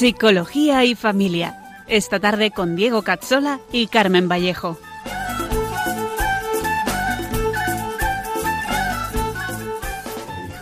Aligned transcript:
Psicología 0.00 0.82
y 0.86 0.94
Familia. 0.94 1.58
Esta 1.86 2.18
tarde 2.18 2.52
con 2.52 2.74
Diego 2.74 3.02
Cazzola 3.02 3.60
y 3.70 3.86
Carmen 3.86 4.30
Vallejo. 4.30 4.78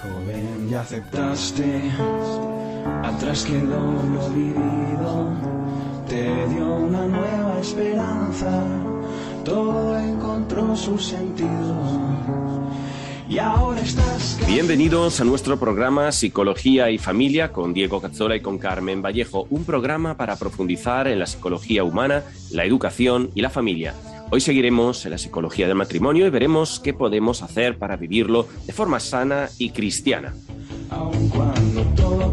joven 0.03 0.69
ya 0.69 0.81
aceptaste, 0.81 1.83
atrás 3.05 3.45
quedó 3.45 3.79
lo 3.79 4.29
vivido, 4.31 5.33
te 6.09 6.49
dio 6.49 6.75
una 6.75 7.07
nueva 7.07 7.61
esperanza, 7.61 8.65
todo 9.45 9.97
encontró 10.01 10.75
su 10.75 10.99
sentido. 10.99 12.58
Y 13.29 13.39
ahora 13.39 13.81
estás 13.81 14.39
Bienvenidos 14.47 15.21
a 15.21 15.25
nuestro 15.25 15.59
programa 15.59 16.11
Psicología 16.13 16.91
y 16.91 16.97
Familia 16.97 17.53
con 17.53 17.75
Diego 17.75 18.01
Cazzola 18.01 18.37
y 18.37 18.41
con 18.41 18.57
Carmen 18.57 19.03
Vallejo, 19.03 19.47
un 19.51 19.65
programa 19.65 20.17
para 20.17 20.37
profundizar 20.37 21.07
en 21.07 21.19
la 21.19 21.27
psicología 21.27 21.85
humana, 21.85 22.23
la 22.51 22.65
educación 22.65 23.31
y 23.35 23.43
la 23.43 23.51
familia. 23.51 23.95
Hoy 24.31 24.41
seguiremos 24.41 25.05
en 25.05 25.11
la 25.11 25.19
psicología 25.19 25.67
del 25.67 25.77
matrimonio 25.77 26.27
y 26.27 26.31
veremos 26.31 26.81
qué 26.81 26.95
podemos 26.95 27.43
hacer 27.43 27.77
para 27.77 27.97
vivirlo 27.97 28.49
de 28.67 28.73
forma 28.73 28.99
sana 29.01 29.51
y 29.59 29.71
cristiana. 29.71 30.35
Aun 30.89 31.29
cuando 31.29 31.83
todo 31.95 32.33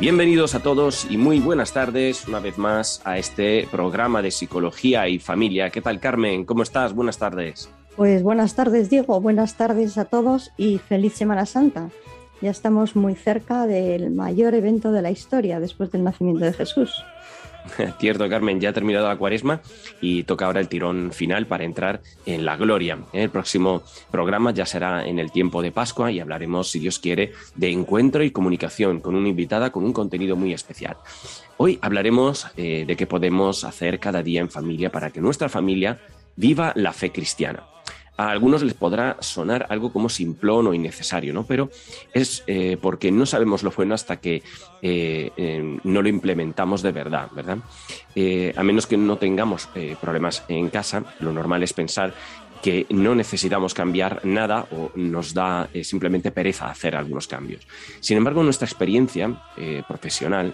Bienvenidos 0.00 0.54
a 0.54 0.60
todos 0.60 1.06
y 1.10 1.18
muy 1.18 1.40
buenas 1.40 1.74
tardes 1.74 2.26
una 2.26 2.40
vez 2.40 2.56
más 2.56 3.02
a 3.04 3.18
este 3.18 3.68
programa 3.70 4.22
de 4.22 4.30
psicología 4.30 5.06
y 5.08 5.18
familia. 5.18 5.68
¿Qué 5.68 5.82
tal, 5.82 6.00
Carmen? 6.00 6.46
¿Cómo 6.46 6.62
estás? 6.62 6.94
Buenas 6.94 7.18
tardes. 7.18 7.68
Pues 7.96 8.22
buenas 8.22 8.54
tardes, 8.54 8.88
Diego. 8.88 9.20
Buenas 9.20 9.58
tardes 9.58 9.98
a 9.98 10.06
todos 10.06 10.52
y 10.56 10.78
feliz 10.78 11.12
Semana 11.12 11.44
Santa. 11.44 11.90
Ya 12.40 12.50
estamos 12.50 12.96
muy 12.96 13.14
cerca 13.14 13.66
del 13.66 14.10
mayor 14.10 14.54
evento 14.54 14.90
de 14.90 15.02
la 15.02 15.10
historia 15.10 15.60
después 15.60 15.90
del 15.92 16.02
nacimiento 16.02 16.46
de 16.46 16.54
Jesús. 16.54 17.04
Cierto, 17.98 18.28
Carmen, 18.28 18.60
ya 18.60 18.70
ha 18.70 18.72
terminado 18.72 19.08
la 19.08 19.16
cuaresma 19.16 19.60
y 20.00 20.24
toca 20.24 20.46
ahora 20.46 20.60
el 20.60 20.68
tirón 20.68 21.12
final 21.12 21.46
para 21.46 21.64
entrar 21.64 22.00
en 22.26 22.44
la 22.44 22.56
gloria. 22.56 22.98
El 23.12 23.30
próximo 23.30 23.82
programa 24.10 24.52
ya 24.52 24.66
será 24.66 25.06
en 25.06 25.18
el 25.18 25.30
tiempo 25.30 25.62
de 25.62 25.72
Pascua 25.72 26.10
y 26.10 26.20
hablaremos, 26.20 26.70
si 26.70 26.78
Dios 26.78 26.98
quiere, 26.98 27.32
de 27.54 27.70
encuentro 27.70 28.22
y 28.24 28.30
comunicación 28.30 29.00
con 29.00 29.14
una 29.14 29.28
invitada 29.28 29.70
con 29.70 29.84
un 29.84 29.92
contenido 29.92 30.36
muy 30.36 30.52
especial. 30.52 30.96
Hoy 31.56 31.78
hablaremos 31.82 32.46
eh, 32.56 32.84
de 32.86 32.96
qué 32.96 33.06
podemos 33.06 33.64
hacer 33.64 33.98
cada 34.00 34.22
día 34.22 34.40
en 34.40 34.50
familia 34.50 34.90
para 34.90 35.10
que 35.10 35.20
nuestra 35.20 35.48
familia 35.48 36.00
viva 36.36 36.72
la 36.74 36.92
fe 36.92 37.12
cristiana. 37.12 37.64
A 38.20 38.28
algunos 38.32 38.62
les 38.62 38.74
podrá 38.74 39.16
sonar 39.20 39.64
algo 39.70 39.94
como 39.94 40.10
simplón 40.10 40.66
o 40.66 40.74
innecesario, 40.74 41.32
¿no? 41.32 41.46
Pero 41.46 41.70
es 42.12 42.44
eh, 42.46 42.76
porque 42.78 43.10
no 43.10 43.24
sabemos 43.24 43.62
lo 43.62 43.70
bueno 43.70 43.94
hasta 43.94 44.20
que 44.20 44.42
eh, 44.82 45.30
eh, 45.38 45.78
no 45.84 46.02
lo 46.02 46.08
implementamos 46.10 46.82
de 46.82 46.92
verdad, 46.92 47.30
¿verdad? 47.34 47.56
A 48.56 48.62
menos 48.62 48.86
que 48.86 48.98
no 48.98 49.16
tengamos 49.16 49.70
problemas 50.02 50.44
en 50.48 50.68
casa, 50.68 51.02
lo 51.20 51.32
normal 51.32 51.62
es 51.62 51.72
pensar 51.72 52.12
que 52.62 52.84
no 52.90 53.14
necesitamos 53.14 53.72
cambiar 53.72 54.20
nada 54.26 54.66
o 54.70 54.92
nos 54.96 55.32
da 55.32 55.70
simplemente 55.82 56.30
pereza 56.30 56.68
hacer 56.68 56.96
algunos 56.96 57.26
cambios. 57.26 57.66
Sin 58.00 58.18
embargo, 58.18 58.42
nuestra 58.42 58.66
experiencia 58.66 59.34
profesional 59.88 60.52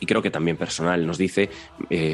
y 0.00 0.06
creo 0.06 0.22
que 0.22 0.30
también 0.30 0.56
personal 0.56 1.06
nos 1.06 1.18
dice 1.18 1.50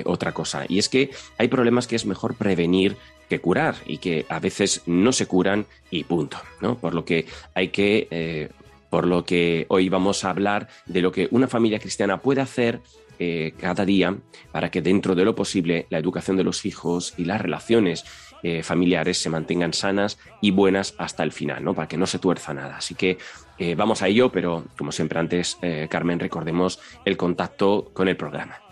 otra 0.05 0.33
cosa, 0.33 0.67
y 0.69 0.79
es 0.79 0.91
que 0.91 1.13
hay 1.39 1.49
problemas 1.49 1.87
que 1.87 1.97
es 1.97 2.05
mejor 2.05 2.35
prevenir 2.35 2.99
que 3.29 3.41
curar 3.41 3.77
y 3.87 3.99
que 3.99 4.27
a 4.29 4.39
veces 4.41 4.83
no 4.87 5.13
se 5.13 5.27
curan 5.27 5.67
y 5.91 6.05
punto, 6.05 6.39
¿no? 6.61 6.79
Por 6.79 6.95
lo 6.95 7.05
que 7.05 7.27
hay 7.55 7.69
que, 7.69 8.09
eh, 8.11 8.51
por 8.91 9.07
lo 9.07 9.25
que 9.25 9.67
hoy 9.69 9.89
vamos 9.89 10.25
a 10.25 10.31
hablar 10.31 10.69
de 10.87 11.03
lo 11.03 11.13
que 11.13 11.29
una 11.31 11.49
familia 11.49 11.79
cristiana 11.79 12.21
puede 12.21 12.41
hacer 12.41 12.81
eh, 13.19 13.55
cada 13.59 13.87
día 13.87 14.15
para 14.53 14.71
que 14.71 14.83
dentro 14.83 15.15
de 15.15 15.25
lo 15.25 15.35
posible 15.35 15.87
la 15.89 15.97
educación 15.97 16.37
de 16.37 16.45
los 16.45 16.67
hijos 16.67 17.15
y 17.17 17.25
las 17.25 17.41
relaciones 17.41 18.05
eh, 18.43 18.63
familiares 18.63 19.17
se 19.17 19.31
mantengan 19.31 19.73
sanas 19.73 20.19
y 20.43 20.51
buenas 20.51 20.95
hasta 20.99 21.23
el 21.23 21.33
final, 21.33 21.65
¿no? 21.65 21.73
Para 21.73 21.89
que 21.89 21.97
no 21.97 22.07
se 22.07 22.19
tuerza 22.19 22.53
nada. 22.53 22.77
Así 22.77 22.95
que 22.95 23.17
eh, 23.59 23.75
vamos 23.75 24.03
a 24.03 24.09
ello, 24.09 24.31
pero 24.31 24.67
como 24.77 24.93
siempre 24.93 25.19
antes, 25.19 25.57
Carmen, 25.89 26.21
recordemos 26.21 26.79
el 27.07 27.17
contacto 27.17 27.91
con 27.95 28.09
el 28.09 28.19
programa. 28.19 28.66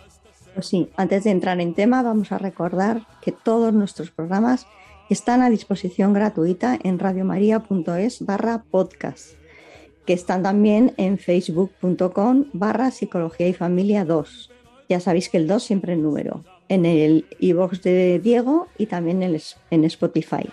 Pues 0.54 0.66
sí, 0.66 0.88
antes 0.96 1.24
de 1.24 1.30
entrar 1.30 1.60
en 1.60 1.74
tema, 1.74 2.02
vamos 2.02 2.30
a 2.30 2.38
recordar 2.38 3.02
que 3.20 3.32
todos 3.32 3.74
nuestros 3.74 4.12
programas 4.12 4.68
están 5.10 5.42
a 5.42 5.50
disposición 5.50 6.12
gratuita 6.12 6.78
en 6.82 7.00
radiomaria.es 7.00 8.24
barra 8.24 8.62
podcast, 8.70 9.32
que 10.06 10.12
están 10.12 10.44
también 10.44 10.94
en 10.96 11.18
facebook.com 11.18 12.46
barra 12.52 12.92
psicología 12.92 13.48
y 13.48 13.52
familia 13.52 14.04
2. 14.04 14.52
Ya 14.88 15.00
sabéis 15.00 15.28
que 15.28 15.38
el 15.38 15.48
2 15.48 15.60
siempre 15.60 15.94
en 15.94 16.02
número, 16.02 16.44
en 16.68 16.86
el 16.86 17.26
iBox 17.40 17.82
de 17.82 18.20
Diego 18.20 18.68
y 18.78 18.86
también 18.86 19.22
en 19.22 19.84
Spotify. 19.84 20.48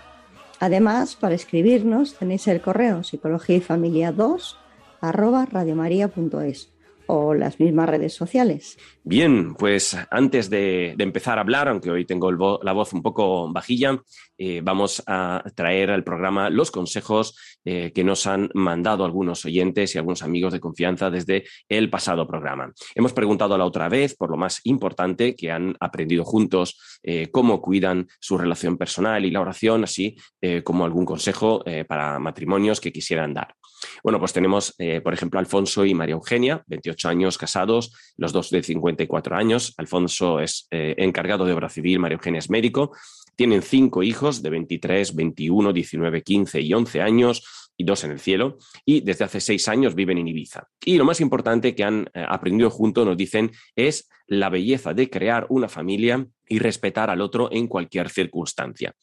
Además, 0.60 1.16
para 1.16 1.36
escribirnos 1.36 2.16
tenéis 2.16 2.48
el 2.48 2.62
correo 2.62 3.04
psicología 3.04 3.58
y 3.58 3.62
familia 3.62 4.12
2 4.12 4.58
arroba 5.00 5.46
radiomaria.es 5.46 6.71
o 7.14 7.34
las 7.34 7.60
mismas 7.60 7.90
redes 7.90 8.14
sociales. 8.14 8.78
Bien, 9.04 9.54
pues 9.56 9.98
antes 10.10 10.50
de, 10.50 10.96
empezar 10.98 11.38
a 11.38 11.42
hablar, 11.42 11.68
aunque 11.68 11.92
hoy 11.92 12.06
tengo 12.06 12.32
la 12.64 12.72
voz 12.72 12.94
un 12.94 13.02
poco 13.02 13.52
vajilla, 13.52 14.02
eh, 14.38 14.62
vamos 14.64 15.04
a 15.08 15.44
traer 15.54 15.92
al 15.92 16.06
programa 16.06 16.50
los 16.50 16.72
consejos 16.72 17.38
eh, 17.66 17.92
que 17.94 18.06
nos 18.06 18.28
han 18.28 18.50
mandado 18.54 19.04
algunos 19.04 19.44
oyentes 19.44 19.94
y 19.94 19.98
algunos 19.98 20.24
amigos 20.24 20.54
de 20.54 20.62
confianza 20.62 21.10
desde 21.10 21.44
el 21.68 21.90
pasado 21.90 22.26
programa. 22.26 22.72
Hemos 22.96 23.12
preguntado 23.12 23.58
la 23.58 23.66
otra 23.66 23.90
vez 23.90 24.16
por 24.16 24.32
lo 24.32 24.38
más 24.38 24.62
importante 24.64 25.36
que 25.36 25.52
han 25.52 25.76
aprendido 25.82 26.24
juntos, 26.24 27.00
eh, 27.04 27.28
cómo 27.30 27.62
cuidan 27.62 28.08
su 28.22 28.38
relación 28.38 28.78
personal 28.78 29.26
y 29.26 29.32
la 29.32 29.42
oración, 29.42 29.84
así 29.84 30.16
como 30.64 30.86
algún 30.86 31.06
consejo 31.06 31.64
para 31.88 32.18
matrimonios 32.20 32.82
que 32.82 32.92
quisieran 32.92 33.34
dar. 33.34 33.56
Bueno, 34.04 34.20
pues 34.20 34.34
tenemos, 34.34 34.74
eh, 34.78 35.02
por 35.02 35.14
ejemplo, 35.14 35.40
Alfonso 35.40 35.86
y 35.86 35.94
María 35.94 36.14
Eugenia, 36.14 36.64
28 36.68 37.10
años 37.10 37.38
casados, 37.38 37.94
los 38.18 38.32
dos 38.32 38.50
de 38.50 38.64
54 38.64 39.36
años. 39.36 39.74
Alfonso 39.78 40.40
es 40.40 40.68
eh, 40.72 40.96
encargado 40.98 41.46
de 41.46 41.54
obra 41.54 41.70
civil, 41.70 42.00
María 42.00 42.16
Eugenia 42.16 42.40
es 42.40 42.50
médico. 42.50 42.92
Tienen 43.36 43.62
cinco 43.62 44.04
hijos 44.04 44.42
de 44.44 44.50
23, 44.50 45.16
21, 45.16 45.74
19, 45.74 46.22
15 46.22 46.62
y 46.62 46.74
11 46.74 47.02
años 47.02 47.72
y 47.78 47.84
dos 47.84 48.04
en 48.04 48.12
el 48.12 48.20
cielo. 48.20 48.58
Y 48.86 49.02
desde 49.02 49.26
hace 49.26 49.40
seis 49.40 49.68
años 49.68 49.96
viven 49.96 50.18
en 50.18 50.28
Ibiza. 50.28 50.68
Y 50.86 50.98
lo 50.98 51.06
más 51.06 51.22
importante 51.22 51.74
que 51.76 51.84
han 51.84 52.10
eh, 52.14 52.26
aprendido 52.28 52.70
juntos, 52.70 53.06
nos 53.06 53.18
dicen, 53.18 53.52
es 53.76 54.10
la 54.28 54.50
belleza 54.50 54.94
de 54.94 55.10
crear 55.10 55.48
una 55.50 55.68
familia 55.68 56.26
y 56.48 56.60
respetar 56.60 57.10
al 57.10 57.22
otro 57.22 57.50
en 57.52 57.68
cualquier 57.68 58.10
circunstancia. 58.10 58.94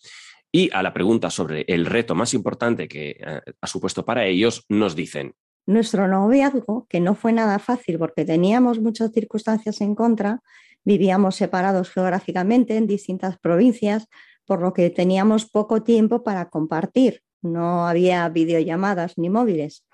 Y 0.50 0.70
a 0.72 0.82
la 0.82 0.94
pregunta 0.94 1.30
sobre 1.30 1.64
el 1.68 1.86
reto 1.86 2.14
más 2.14 2.34
importante 2.34 2.88
que 2.88 3.16
eh, 3.20 3.40
ha 3.60 3.66
supuesto 3.66 4.04
para 4.04 4.26
ellos, 4.26 4.64
nos 4.68 4.96
dicen, 4.96 5.34
Nuestro 5.68 6.08
noviazgo, 6.08 6.86
que 6.88 6.98
no 6.98 7.14
fue 7.14 7.30
nada 7.34 7.58
fácil 7.58 7.98
porque 7.98 8.24
teníamos 8.24 8.80
muchas 8.80 9.12
circunstancias 9.12 9.82
en 9.82 9.94
contra, 9.94 10.40
vivíamos 10.82 11.36
separados 11.36 11.90
geográficamente 11.90 12.78
en 12.78 12.86
distintas 12.86 13.38
provincias, 13.38 14.06
por 14.46 14.62
lo 14.62 14.72
que 14.72 14.88
teníamos 14.88 15.44
poco 15.44 15.82
tiempo 15.82 16.24
para 16.24 16.48
compartir. 16.48 17.20
No 17.42 17.86
había 17.86 18.26
videollamadas 18.30 19.18
ni 19.18 19.28
móviles. 19.28 19.86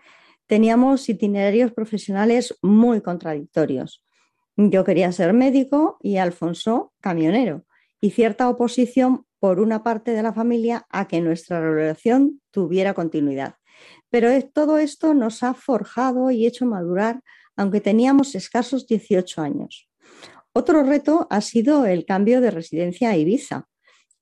Teníamos 0.47 1.09
itinerarios 1.09 1.73
profesionales 1.73 2.57
muy 2.62 3.00
contradictorios. 3.00 4.05
Yo 4.57 4.85
quería 4.85 5.11
ser 5.11 5.33
médico 5.33 5.99
y 6.00 6.19
Alfonso 6.19 6.93
camionero, 7.00 7.65
y 8.00 8.12
cierta 8.12 8.49
oposición 8.49 9.24
por 9.44 9.61
una 9.61 9.82
parte 9.82 10.12
de 10.12 10.23
la 10.23 10.32
familia 10.32 10.87
a 10.88 11.06
que 11.06 11.20
nuestra 11.20 11.61
relación 11.61 12.41
tuviera 12.50 12.94
continuidad. 12.94 13.56
Pero 14.08 14.31
todo 14.55 14.79
esto 14.79 15.12
nos 15.12 15.43
ha 15.43 15.52
forjado 15.52 16.31
y 16.31 16.46
hecho 16.46 16.64
madurar, 16.64 17.20
aunque 17.55 17.82
teníamos 17.82 18.35
escasos 18.35 18.87
18 18.87 19.43
años. 19.43 19.87
Otro 20.55 20.82
reto 20.82 21.26
ha 21.29 21.43
sido 21.43 21.85
el 21.85 22.06
cambio 22.06 22.41
de 22.41 22.52
residencia 22.52 23.11
a 23.11 23.19
Ibiza. 23.19 23.69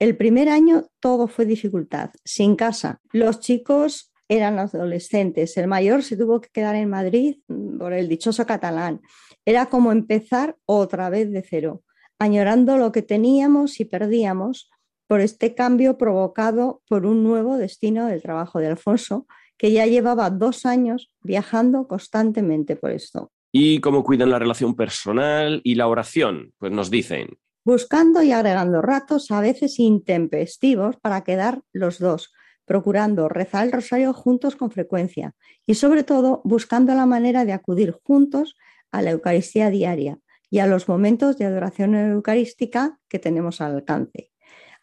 El 0.01 0.17
primer 0.17 0.49
año 0.49 0.89
todo 0.99 1.29
fue 1.29 1.47
dificultad, 1.47 2.11
sin 2.25 2.57
casa. 2.57 3.01
Los 3.13 3.39
chicos 3.39 4.13
eran 4.27 4.59
adolescentes, 4.59 5.57
el 5.57 5.69
mayor 5.69 6.03
se 6.03 6.17
tuvo 6.17 6.41
que 6.41 6.49
quedar 6.53 6.75
en 6.75 6.91
Madrid 6.91 7.37
mm, 7.47 7.79
por 7.79 7.93
el 7.93 8.09
dichoso 8.09 8.45
catalán. 8.45 9.01
Era 9.45 9.67
como 9.67 9.93
empezar 9.93 10.57
otra 10.67 11.11
vez 11.11 11.31
de 11.31 11.45
cero, 11.49 11.85
añorando 12.19 12.77
lo 12.77 12.91
que 12.91 13.03
teníamos 13.03 13.79
y 13.79 13.85
perdíamos 13.85 14.72
por 15.13 15.21
este 15.21 15.55
cambio 15.55 15.99
provocado 15.99 16.81
por 16.89 17.05
un 17.05 17.23
nuevo 17.23 17.59
destino 17.59 18.07
del 18.07 18.23
trabajo 18.23 18.61
de 18.61 18.69
Alfonso, 18.69 19.27
que 19.59 19.71
ya 19.71 19.85
llevaba 19.85 20.31
dos 20.31 20.65
años 20.65 21.11
viajando 21.21 21.87
constantemente 21.87 22.77
por 22.77 22.93
esto. 22.93 23.31
¿Y 23.53 23.81
cómo 23.81 24.05
cuidan 24.05 24.31
la 24.31 24.39
relación 24.39 24.75
personal 24.75 25.61
y 25.65 25.75
la 25.75 25.87
oración? 25.87 26.55
Pues 26.57 26.73
nos 26.73 26.91
dicen. 26.91 27.37
Buscando 27.63 28.23
y 28.23 28.33
agregando 28.33 28.81
ratos 28.81 29.31
a 29.31 29.43
veces 29.43 29.79
intempestivos 29.79 30.97
para 30.97 31.25
quedar 31.25 31.61
los 31.75 31.99
dos, 31.99 32.33
procurando 32.65 33.29
rezar 33.29 33.67
el 33.67 33.73
rosario 33.73 34.15
juntos 34.15 34.57
con 34.57 34.71
frecuencia 34.71 35.35
y 35.67 35.75
sobre 35.75 36.05
todo 36.05 36.41
buscando 36.43 36.95
la 36.95 37.05
manera 37.05 37.45
de 37.45 37.53
acudir 37.53 37.95
juntos 38.03 38.57
a 38.91 39.03
la 39.03 39.11
Eucaristía 39.11 39.69
diaria 39.69 40.21
y 40.49 40.61
a 40.61 40.67
los 40.67 40.89
momentos 40.89 41.37
de 41.37 41.45
adoración 41.45 41.97
eucarística 41.97 42.99
que 43.11 43.19
tenemos 43.19 43.61
al 43.61 43.75
alcance. 43.75 44.32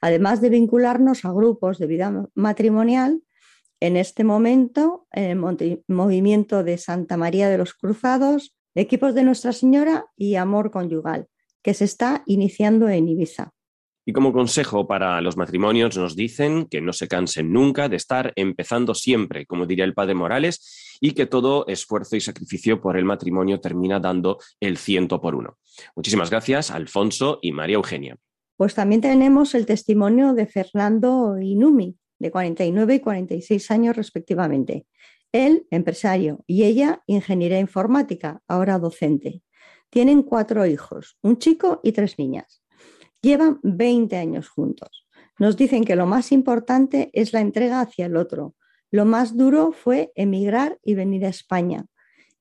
Además 0.02 0.42
de 0.42 0.50
vincularnos 0.50 1.26
a 1.26 1.32
grupos 1.32 1.78
de 1.78 1.88
vida 1.88 2.28
matrimonial, 2.36 3.22
en 3.80 3.96
este 3.96 4.24
momento, 4.24 5.08
en 5.12 5.26
el 5.26 5.84
movimiento 5.88 6.64
de 6.64 6.78
Santa 6.78 7.18
María 7.18 7.50
de 7.50 7.58
los 7.58 7.74
Cruzados, 7.74 8.56
Equipos 8.76 9.16
de 9.16 9.24
Nuestra 9.24 9.54
Señora 9.54 10.06
y 10.16 10.36
Amor 10.36 10.72
Conyugal, 10.72 11.28
que 11.62 11.74
se 11.74 11.86
está 11.86 12.24
iniciando 12.26 12.90
en 12.90 13.08
Ibiza. 13.10 13.54
Y 14.06 14.14
como 14.14 14.34
consejo 14.34 14.88
para 14.88 15.22
los 15.22 15.38
matrimonios 15.38 15.96
nos 15.96 16.16
dicen 16.16 16.66
que 16.66 16.82
no 16.82 16.94
se 16.94 17.08
cansen 17.08 17.54
nunca 17.54 17.90
de 17.90 17.96
estar 17.96 18.34
empezando 18.36 18.96
siempre, 18.96 19.46
como 19.46 19.66
diría 19.66 19.86
el 19.86 19.94
padre 19.94 20.16
Morales, 20.16 20.98
y 21.00 21.12
que 21.12 21.26
todo 21.26 21.68
esfuerzo 21.68 22.16
y 22.16 22.22
sacrificio 22.22 22.82
por 22.82 22.98
el 22.98 23.06
matrimonio 23.06 23.60
termina 23.60 24.00
dando 24.00 24.40
el 24.60 24.78
ciento 24.78 25.22
por 25.22 25.36
uno. 25.36 25.58
Muchísimas 25.96 26.30
gracias, 26.30 26.72
Alfonso 26.72 27.40
y 27.42 27.52
María 27.52 27.76
Eugenia. 27.76 28.18
Pues 28.60 28.76
también 28.76 29.00
tenemos 29.00 29.56
el 29.56 29.66
testimonio 29.66 30.34
de 30.34 30.46
Fernando 30.46 31.40
Inumi, 31.40 31.96
de 32.20 32.30
49 32.30 32.96
y 32.96 33.00
46 33.00 33.72
años 33.72 33.96
respectivamente. 33.96 34.86
Él, 35.32 35.66
empresario, 35.72 36.44
y 36.46 36.66
ella, 36.66 37.02
ingeniera 37.08 37.58
informática, 37.58 38.42
ahora 38.50 38.78
docente. 38.78 39.44
Tienen 39.90 40.24
cuatro 40.24 40.66
hijos, 40.66 41.18
un 41.22 41.38
chico 41.38 41.80
y 41.84 41.94
tres 41.94 42.20
niñas. 42.20 42.62
Llevan 43.22 43.62
20 43.64 44.18
años 44.18 44.50
juntos. 44.50 45.08
Nos 45.38 45.56
dicen 45.56 45.86
que 45.86 45.96
lo 45.96 46.06
más 46.06 46.34
importante 46.34 47.12
es 47.14 47.32
la 47.32 47.40
entrega 47.40 47.80
hacia 47.80 48.08
el 48.08 48.18
otro. 48.18 48.56
Lo 48.92 49.06
más 49.06 49.38
duro 49.38 49.72
fue 49.72 50.12
emigrar 50.16 50.80
y 50.84 50.96
venir 50.96 51.26
a 51.26 51.30
España. 51.30 51.86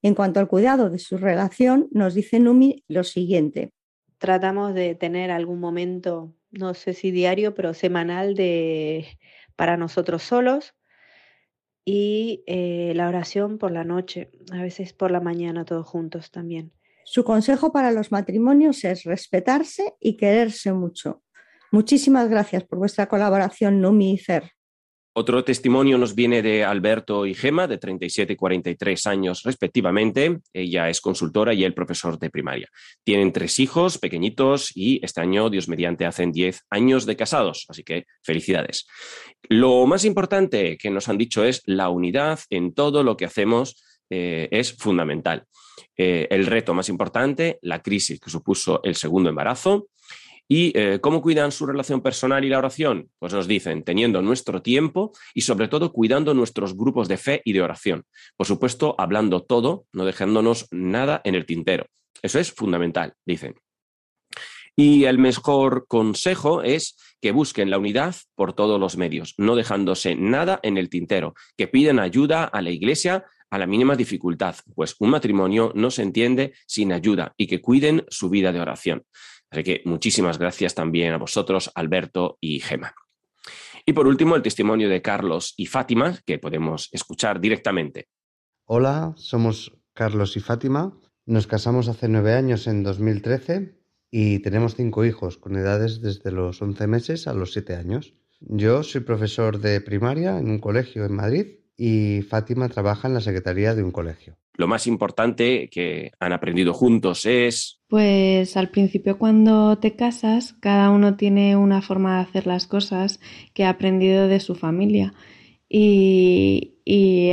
En 0.02 0.16
cuanto 0.16 0.40
al 0.40 0.48
cuidado 0.48 0.90
de 0.90 0.98
su 0.98 1.16
relación, 1.16 1.86
nos 1.92 2.14
dice 2.14 2.40
Numi 2.40 2.82
lo 2.88 3.04
siguiente. 3.04 3.72
Tratamos 4.18 4.74
de 4.74 4.94
tener 4.94 5.30
algún 5.30 5.60
momento, 5.60 6.34
no 6.50 6.74
sé 6.74 6.92
si 6.92 7.10
diario, 7.10 7.54
pero 7.54 7.74
semanal 7.74 8.34
de 8.34 9.06
para 9.56 9.76
nosotros 9.76 10.22
solos, 10.22 10.74
y 11.84 12.44
eh, 12.46 12.92
la 12.94 13.08
oración 13.08 13.56
por 13.56 13.72
la 13.72 13.82
noche, 13.82 14.30
a 14.52 14.60
veces 14.60 14.92
por 14.92 15.10
la 15.10 15.20
mañana 15.20 15.64
todos 15.64 15.86
juntos 15.86 16.30
también. 16.30 16.70
Su 17.04 17.24
consejo 17.24 17.72
para 17.72 17.90
los 17.90 18.12
matrimonios 18.12 18.84
es 18.84 19.04
respetarse 19.04 19.94
y 19.98 20.18
quererse 20.18 20.72
mucho. 20.74 21.22
Muchísimas 21.72 22.28
gracias 22.28 22.64
por 22.64 22.78
vuestra 22.78 23.06
colaboración, 23.06 23.80
Numi 23.80 24.12
y. 24.18 24.57
Otro 25.20 25.42
testimonio 25.42 25.98
nos 25.98 26.14
viene 26.14 26.42
de 26.42 26.62
Alberto 26.62 27.26
y 27.26 27.34
Gema, 27.34 27.66
de 27.66 27.78
37 27.78 28.34
y 28.34 28.36
43 28.36 29.06
años 29.08 29.42
respectivamente. 29.42 30.38
Ella 30.52 30.88
es 30.88 31.00
consultora 31.00 31.52
y 31.52 31.64
él 31.64 31.74
profesor 31.74 32.20
de 32.20 32.30
primaria. 32.30 32.68
Tienen 33.02 33.32
tres 33.32 33.58
hijos 33.58 33.98
pequeñitos 33.98 34.70
y 34.76 35.04
este 35.04 35.20
año, 35.20 35.50
Dios 35.50 35.66
mediante, 35.66 36.06
hacen 36.06 36.30
10 36.30 36.66
años 36.70 37.04
de 37.04 37.16
casados. 37.16 37.66
Así 37.68 37.82
que 37.82 38.04
felicidades. 38.22 38.86
Lo 39.48 39.86
más 39.86 40.04
importante 40.04 40.78
que 40.78 40.88
nos 40.88 41.08
han 41.08 41.18
dicho 41.18 41.42
es 41.42 41.62
la 41.64 41.88
unidad 41.88 42.38
en 42.48 42.72
todo 42.72 43.02
lo 43.02 43.16
que 43.16 43.24
hacemos 43.24 43.82
eh, 44.10 44.46
es 44.52 44.72
fundamental. 44.72 45.46
Eh, 45.96 46.28
el 46.30 46.46
reto 46.46 46.74
más 46.74 46.88
importante, 46.88 47.58
la 47.62 47.82
crisis 47.82 48.20
que 48.20 48.30
supuso 48.30 48.80
el 48.84 48.94
segundo 48.94 49.30
embarazo, 49.30 49.88
¿Y 50.48 50.72
eh, 50.78 50.98
cómo 51.00 51.20
cuidan 51.20 51.52
su 51.52 51.66
relación 51.66 52.00
personal 52.00 52.42
y 52.42 52.48
la 52.48 52.58
oración? 52.58 53.10
Pues 53.18 53.34
nos 53.34 53.46
dicen, 53.46 53.84
teniendo 53.84 54.22
nuestro 54.22 54.62
tiempo 54.62 55.12
y 55.34 55.42
sobre 55.42 55.68
todo 55.68 55.92
cuidando 55.92 56.32
nuestros 56.32 56.74
grupos 56.74 57.06
de 57.06 57.18
fe 57.18 57.42
y 57.44 57.52
de 57.52 57.60
oración. 57.60 58.04
Por 58.36 58.46
supuesto, 58.46 58.94
hablando 58.98 59.42
todo, 59.42 59.84
no 59.92 60.06
dejándonos 60.06 60.66
nada 60.70 61.20
en 61.24 61.34
el 61.34 61.44
tintero. 61.44 61.86
Eso 62.22 62.38
es 62.38 62.50
fundamental, 62.50 63.14
dicen. 63.26 63.56
Y 64.74 65.04
el 65.04 65.18
mejor 65.18 65.86
consejo 65.86 66.62
es 66.62 66.96
que 67.20 67.32
busquen 67.32 67.68
la 67.68 67.78
unidad 67.78 68.14
por 68.34 68.54
todos 68.54 68.80
los 68.80 68.96
medios, 68.96 69.34
no 69.36 69.56
dejándose 69.56 70.14
nada 70.14 70.60
en 70.62 70.78
el 70.78 70.88
tintero, 70.88 71.34
que 71.56 71.66
piden 71.66 71.98
ayuda 71.98 72.44
a 72.44 72.62
la 72.62 72.70
iglesia 72.70 73.26
a 73.50 73.58
la 73.58 73.66
mínima 73.66 73.96
dificultad, 73.96 74.56
pues 74.74 74.94
un 74.98 75.10
matrimonio 75.10 75.72
no 75.74 75.90
se 75.90 76.02
entiende 76.02 76.52
sin 76.66 76.92
ayuda 76.92 77.34
y 77.36 77.46
que 77.46 77.60
cuiden 77.60 78.04
su 78.08 78.28
vida 78.28 78.52
de 78.52 78.60
oración. 78.60 79.04
Así 79.50 79.62
que 79.62 79.82
muchísimas 79.84 80.38
gracias 80.38 80.74
también 80.74 81.12
a 81.12 81.18
vosotros, 81.18 81.70
Alberto 81.74 82.38
y 82.40 82.60
Gema. 82.60 82.94
Y 83.86 83.94
por 83.94 84.06
último, 84.06 84.36
el 84.36 84.42
testimonio 84.42 84.88
de 84.88 85.00
Carlos 85.00 85.54
y 85.56 85.66
Fátima, 85.66 86.18
que 86.26 86.38
podemos 86.38 86.90
escuchar 86.92 87.40
directamente. 87.40 88.08
Hola, 88.64 89.14
somos 89.16 89.72
Carlos 89.94 90.36
y 90.36 90.40
Fátima. 90.40 90.98
Nos 91.24 91.46
casamos 91.46 91.88
hace 91.88 92.08
nueve 92.08 92.34
años, 92.34 92.66
en 92.66 92.82
2013, 92.82 93.78
y 94.10 94.40
tenemos 94.40 94.74
cinco 94.74 95.04
hijos 95.04 95.38
con 95.38 95.56
edades 95.56 96.02
desde 96.02 96.32
los 96.32 96.60
11 96.60 96.86
meses 96.86 97.26
a 97.26 97.32
los 97.34 97.52
siete 97.52 97.76
años. 97.76 98.14
Yo 98.40 98.82
soy 98.82 99.00
profesor 99.00 99.58
de 99.58 99.80
primaria 99.80 100.38
en 100.38 100.50
un 100.50 100.58
colegio 100.58 101.04
en 101.04 101.14
Madrid 101.14 101.46
y 101.76 102.22
Fátima 102.22 102.68
trabaja 102.68 103.08
en 103.08 103.14
la 103.14 103.20
secretaría 103.20 103.74
de 103.74 103.82
un 103.82 103.90
colegio. 103.90 104.36
Lo 104.58 104.66
más 104.66 104.86
importante 104.86 105.70
que 105.70 106.10
han 106.20 106.34
aprendido 106.34 106.74
juntos 106.74 107.24
es 107.24 107.78
pues 107.88 108.56
al 108.58 108.68
principio 108.68 109.16
cuando 109.16 109.78
te 109.78 109.96
casas, 109.96 110.52
cada 110.60 110.90
uno 110.90 111.16
tiene 111.16 111.56
una 111.56 111.80
forma 111.80 112.16
de 112.16 112.22
hacer 112.22 112.46
las 112.46 112.66
cosas 112.66 113.18
que 113.54 113.64
ha 113.64 113.70
aprendido 113.70 114.28
de 114.28 114.40
su 114.40 114.54
familia 114.54 115.14
y, 115.70 116.74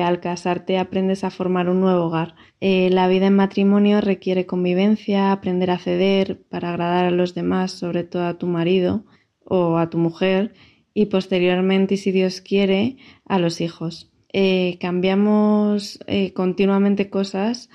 al 0.01 0.19
casarte 0.21 0.77
aprendes 0.77 1.23
a 1.23 1.29
formar 1.29 1.69
un 1.69 1.81
nuevo 1.81 2.05
hogar. 2.05 2.35
Eh, 2.61 2.89
la 2.89 3.07
vida 3.07 3.27
en 3.27 3.35
matrimonio 3.35 4.01
requiere 4.01 4.45
convivencia, 4.45 5.31
aprender 5.31 5.71
a 5.71 5.79
ceder 5.79 6.43
para 6.49 6.69
agradar 6.69 7.05
a 7.05 7.11
los 7.11 7.33
demás, 7.33 7.71
sobre 7.71 8.03
todo 8.03 8.25
a 8.25 8.37
tu 8.37 8.47
marido 8.47 9.05
o 9.43 9.77
a 9.77 9.89
tu 9.89 9.97
mujer 9.97 10.53
y 10.93 11.07
posteriormente, 11.07 11.97
si 11.97 12.11
Dios 12.11 12.39
quiere, 12.39 12.97
a 13.25 13.39
los 13.39 13.59
hijos. 13.59 14.14
Eh, 14.37 14.77
cambiamos 14.81 15.97
eh, 16.07 16.33
continuamente 16.33 17.09
cosas 17.09 17.69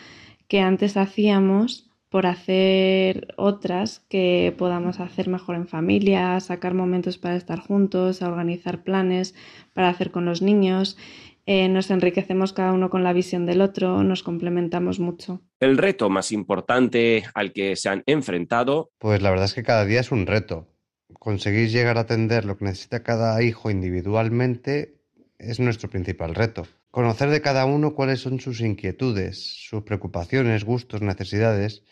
que 0.47 0.61
antes 0.61 0.99
hacíamos 0.99 1.88
por 2.11 2.26
hacer 2.26 3.29
otras 3.38 4.00
que 4.11 4.55
podamos 4.59 5.00
hacer 5.00 5.31
mejor 5.31 5.57
en 5.57 5.67
familia, 5.67 6.38
sacar 6.40 6.75
momentos 6.75 7.17
para 7.17 7.37
estar 7.37 7.61
juntos, 7.61 8.21
organizar 8.21 8.83
planes 8.83 9.35
para 9.73 9.88
hacer 9.88 10.11
con 10.11 10.26
los 10.26 10.43
niños. 10.43 10.99
Eh, 11.47 11.71
nos 11.71 11.90
enriquecemos 11.90 12.52
cada 12.52 12.75
uno 12.75 12.90
con 12.90 13.05
la 13.05 13.14
visión 13.14 13.47
del 13.47 13.62
otro, 13.62 14.05
nos 14.05 14.23
complementamos 14.23 15.00
mucho. 15.00 15.40
El 15.61 15.79
reto 15.79 16.11
más 16.11 16.31
importante 16.31 17.25
al 17.33 17.55
que 17.55 17.75
se 17.75 17.88
han 17.88 18.02
enfrentado. 18.05 18.90
Pues 18.99 19.23
la 19.23 19.31
verdad 19.31 19.47
es 19.47 19.55
que 19.55 19.62
cada 19.62 19.87
día 19.87 20.00
es 20.00 20.12
un 20.12 20.26
reto. 20.26 20.69
Conseguir 21.14 21.71
llegar 21.71 21.97
a 21.97 22.02
atender 22.02 22.45
lo 22.45 22.59
que 22.59 22.67
necesita 22.67 23.02
cada 23.02 23.43
hijo 23.43 23.71
individualmente 23.71 25.00
es 25.41 25.61
nuestro 25.61 25.89
principal 25.89 26.35
reto. 26.35 26.67
Conocer 26.91 27.31
de 27.31 27.41
cada 27.41 27.65
uno 27.65 27.95
cuáles 27.95 28.21
son 28.21 28.41
sus 28.41 28.61
inquietudes, 28.61 29.67
sus 29.69 29.83
preocupaciones, 29.83 30.65
gustos, 30.65 31.03
necesidades 31.03 31.83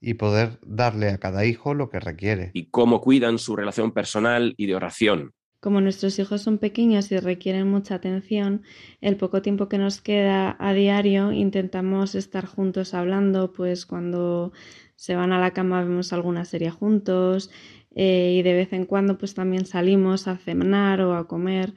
y 0.00 0.14
poder 0.14 0.58
darle 0.64 1.10
a 1.10 1.18
cada 1.18 1.44
hijo 1.44 1.74
lo 1.74 1.90
que 1.90 2.00
requiere. 2.00 2.50
Y 2.52 2.66
cómo 2.66 3.00
cuidan 3.00 3.38
su 3.38 3.56
relación 3.56 3.92
personal 3.92 4.54
y 4.56 4.66
de 4.66 4.74
oración. 4.74 5.32
Como 5.60 5.80
nuestros 5.80 6.18
hijos 6.20 6.42
son 6.42 6.58
pequeños 6.58 7.10
y 7.10 7.18
requieren 7.18 7.68
mucha 7.68 7.96
atención, 7.96 8.62
el 9.00 9.16
poco 9.16 9.42
tiempo 9.42 9.68
que 9.68 9.78
nos 9.78 10.00
queda 10.00 10.56
a 10.60 10.72
diario 10.72 11.32
intentamos 11.32 12.14
estar 12.14 12.46
juntos 12.46 12.94
hablando, 12.94 13.52
pues 13.52 13.84
cuando 13.84 14.52
se 14.94 15.16
van 15.16 15.32
a 15.32 15.40
la 15.40 15.52
cama 15.52 15.82
vemos 15.82 16.12
alguna 16.12 16.44
serie 16.44 16.70
juntos, 16.70 17.50
eh, 17.96 18.36
y 18.38 18.42
de 18.42 18.52
vez 18.52 18.72
en 18.72 18.84
cuando 18.84 19.18
pues 19.18 19.34
también 19.34 19.66
salimos 19.66 20.28
a 20.28 20.36
cenar 20.36 21.00
o 21.00 21.16
a 21.16 21.26
comer 21.26 21.74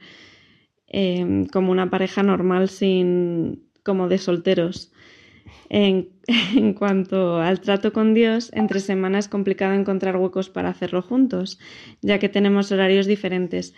em, 0.92 1.46
como 1.46 1.72
una 1.72 1.90
pareja 1.90 2.22
normal 2.22 2.68
sin 2.68 3.62
como 3.82 4.08
de 4.08 4.18
solteros. 4.18 4.92
En, 5.68 6.10
en, 6.56 6.74
cuanto 6.74 7.40
al 7.40 7.60
trato 7.60 7.92
con 7.92 8.14
Dios, 8.14 8.50
entre 8.52 8.80
semana 8.80 9.18
es 9.18 9.28
complicado 9.28 9.74
encontrar 9.74 10.16
huecos 10.16 10.50
para 10.50 10.68
hacerlo 10.68 11.02
juntos, 11.02 11.58
ya 12.00 12.18
que 12.18 12.28
tenemos 12.28 12.70
horarios 12.70 13.06
diferentes. 13.06 13.74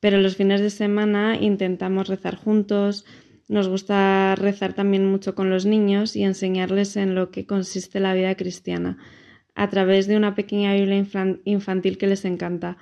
Pero 0.00 0.18
los 0.18 0.36
fines 0.36 0.60
de 0.60 0.70
semana 0.70 1.36
intentamos 1.40 2.08
rezar 2.08 2.36
juntos, 2.36 3.04
nos 3.48 3.66
gusta 3.66 4.34
rezar 4.36 4.74
también 4.74 5.06
mucho 5.06 5.34
con 5.34 5.48
los 5.48 5.64
niños 5.64 6.14
y 6.16 6.22
enseñarles 6.22 6.96
en 6.96 7.14
lo 7.14 7.30
que 7.30 7.46
consiste 7.46 7.98
la 7.98 8.14
vida 8.14 8.34
cristiana 8.36 8.98
a 9.54 9.70
través 9.70 10.06
de 10.06 10.16
una 10.16 10.34
pequeña 10.34 10.74
Biblia 10.74 11.04
infantil 11.44 11.98
que 11.98 12.06
les 12.06 12.24
encanta. 12.24 12.76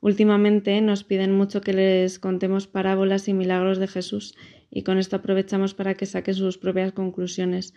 Últimamente 0.00 0.80
nos 0.80 1.04
piden 1.04 1.32
mucho 1.32 1.60
que 1.60 1.74
les 1.74 2.18
contemos 2.18 2.66
parábolas 2.66 3.28
y 3.28 3.34
milagros 3.34 3.78
de 3.78 3.86
Jesús 3.86 4.34
y 4.70 4.82
con 4.82 4.98
esto 4.98 5.16
aprovechamos 5.16 5.74
para 5.74 5.94
que 5.94 6.06
saquen 6.06 6.34
sus 6.34 6.56
propias 6.56 6.92
conclusiones 6.92 7.74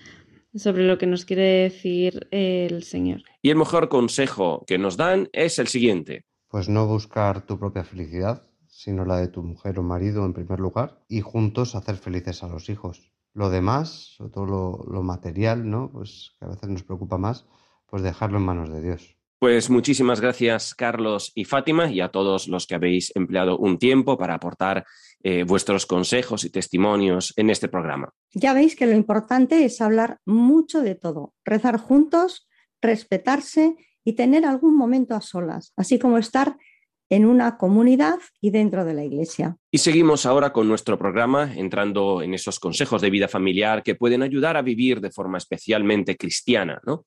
sobre 0.55 0.87
lo 0.87 0.97
que 0.97 1.07
nos 1.07 1.25
quiere 1.25 1.63
decir 1.63 2.27
el 2.31 2.83
Señor. 2.83 3.23
Y 3.41 3.49
el 3.49 3.57
mejor 3.57 3.89
consejo 3.89 4.63
que 4.67 4.77
nos 4.77 4.97
dan 4.97 5.29
es 5.33 5.59
el 5.59 5.67
siguiente. 5.67 6.25
Pues 6.47 6.69
no 6.69 6.85
buscar 6.85 7.45
tu 7.45 7.57
propia 7.57 7.83
felicidad, 7.83 8.47
sino 8.67 9.05
la 9.05 9.17
de 9.17 9.27
tu 9.27 9.41
mujer 9.41 9.79
o 9.79 9.83
marido 9.83 10.25
en 10.25 10.33
primer 10.33 10.59
lugar, 10.59 11.03
y 11.09 11.21
juntos 11.21 11.75
hacer 11.75 11.95
felices 11.95 12.43
a 12.43 12.47
los 12.47 12.69
hijos. 12.69 13.11
Lo 13.33 13.49
demás, 13.49 14.13
sobre 14.15 14.31
todo 14.31 14.45
lo, 14.45 14.85
lo 14.91 15.01
material, 15.01 15.67
¿no? 15.69 15.91
Pues 15.91 16.35
que 16.37 16.45
a 16.45 16.49
veces 16.49 16.69
nos 16.69 16.83
preocupa 16.83 17.17
más, 17.17 17.47
pues 17.87 18.03
dejarlo 18.03 18.37
en 18.37 18.45
manos 18.45 18.71
de 18.71 18.81
Dios. 18.81 19.17
Pues 19.43 19.69
muchísimas 19.69 20.21
gracias, 20.21 20.73
Carlos 20.73 21.33
y 21.35 21.43
Fátima, 21.43 21.91
y 21.91 21.99
a 21.99 22.07
todos 22.07 22.47
los 22.47 22.65
que 22.65 22.75
habéis 22.75 23.11
empleado 23.13 23.57
un 23.57 23.77
tiempo 23.77 24.17
para 24.17 24.35
aportar 24.35 24.85
eh, 25.21 25.43
vuestros 25.43 25.85
consejos 25.85 26.45
y 26.45 26.49
testimonios 26.49 27.33
en 27.35 27.49
este 27.49 27.67
programa. 27.67 28.13
Ya 28.33 28.53
veis 28.53 28.77
que 28.77 28.85
lo 28.85 28.93
importante 28.93 29.65
es 29.65 29.81
hablar 29.81 30.19
mucho 30.25 30.81
de 30.81 30.95
todo, 30.95 31.33
rezar 31.43 31.77
juntos, 31.77 32.47
respetarse 32.81 33.75
y 34.05 34.13
tener 34.13 34.45
algún 34.45 34.77
momento 34.77 35.13
a 35.13 35.19
solas, 35.19 35.73
así 35.75 35.99
como 35.99 36.17
estar 36.17 36.55
en 37.09 37.25
una 37.25 37.57
comunidad 37.57 38.19
y 38.41 38.49
dentro 38.49 38.85
de 38.85 38.93
la 38.93 39.03
iglesia. 39.03 39.57
Y 39.71 39.79
seguimos 39.79 40.25
ahora 40.25 40.53
con 40.53 40.67
nuestro 40.67 40.99
programa, 40.99 41.51
entrando 41.55 42.21
en 42.21 42.33
esos 42.33 42.59
consejos 42.59 43.01
de 43.01 43.09
vida 43.09 43.27
familiar 43.27 43.81
que 43.81 43.95
pueden 43.95 44.21
ayudar 44.21 44.55
a 44.55 44.61
vivir 44.61 45.01
de 45.01 45.09
forma 45.09 45.39
especialmente 45.39 46.15
cristiana. 46.15 46.79
¿no? 46.85 47.05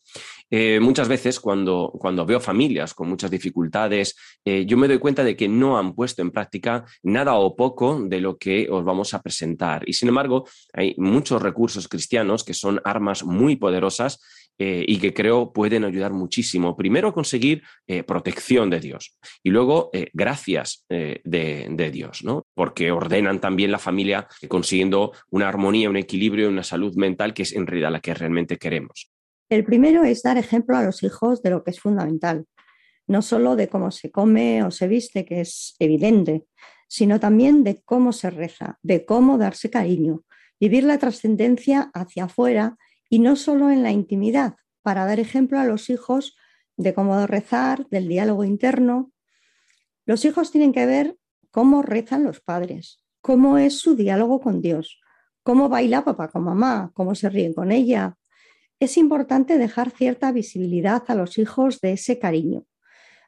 Eh, 0.50 0.80
muchas 0.80 1.06
veces 1.06 1.38
cuando, 1.38 1.92
cuando 1.98 2.26
veo 2.26 2.40
familias 2.40 2.92
con 2.92 3.08
muchas 3.08 3.30
dificultades, 3.30 4.16
eh, 4.44 4.64
yo 4.66 4.76
me 4.76 4.88
doy 4.88 4.98
cuenta 4.98 5.22
de 5.22 5.36
que 5.36 5.48
no 5.48 5.78
han 5.78 5.94
puesto 5.94 6.22
en 6.22 6.32
práctica 6.32 6.84
nada 7.02 7.34
o 7.34 7.54
poco 7.54 8.00
de 8.00 8.20
lo 8.20 8.36
que 8.36 8.68
os 8.68 8.84
vamos 8.84 9.14
a 9.14 9.22
presentar. 9.22 9.88
Y 9.88 9.92
sin 9.92 10.08
embargo, 10.08 10.48
hay 10.72 10.94
muchos 10.98 11.40
recursos 11.40 11.86
cristianos 11.86 12.42
que 12.42 12.54
son 12.54 12.80
armas 12.84 13.24
muy 13.24 13.56
poderosas 13.56 14.20
eh, 14.58 14.84
y 14.86 14.98
que 14.98 15.12
creo 15.12 15.52
pueden 15.52 15.84
ayudar 15.84 16.12
muchísimo. 16.12 16.76
Primero, 16.76 17.12
conseguir 17.12 17.62
eh, 17.86 18.02
protección 18.02 18.70
de 18.70 18.80
Dios 18.80 19.18
y 19.42 19.50
luego 19.50 19.90
eh, 19.92 20.08
gracias 20.12 20.84
de, 20.88 21.20
de, 21.24 21.90
Dios, 21.90 22.24
¿no? 22.24 22.46
porque 22.54 22.90
ordenan 22.90 23.40
también 23.40 23.70
la 23.70 23.78
familia 23.78 24.26
consiguiendo 24.48 25.12
una 25.30 25.48
armonía, 25.48 25.90
un 25.90 25.96
equilibrio 25.96 26.48
una 26.48 26.62
salud 26.62 26.94
mental 26.96 27.34
que 27.34 27.42
es 27.42 27.52
en 27.52 27.66
realidad 27.66 27.92
la 27.92 28.00
que 28.00 28.14
realmente 28.14 28.56
queremos. 28.56 29.10
El 29.48 29.64
primero 29.64 30.04
es 30.04 30.22
dar 30.22 30.38
ejemplo 30.38 30.76
a 30.76 30.82
los 30.82 31.02
hijos 31.02 31.42
de 31.42 31.50
lo 31.50 31.62
que 31.62 31.70
es 31.70 31.80
fundamental, 31.80 32.46
no 33.06 33.22
solo 33.22 33.56
de 33.56 33.68
cómo 33.68 33.90
se 33.90 34.10
come 34.10 34.64
o 34.64 34.70
se 34.70 34.88
viste, 34.88 35.24
que 35.24 35.42
es 35.42 35.76
evidente, 35.78 36.44
sino 36.88 37.20
también 37.20 37.62
de 37.62 37.82
cómo 37.84 38.12
se 38.12 38.30
reza, 38.30 38.78
de 38.82 39.04
cómo 39.04 39.38
darse 39.38 39.70
cariño, 39.70 40.24
vivir 40.58 40.84
la 40.84 40.98
trascendencia 40.98 41.90
hacia 41.94 42.24
afuera 42.24 42.76
y 43.08 43.18
no 43.18 43.36
solo 43.36 43.70
en 43.70 43.82
la 43.82 43.92
intimidad, 43.92 44.56
para 44.82 45.04
dar 45.04 45.20
ejemplo 45.20 45.58
a 45.58 45.64
los 45.64 45.90
hijos 45.90 46.36
de 46.76 46.94
cómo 46.94 47.26
rezar, 47.26 47.88
del 47.88 48.08
diálogo 48.08 48.44
interno. 48.44 49.12
Los 50.04 50.24
hijos 50.24 50.50
tienen 50.50 50.72
que 50.72 50.86
ver 50.86 51.16
cómo 51.50 51.82
rezan 51.82 52.24
los 52.24 52.40
padres, 52.40 53.02
cómo 53.20 53.58
es 53.58 53.78
su 53.78 53.96
diálogo 53.96 54.40
con 54.40 54.60
Dios, 54.60 55.00
cómo 55.42 55.68
baila 55.68 56.04
papá 56.04 56.28
con 56.28 56.44
mamá, 56.44 56.90
cómo 56.94 57.14
se 57.14 57.28
ríen 57.28 57.54
con 57.54 57.72
ella. 57.72 58.16
Es 58.78 58.96
importante 58.96 59.58
dejar 59.58 59.90
cierta 59.90 60.30
visibilidad 60.32 61.02
a 61.08 61.14
los 61.14 61.38
hijos 61.38 61.80
de 61.80 61.92
ese 61.92 62.18
cariño. 62.18 62.66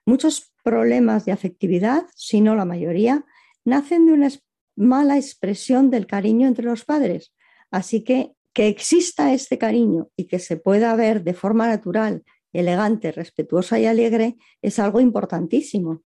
Muchos 0.05 0.53
problemas 0.63 1.25
de 1.25 1.33
afectividad, 1.33 2.05
si 2.15 2.41
no 2.41 2.55
la 2.55 2.65
mayoría, 2.65 3.25
nacen 3.65 4.07
de 4.07 4.13
una 4.13 4.29
mala 4.77 5.17
expresión 5.17 5.91
del 5.91 6.07
cariño 6.07 6.47
entre 6.47 6.65
los 6.65 6.85
padres. 6.85 7.35
Así 7.71 8.05
que 8.05 8.35
que 8.59 8.67
exista 8.67 9.33
este 9.33 9.57
cariño 9.57 10.09
y 10.17 10.27
que 10.27 10.41
se 10.41 10.57
pueda 10.57 10.97
ver 10.97 11.23
de 11.23 11.33
forma 11.33 11.69
natural, 11.69 12.25
elegante, 12.53 13.13
respetuosa 13.13 13.79
y 13.79 13.87
alegre 13.87 14.37
es 14.61 14.81
algo 14.81 14.99
importantísimo. 14.99 16.03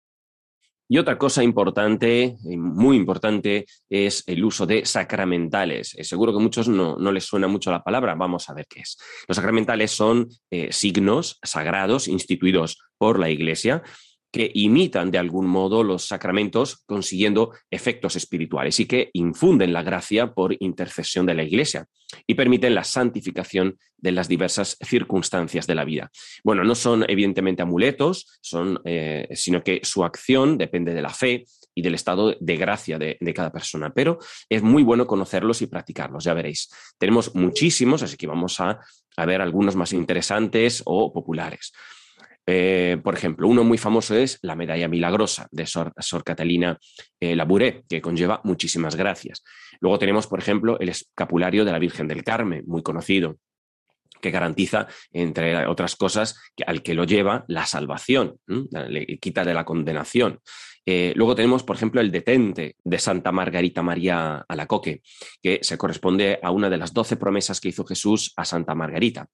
Y 0.87 0.99
otra 0.99 1.17
cosa 1.17 1.43
importante, 1.43 2.37
muy 2.45 2.99
importante, 2.99 3.65
es 3.89 4.23
el 4.27 4.45
uso 4.45 4.67
de 4.67 4.85
sacramentales. 4.85 5.95
Eh, 5.95 6.05
seguro 6.05 6.31
que 6.31 6.41
a 6.41 6.43
muchos 6.43 6.69
no, 6.69 6.97
no, 6.97 7.11
les 7.11 7.25
suena 7.25 7.49
mucho 7.49 7.71
la 7.71 7.83
palabra, 7.83 8.15
vamos 8.17 8.51
a 8.51 8.53
ver 8.53 8.67
qué 8.69 8.81
es. 8.81 8.99
Los 9.27 9.37
sacramentales 9.37 9.91
son 9.91 10.29
eh, 10.51 10.69
signos 10.73 11.39
sagrados 11.43 12.07
instituidos 12.07 12.83
por 12.99 13.19
la 13.19 13.31
Iglesia 13.31 13.83
que 14.33 14.51
imitan 14.55 15.11
de 15.11 15.19
algún 15.19 15.47
modo 15.47 15.85
los 15.85 16.07
sacramentos 16.07 16.83
consiguiendo 16.87 17.53
efectos 17.71 18.17
espirituales 18.17 18.81
y 18.81 18.87
que 18.87 19.11
infunden 19.13 19.73
la 19.73 19.83
gracia 19.83 20.33
por 20.33 20.57
intercesión 20.59 21.27
de 21.27 21.35
la 21.35 21.43
Iglesia 21.43 21.87
y 22.27 22.35
permiten 22.35 22.75
la 22.75 22.85
santificación 22.85 23.79
de 23.97 24.13
las 24.13 24.29
diversas 24.29 24.79
circunstancias 24.81 25.67
de 25.67 25.75
la 25.75 25.85
vida. 25.85 26.11
Bueno, 26.43 26.65
no 26.65 26.75
son 26.75 27.05
evidentemente 27.09 27.63
amuletos, 27.63 28.39
son, 28.41 28.81
eh, 28.85 29.29
sino 29.35 29.63
que 29.63 29.81
su 29.83 30.03
acción 30.03 30.59
depende 30.59 30.95
de 30.95 31.03
la 31.03 31.11
fe 31.11 31.45
y 31.75 31.83
del 31.83 31.95
estado 31.95 32.35
de 32.39 32.57
gracia 32.57 32.99
de, 32.99 33.17
de, 33.21 33.35
cada 33.35 33.53
persona, 33.53 33.93
pero 33.95 34.19
es 34.49 34.63
muy 34.63 34.83
bueno 34.83 35.07
conocerlos 35.07 35.63
y 35.63 35.67
practicarlos, 35.67 36.25
ya 36.25 36.35
veréis. 36.35 36.71
Tenemos 36.99 37.35
muchísimos, 37.35 38.03
así 38.03 38.17
que 38.17 38.27
vamos 38.27 38.61
a, 38.61 38.81
a 39.17 39.27
ver 39.27 39.41
algunos 39.41 39.77
más 39.77 39.93
interesantes 39.93 40.83
o 40.85 41.13
populares. 41.13 41.73
Eh, 42.47 42.99
por 43.03 43.15
ejemplo, 43.15 43.47
uno 43.47 43.63
muy 43.65 43.79
famoso 43.79 44.17
es 44.17 44.39
la 44.43 44.57
medalla 44.57 44.89
milagrosa 44.89 45.47
de 45.51 45.67
Sor, 45.67 45.93
Catalina 46.25 46.79
eh, 47.21 47.37
Labouré, 47.37 47.85
que 47.89 48.01
conlleva 48.01 48.41
muchísimas 48.45 48.97
gracias. 48.97 49.45
Luego 49.81 49.99
tenemos, 49.99 50.27
por 50.27 50.41
ejemplo, 50.41 50.79
el 50.81 50.89
escapulario 50.89 51.65
de 51.65 51.73
la 51.73 51.79
Virgen 51.79 52.09
del 52.09 52.25
Carmen, 52.25 52.65
muy 52.67 52.83
conocido 52.83 53.37
que 54.21 54.31
garantiza, 54.31 54.87
entre 55.13 55.67
otras 55.67 55.97
cosas, 55.97 56.41
que 56.57 56.65
al 56.65 56.83
que 56.83 56.95
lo 56.95 57.05
lleva 57.05 57.45
la 57.49 57.67
salvación, 57.67 58.39
le 58.47 59.19
quita 59.19 59.45
de 59.45 59.53
la 59.53 59.65
condenación. 59.65 60.41
Eh, 60.85 61.13
luego 61.15 61.35
tenemos, 61.35 61.63
por 61.63 61.77
ejemplo, 61.77 62.01
el 62.01 62.11
detente 62.11 62.77
de 62.83 62.99
Santa 62.99 63.31
Margarita 63.31 63.83
María 63.83 64.45
Alacoque, 64.49 65.03
que 65.43 65.61
se 65.63 65.79
corresponde 65.79 66.41
a 66.43 66.51
una 66.51 66.69
de 66.71 66.77
las 66.77 66.93
doce 66.93 67.17
promesas 67.17 67.61
que 67.61 67.69
hizo 67.69 67.85
Jesús 67.85 68.33
a 68.37 68.45
Santa 68.45 68.75
Margarita. 68.75 69.29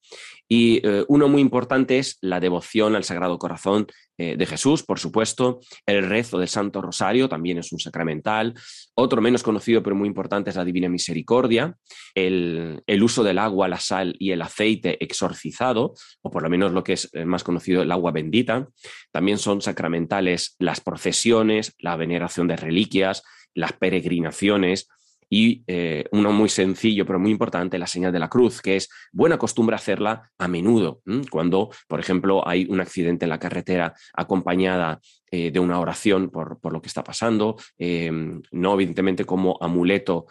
Y 0.46 0.80
eh, 0.86 1.04
uno 1.08 1.28
muy 1.28 1.40
importante 1.40 1.98
es 1.98 2.18
la 2.20 2.40
devoción 2.40 2.96
al 2.96 3.04
Sagrado 3.04 3.38
Corazón 3.38 3.86
eh, 4.18 4.36
de 4.36 4.46
Jesús, 4.46 4.82
por 4.82 4.98
supuesto. 4.98 5.60
El 5.86 6.06
rezo 6.06 6.38
del 6.38 6.48
Santo 6.48 6.82
Rosario 6.82 7.28
también 7.28 7.58
es 7.58 7.72
un 7.72 7.78
sacramental. 7.78 8.54
Otro 8.94 9.22
menos 9.22 9.42
conocido, 9.42 9.82
pero 9.82 9.96
muy 9.96 10.08
importante, 10.08 10.50
es 10.50 10.56
la 10.56 10.64
Divina 10.64 10.88
Misericordia. 10.88 11.76
El, 12.14 12.82
el 12.86 13.02
uso 13.02 13.22
del 13.22 13.38
agua, 13.38 13.68
la 13.68 13.80
sal 13.80 14.16
y 14.18 14.32
el 14.32 14.42
aceite 14.42 15.02
exorcizado, 15.02 15.94
o 16.22 16.30
por 16.30 16.42
lo 16.42 16.50
menos 16.50 16.72
lo 16.72 16.82
que 16.82 16.94
es 16.94 17.10
más 17.24 17.44
conocido, 17.44 17.82
el 17.82 17.92
agua 17.92 18.10
bendita. 18.10 18.68
También 19.12 19.38
son 19.38 19.62
sacramentales 19.62 20.56
las 20.58 20.80
procesiones 20.80 21.37
la 21.78 21.96
veneración 21.96 22.48
de 22.48 22.56
reliquias, 22.56 23.22
las 23.54 23.72
peregrinaciones 23.72 24.88
y 25.30 25.62
eh, 25.66 26.04
uno 26.12 26.32
muy 26.32 26.48
sencillo 26.48 27.04
pero 27.04 27.18
muy 27.18 27.30
importante, 27.30 27.78
la 27.78 27.86
señal 27.86 28.12
de 28.12 28.18
la 28.18 28.28
cruz, 28.28 28.62
que 28.62 28.76
es 28.76 28.88
buena 29.12 29.38
costumbre 29.38 29.76
hacerla 29.76 30.30
a 30.38 30.48
menudo, 30.48 31.02
cuando, 31.30 31.70
por 31.86 32.00
ejemplo, 32.00 32.46
hay 32.48 32.66
un 32.68 32.80
accidente 32.80 33.26
en 33.26 33.30
la 33.30 33.38
carretera 33.38 33.94
acompañada 34.14 35.00
eh, 35.30 35.50
de 35.50 35.60
una 35.60 35.78
oración 35.80 36.30
por, 36.30 36.58
lo 36.72 36.80
que 36.80 36.88
está 36.88 37.04
pasando, 37.04 37.56
eh, 37.78 38.10
no 38.52 38.74
evidentemente 38.74 39.24
como 39.24 39.58
amuleto 39.60 40.26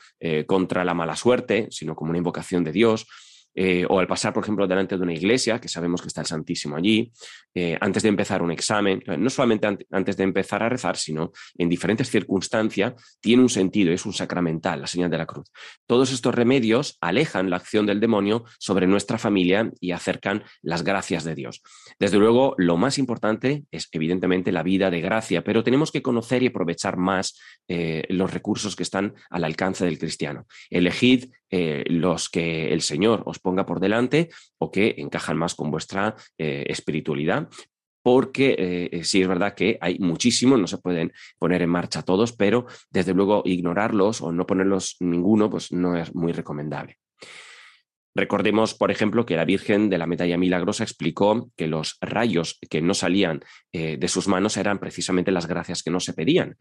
contra 0.47 0.83
la 0.83 0.93
mala 0.93 1.15
suerte, 1.15 1.67
sino 1.69 1.95
como 1.95 2.09
una 2.09 2.17
invocación 2.17 2.63
de 2.63 2.71
Dios 2.71 3.07
eh, 3.59 3.87
o 3.89 3.99
al 3.99 4.05
pasar, 4.05 4.33
por 4.33 4.43
ejemplo, 4.43 4.67
delante 4.67 4.95
de 4.95 5.01
una 5.01 5.15
iglesia, 5.15 5.59
que 5.59 5.67
sabemos 5.67 5.99
que 6.03 6.09
está 6.09 6.21
el 6.21 6.27
Santísimo 6.27 6.75
allí, 6.75 7.11
eh, 7.55 7.75
antes 7.81 8.03
de 8.03 8.09
empezar 8.09 8.43
un 8.43 8.51
examen, 8.51 9.01
no 9.17 9.31
solamente 9.31 9.67
antes 9.89 10.15
de 10.15 10.23
empezar 10.23 10.61
a 10.61 10.69
rezar, 10.69 10.95
sino 10.95 11.31
en 11.57 11.67
diferentes 11.67 12.07
circunstancias, 12.07 12.93
tiene 13.19 13.41
un 13.41 13.49
sentido, 13.49 13.91
es 13.91 14.05
un 14.05 14.13
sacramental, 14.13 14.81
la 14.81 14.85
señal 14.85 15.09
de 15.09 15.17
la 15.17 15.25
cruz. 15.25 15.47
Todos 15.87 16.11
estos 16.11 16.35
remedios 16.35 16.99
alejan 17.01 17.49
la 17.49 17.55
acción 17.55 17.87
del 17.87 17.99
demonio 17.99 18.45
sobre 18.59 18.85
nuestra 18.85 19.17
familia 19.17 19.71
y 19.79 19.91
acercan 19.91 20.43
las 20.61 20.83
gracias 20.83 21.23
de 21.23 21.33
Dios. 21.33 21.63
Desde 21.97 22.19
luego, 22.19 22.53
lo 22.59 22.77
más 22.77 22.99
importante 22.99 23.63
es 23.71 23.89
evidentemente 23.91 24.51
la 24.51 24.61
vida 24.61 24.91
de 24.91 25.01
gracia, 25.01 25.43
pero 25.43 25.63
tenemos 25.63 25.91
que 25.91 26.03
conocer 26.03 26.43
y 26.43 26.47
aprovechar 26.47 26.97
más 26.97 27.39
eh, 27.67 28.03
los 28.09 28.31
recursos 28.31 28.75
que 28.75 28.83
están 28.83 29.15
al 29.31 29.43
alcance 29.43 29.83
del 29.83 29.97
cristiano. 29.97 30.45
Elegid 30.69 31.31
eh, 31.49 31.83
los 31.87 32.29
que 32.29 32.73
el 32.73 32.81
Señor 32.81 33.23
os 33.25 33.39
ponga 33.39 33.65
por 33.65 33.79
delante 33.79 34.29
o 34.57 34.71
que 34.71 34.95
encajan 34.97 35.37
más 35.37 35.55
con 35.55 35.71
vuestra 35.71 36.15
eh, 36.37 36.65
espiritualidad, 36.67 37.49
porque 38.03 39.01
sí 39.03 39.21
es 39.21 39.27
verdad 39.27 39.53
que 39.53 39.77
hay 39.81 39.99
muchísimos, 39.99 40.57
no 40.57 40.67
se 40.67 40.77
pueden 40.77 41.11
poner 41.37 41.61
en 41.61 41.69
marcha 41.69 42.03
todos, 42.03 42.31
pero 42.31 42.65
desde 42.89 43.13
luego 43.13 43.41
ignorarlos 43.43 44.21
o 44.21 44.31
no 44.31 44.47
ponerlos 44.47 44.95
ninguno, 45.01 45.49
pues 45.49 45.73
no 45.73 45.97
es 45.97 46.15
muy 46.15 46.31
recomendable. 46.31 46.99
Recordemos, 48.17 48.73
por 48.73 48.89
ejemplo, 48.89 49.27
que 49.27 49.35
la 49.35 49.45
Virgen 49.45 49.91
de 49.91 49.99
la 49.99 50.07
Medalla 50.07 50.39
Milagrosa 50.39 50.83
explicó 50.83 51.51
que 51.55 51.67
los 51.67 51.99
rayos 52.01 52.57
que 52.67 52.81
no 52.81 52.95
salían 52.95 53.41
eh, 53.71 53.95
de 53.95 54.07
sus 54.07 54.27
manos 54.27 54.57
eran 54.57 54.79
precisamente 54.79 55.31
las 55.31 55.45
gracias 55.45 55.83
que 55.83 55.91
no 55.91 55.99
se 55.99 56.13
pedían. 56.13 56.57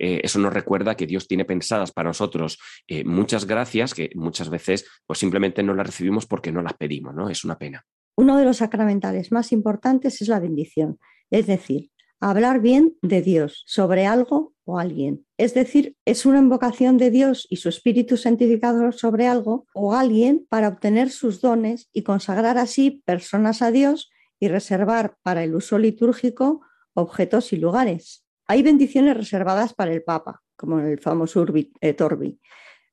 Eh, 0.00 0.22
eso 0.24 0.40
nos 0.40 0.52
recuerda 0.52 0.96
que 0.96 1.06
Dios 1.06 1.28
tiene 1.28 1.44
pensadas 1.44 1.92
para 1.92 2.08
nosotros 2.08 2.58
eh, 2.88 3.04
muchas 3.04 3.46
gracias 3.46 3.94
que 3.94 4.10
muchas 4.16 4.50
veces 4.50 4.84
pues 5.06 5.20
simplemente 5.20 5.62
no 5.62 5.74
las 5.74 5.86
recibimos 5.86 6.26
porque 6.26 6.50
no 6.50 6.60
las 6.60 6.74
pedimos, 6.74 7.14
¿no? 7.14 7.30
Es 7.30 7.44
una 7.44 7.56
pena. 7.56 7.86
Uno 8.16 8.36
de 8.36 8.44
los 8.44 8.56
sacramentales 8.56 9.30
más 9.30 9.52
importantes 9.52 10.20
es 10.20 10.26
la 10.26 10.40
bendición, 10.40 10.98
es 11.30 11.46
decir, 11.46 11.92
hablar 12.20 12.60
bien 12.60 12.96
de 13.02 13.22
Dios 13.22 13.62
sobre 13.66 14.06
algo 14.06 14.54
o 14.64 14.78
alguien. 14.78 15.26
Es 15.36 15.54
decir, 15.54 15.96
es 16.04 16.26
una 16.26 16.38
invocación 16.38 16.98
de 16.98 17.10
Dios 17.10 17.46
y 17.50 17.56
su 17.56 17.68
espíritu 17.68 18.16
santificador 18.16 18.94
sobre 18.94 19.26
algo 19.26 19.66
o 19.74 19.94
alguien 19.94 20.46
para 20.48 20.68
obtener 20.68 21.10
sus 21.10 21.40
dones 21.40 21.88
y 21.92 22.02
consagrar 22.02 22.58
así 22.58 23.02
personas 23.04 23.62
a 23.62 23.70
Dios 23.70 24.10
y 24.40 24.48
reservar 24.48 25.16
para 25.22 25.44
el 25.44 25.54
uso 25.54 25.78
litúrgico 25.78 26.62
objetos 26.94 27.52
y 27.52 27.56
lugares. 27.56 28.24
Hay 28.46 28.62
bendiciones 28.62 29.16
reservadas 29.16 29.74
para 29.74 29.92
el 29.92 30.02
Papa, 30.02 30.42
como 30.56 30.80
el 30.80 30.98
famoso 30.98 31.40
Urbi 31.40 31.72
et 31.80 32.00
Orbi, 32.00 32.40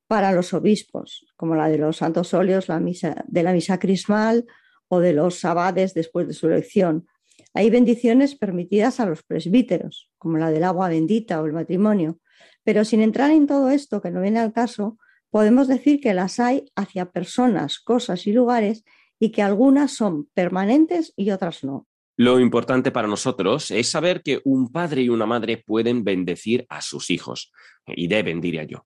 para 0.07 0.31
los 0.31 0.53
obispos, 0.53 1.25
como 1.35 1.55
la 1.55 1.69
de 1.69 1.77
los 1.77 1.97
santos 1.97 2.33
óleos 2.33 2.67
la 2.67 2.79
misa, 2.79 3.23
de 3.27 3.43
la 3.43 3.53
misa 3.53 3.79
crismal 3.79 4.45
o 4.87 4.99
de 4.99 5.13
los 5.13 5.43
abades 5.45 5.93
después 5.93 6.27
de 6.27 6.33
su 6.33 6.47
elección, 6.47 7.07
hay 7.53 7.69
bendiciones 7.69 8.35
permitidas 8.35 8.99
a 8.99 9.05
los 9.05 9.23
presbíteros, 9.23 10.09
como 10.17 10.37
la 10.37 10.49
del 10.49 10.63
agua 10.63 10.89
bendita 10.89 11.41
o 11.41 11.45
el 11.45 11.53
matrimonio, 11.53 12.19
pero 12.63 12.85
sin 12.85 13.01
entrar 13.01 13.31
en 13.31 13.47
todo 13.47 13.69
esto, 13.69 14.01
que 14.01 14.11
no 14.11 14.21
viene 14.21 14.39
al 14.39 14.53
caso, 14.53 14.97
podemos 15.29 15.67
decir 15.67 15.99
que 15.99 16.13
las 16.13 16.39
hay 16.39 16.71
hacia 16.75 17.11
personas, 17.11 17.79
cosas 17.79 18.27
y 18.27 18.31
lugares 18.33 18.83
y 19.19 19.31
que 19.31 19.41
algunas 19.41 19.91
son 19.91 20.27
permanentes 20.33 21.13
y 21.15 21.31
otras 21.31 21.63
no. 21.63 21.87
Lo 22.15 22.39
importante 22.39 22.91
para 22.91 23.07
nosotros 23.07 23.71
es 23.71 23.89
saber 23.89 24.21
que 24.21 24.39
un 24.43 24.71
padre 24.71 25.01
y 25.01 25.09
una 25.09 25.25
madre 25.25 25.63
pueden 25.65 26.03
bendecir 26.03 26.65
a 26.69 26.81
sus 26.81 27.09
hijos, 27.09 27.51
y 27.87 28.07
deben, 28.07 28.39
diría 28.39 28.63
yo. 28.63 28.85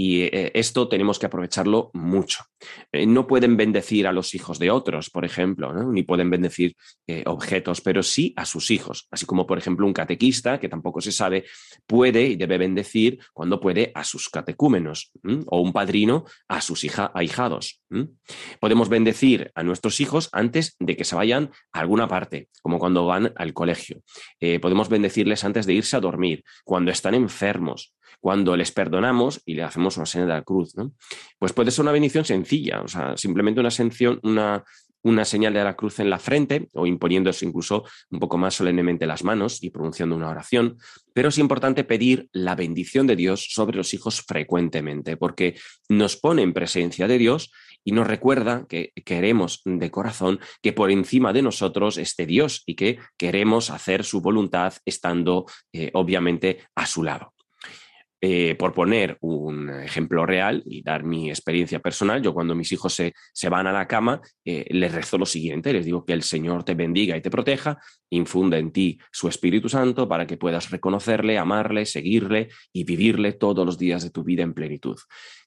Y 0.00 0.22
eh, 0.22 0.52
esto 0.54 0.86
tenemos 0.86 1.18
que 1.18 1.26
aprovecharlo 1.26 1.90
mucho. 1.92 2.44
Eh, 2.92 3.04
no 3.04 3.26
pueden 3.26 3.56
bendecir 3.56 4.06
a 4.06 4.12
los 4.12 4.32
hijos 4.32 4.60
de 4.60 4.70
otros, 4.70 5.10
por 5.10 5.24
ejemplo, 5.24 5.74
ni 5.90 6.04
pueden 6.04 6.30
bendecir 6.30 6.76
eh, 7.08 7.24
objetos, 7.26 7.80
pero 7.80 8.04
sí 8.04 8.32
a 8.36 8.44
sus 8.44 8.70
hijos. 8.70 9.08
Así 9.10 9.26
como, 9.26 9.44
por 9.44 9.58
ejemplo, 9.58 9.84
un 9.84 9.92
catequista, 9.92 10.60
que 10.60 10.68
tampoco 10.68 11.00
se 11.00 11.10
sabe, 11.10 11.46
puede 11.84 12.28
y 12.28 12.36
debe 12.36 12.58
bendecir 12.58 13.18
cuando 13.32 13.58
puede 13.58 13.90
a 13.92 14.04
sus 14.04 14.28
catecúmenos, 14.28 15.10
o 15.46 15.60
un 15.60 15.72
padrino 15.72 16.26
a 16.46 16.60
sus 16.60 16.84
hija, 16.84 17.10
ahijados. 17.12 17.80
Podemos 18.60 18.88
bendecir 18.88 19.50
a 19.56 19.64
nuestros 19.64 19.98
hijos 19.98 20.28
antes 20.30 20.76
de 20.78 20.96
que 20.96 21.04
se 21.04 21.16
vayan 21.16 21.50
a 21.72 21.80
alguna 21.80 22.06
parte, 22.06 22.50
como 22.62 22.78
cuando 22.78 23.04
van 23.04 23.32
al 23.34 23.52
colegio. 23.52 24.02
podemos 24.62 24.88
bendecirles 24.88 25.42
antes 25.42 25.66
de 25.66 25.74
irse 25.74 25.96
a 25.96 26.00
dormir, 26.00 26.44
cuando 26.64 26.92
están 26.92 27.14
enfermos, 27.14 27.94
cuando 28.20 28.56
les 28.56 28.72
perdonamos 28.72 29.40
y 29.44 29.54
le 29.54 29.62
hacemos 29.62 29.96
una 29.96 30.06
señal 30.06 30.28
de 30.28 30.34
la 30.34 30.42
cruz, 30.42 30.76
¿no? 30.76 30.92
Pues 31.38 31.52
puede 31.52 31.70
ser 31.70 31.82
una 31.82 31.92
bendición 31.92 32.24
sencilla, 32.24 32.82
o 32.82 32.88
sea, 32.88 33.16
simplemente 33.16 33.60
una, 33.60 33.70
una, 34.22 34.64
una 35.02 35.24
señal 35.24 35.54
de 35.54 35.64
la 35.64 35.76
cruz 35.76 36.00
en 36.00 36.10
la 36.10 36.18
frente 36.18 36.68
o 36.74 36.86
imponiéndose 36.86 37.46
incluso 37.46 37.84
un 38.10 38.18
poco 38.18 38.36
más 38.38 38.54
solemnemente 38.54 39.06
las 39.06 39.24
manos 39.24 39.62
y 39.62 39.70
pronunciando 39.70 40.16
una 40.16 40.28
oración, 40.28 40.78
pero 41.12 41.28
es 41.28 41.38
importante 41.38 41.84
pedir 41.84 42.28
la 42.32 42.54
bendición 42.54 43.06
de 43.06 43.16
Dios 43.16 43.46
sobre 43.50 43.76
los 43.76 43.94
hijos 43.94 44.22
frecuentemente, 44.22 45.16
porque 45.16 45.56
nos 45.88 46.16
pone 46.16 46.42
en 46.42 46.52
presencia 46.52 47.06
de 47.06 47.18
Dios 47.18 47.52
y 47.84 47.92
nos 47.92 48.06
recuerda 48.06 48.66
que 48.68 48.92
queremos 49.04 49.62
de 49.64 49.90
corazón 49.90 50.40
que 50.62 50.72
por 50.72 50.90
encima 50.90 51.32
de 51.32 51.42
nosotros 51.42 51.96
esté 51.96 52.26
Dios 52.26 52.62
y 52.66 52.74
que 52.74 52.98
queremos 53.16 53.70
hacer 53.70 54.04
su 54.04 54.20
voluntad 54.20 54.74
estando 54.84 55.46
eh, 55.72 55.90
obviamente 55.94 56.60
a 56.74 56.86
su 56.86 57.02
lado. 57.02 57.34
Eh, 58.20 58.56
por 58.56 58.74
poner 58.74 59.16
un 59.20 59.70
ejemplo 59.70 60.26
real 60.26 60.64
y 60.66 60.82
dar 60.82 61.04
mi 61.04 61.30
experiencia 61.30 61.78
personal, 61.78 62.20
yo 62.20 62.34
cuando 62.34 62.56
mis 62.56 62.72
hijos 62.72 62.92
se, 62.92 63.48
van 63.48 63.68
a 63.68 63.72
la 63.72 63.86
cama, 63.86 64.20
eh, 64.44 64.66
les 64.70 64.92
rezo 64.92 65.18
lo 65.18 65.26
siguiente, 65.26 65.72
les 65.72 65.84
digo 65.84 66.04
que 66.04 66.14
el 66.14 66.24
Señor 66.24 66.64
te 66.64 66.74
bendiga 66.74 67.16
y 67.16 67.20
te 67.20 67.30
proteja, 67.30 67.78
infunda 68.10 68.58
en 68.58 68.72
ti 68.72 68.98
su 69.12 69.28
Espíritu 69.28 69.68
Santo 69.68 70.08
para 70.08 70.26
que 70.26 70.36
puedas 70.36 70.70
reconocerle, 70.70 71.38
amarle, 71.38 71.86
seguirle 71.86 72.48
y 72.72 72.82
vivirle 72.82 73.34
todos 73.34 73.64
los 73.64 73.78
días 73.78 74.02
de 74.02 74.10
tu 74.10 74.24
vida 74.24 74.42
en 74.42 74.52
plenitud. 74.52 74.96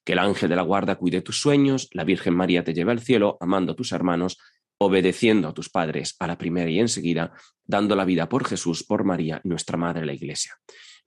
Que 0.02 0.14
el 0.14 0.20
ángel 0.20 0.48
de 0.48 0.56
la 0.56 0.62
guarda 0.62 0.94
cuide 0.94 1.20
tus 1.20 1.40
sueños, 1.40 1.90
la 1.92 2.04
Virgen 2.04 2.34
María 2.34 2.64
te 2.64 2.72
lleve 2.72 2.92
al 2.92 3.00
cielo, 3.00 3.36
amando 3.40 3.72
a 3.72 3.76
tus 3.76 3.92
hermanos, 3.92 4.38
obedeciendo 4.78 5.48
a 5.48 5.52
tus 5.52 5.68
padres 5.68 6.16
a 6.18 6.26
la 6.26 6.38
primera 6.38 6.70
y 6.70 6.80
enseguida, 6.80 7.34
dando 7.64 7.94
la 7.96 8.06
vida 8.06 8.30
por 8.30 8.46
Jesús, 8.46 8.82
por 8.82 9.04
María, 9.04 9.42
nuestra 9.44 9.76
Madre 9.76 10.06
la 10.06 10.14
Iglesia. 10.14 10.56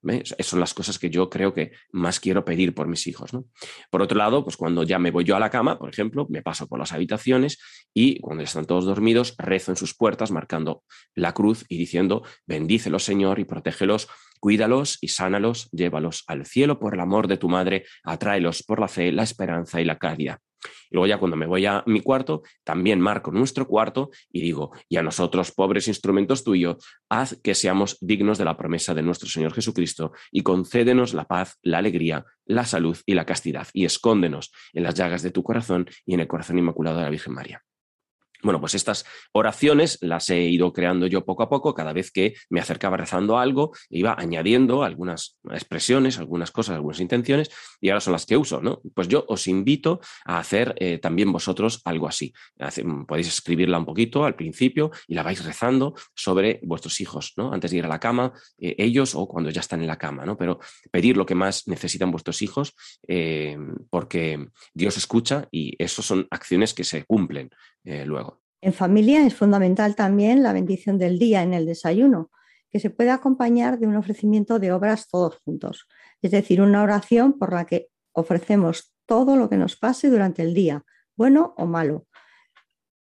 Esas 0.07 0.47
son 0.47 0.59
las 0.59 0.73
cosas 0.73 0.99
que 0.99 1.09
yo 1.09 1.29
creo 1.29 1.53
que 1.53 1.71
más 1.91 2.19
quiero 2.19 2.45
pedir 2.45 2.73
por 2.73 2.87
mis 2.87 3.07
hijos. 3.07 3.33
¿no? 3.33 3.45
Por 3.89 4.01
otro 4.01 4.17
lado, 4.17 4.43
pues 4.43 4.57
cuando 4.57 4.83
ya 4.83 4.99
me 4.99 5.11
voy 5.11 5.23
yo 5.23 5.35
a 5.35 5.39
la 5.39 5.49
cama, 5.49 5.77
por 5.77 5.89
ejemplo, 5.89 6.27
me 6.29 6.41
paso 6.41 6.67
por 6.67 6.79
las 6.79 6.93
habitaciones 6.93 7.59
y 7.93 8.19
cuando 8.19 8.43
están 8.43 8.65
todos 8.65 8.85
dormidos, 8.85 9.35
rezo 9.37 9.71
en 9.71 9.77
sus 9.77 9.95
puertas 9.95 10.31
marcando 10.31 10.83
la 11.13 11.33
cruz 11.33 11.65
y 11.69 11.77
diciendo, 11.77 12.23
bendícelos 12.45 13.03
Señor 13.03 13.39
y 13.39 13.45
protégelos, 13.45 14.07
cuídalos 14.39 14.97
y 15.01 15.09
sánalos, 15.09 15.69
llévalos 15.71 16.23
al 16.27 16.45
cielo 16.45 16.79
por 16.79 16.93
el 16.93 16.99
amor 16.99 17.27
de 17.27 17.37
tu 17.37 17.49
madre, 17.49 17.85
atráelos 18.03 18.63
por 18.63 18.79
la 18.79 18.87
fe, 18.87 19.11
la 19.11 19.23
esperanza 19.23 19.81
y 19.81 19.85
la 19.85 19.97
caridad. 19.97 20.39
Y 20.89 20.95
luego 20.95 21.08
ya 21.08 21.17
cuando 21.17 21.38
me 21.38 21.45
voy 21.45 21.65
a 21.65 21.84
mi 21.86 22.01
cuarto, 22.01 22.43
también 22.63 22.99
marco 22.99 23.32
nuestro 23.32 23.67
cuarto 23.67 24.10
y 24.32 24.41
digo, 24.41 24.71
y 24.89 24.97
a 24.97 25.04
nosotros, 25.04 25.51
pobres 25.51 25.88
instrumentos 25.88 26.43
tuyos, 26.43 26.78
haz 27.10 27.39
que 27.43 27.56
seamos 27.56 27.97
dignos 28.01 28.38
de 28.38 28.45
la 28.45 28.58
promesa 28.58 28.93
de 28.93 29.01
nuestro 29.01 29.30
Señor 29.30 29.54
Jesucristo 29.54 30.12
y 30.32 30.41
concédenos 30.41 31.13
la 31.13 31.25
paz, 31.25 31.58
la 31.62 31.80
alegría, 31.80 32.25
la 32.45 32.65
salud 32.65 32.97
y 33.06 33.13
la 33.13 33.25
castidad, 33.25 33.67
y 33.73 33.86
escóndenos 33.86 34.51
en 34.73 34.84
las 34.84 34.95
llagas 34.95 35.23
de 35.23 35.32
tu 35.32 35.43
corazón 35.43 35.88
y 36.06 36.13
en 36.13 36.19
el 36.21 36.28
corazón 36.28 36.60
inmaculado 36.60 36.97
de 36.97 37.04
la 37.04 37.10
Virgen 37.10 37.34
María. 37.34 37.63
Bueno, 38.45 38.60
pues 38.60 38.75
estas 38.75 39.05
oraciones 39.31 39.97
las 40.01 40.29
he 40.29 40.39
ido 40.43 40.71
creando 40.71 41.08
yo 41.08 41.25
poco 41.25 41.41
a 41.41 41.49
poco, 41.49 41.73
cada 41.73 41.93
vez 41.93 42.12
que 42.12 42.36
me 42.51 42.60
acercaba 42.60 42.95
rezando 42.95 43.39
algo, 43.39 43.71
iba 43.89 44.13
añadiendo 44.15 44.84
algunas 44.84 45.39
expresiones, 45.49 46.19
algunas 46.19 46.51
cosas, 46.51 46.75
algunas 46.75 46.99
intenciones, 46.99 47.49
y 47.81 47.89
ahora 47.89 48.01
son 48.01 48.13
las 48.13 48.27
que 48.27 48.38
uso, 48.38 48.62
¿no? 48.62 48.84
Pues 48.93 49.08
yo 49.08 49.25
os 49.29 49.47
invito 49.47 49.99
a 50.25 50.38
hacer 50.38 50.75
eh, 50.77 50.99
también 50.99 51.31
vosotros 51.31 51.81
algo 51.86 52.08
así. 52.08 52.36
podéis 53.08 53.29
escribirla 53.29 53.79
un 53.79 53.86
poquito 53.86 54.25
al 54.25 54.36
principio 54.36 54.91
y 55.08 55.15
la 55.15 55.23
vais 55.23 55.43
rezando 55.43 55.95
sobre 56.13 56.60
vuestros 56.62 57.01
hijos, 57.01 57.34
¿no? 57.38 57.51
Antes 57.51 57.71
de 57.71 57.77
ir 57.77 57.86
a 57.86 57.88
la 57.88 57.99
cama, 57.99 58.31
eh, 58.60 58.75
ellos 58.77 59.15
o 59.15 59.27
cuando 59.27 59.49
ya 59.49 59.62
están 59.62 59.81
en 59.81 59.88
la 59.88 59.97
cama, 59.97 60.23
¿no? 60.23 60.38
Pero 60.38 60.60
pedir 60.91 61.17
lo 61.17 61.25
que 61.25 61.34
más 61.34 61.67
necesitan 61.67 62.12
vuestros 62.12 62.43
hijos, 62.43 62.75
eh, 63.08 63.58
porque 63.89 64.49
Dios 64.75 64.97
escucha 64.97 65.47
y 65.49 65.73
eso 65.84 66.03
son 66.03 66.27
acciones 66.29 66.75
que 66.75 66.84
se 66.84 67.05
cumplen 67.05 67.49
luego. 67.84 68.34
En 68.65 68.73
familia 68.73 69.28
es 69.28 69.36
fundamental 69.36 69.95
también 69.95 70.41
la 70.41 70.51
bendición 70.51 70.97
del 70.97 71.19
día 71.19 71.43
en 71.43 71.54
el 71.54 71.67
desayuno, 71.67 72.32
que 72.71 72.80
se 72.80 72.89
puede 72.89 73.12
acompañar 73.12 73.78
de 73.78 73.86
un 73.86 73.95
ofrecimiento 73.95 74.58
de 74.58 74.71
obras 74.71 75.08
todos 75.08 75.38
juntos, 75.45 75.88
es 76.23 76.32
decir, 76.32 76.63
una 76.63 76.82
oración 76.82 77.38
por 77.38 77.54
la 77.54 77.65
que 77.65 77.89
ofrecemos 78.12 78.95
todo 79.06 79.36
lo 79.36 79.49
que 79.49 79.58
nos 79.58 79.75
pase 79.75 80.10
durante 80.10 80.41
el 80.41 80.56
día, 80.56 80.84
bueno 81.15 81.54
o 81.58 81.67
malo. 81.67 82.08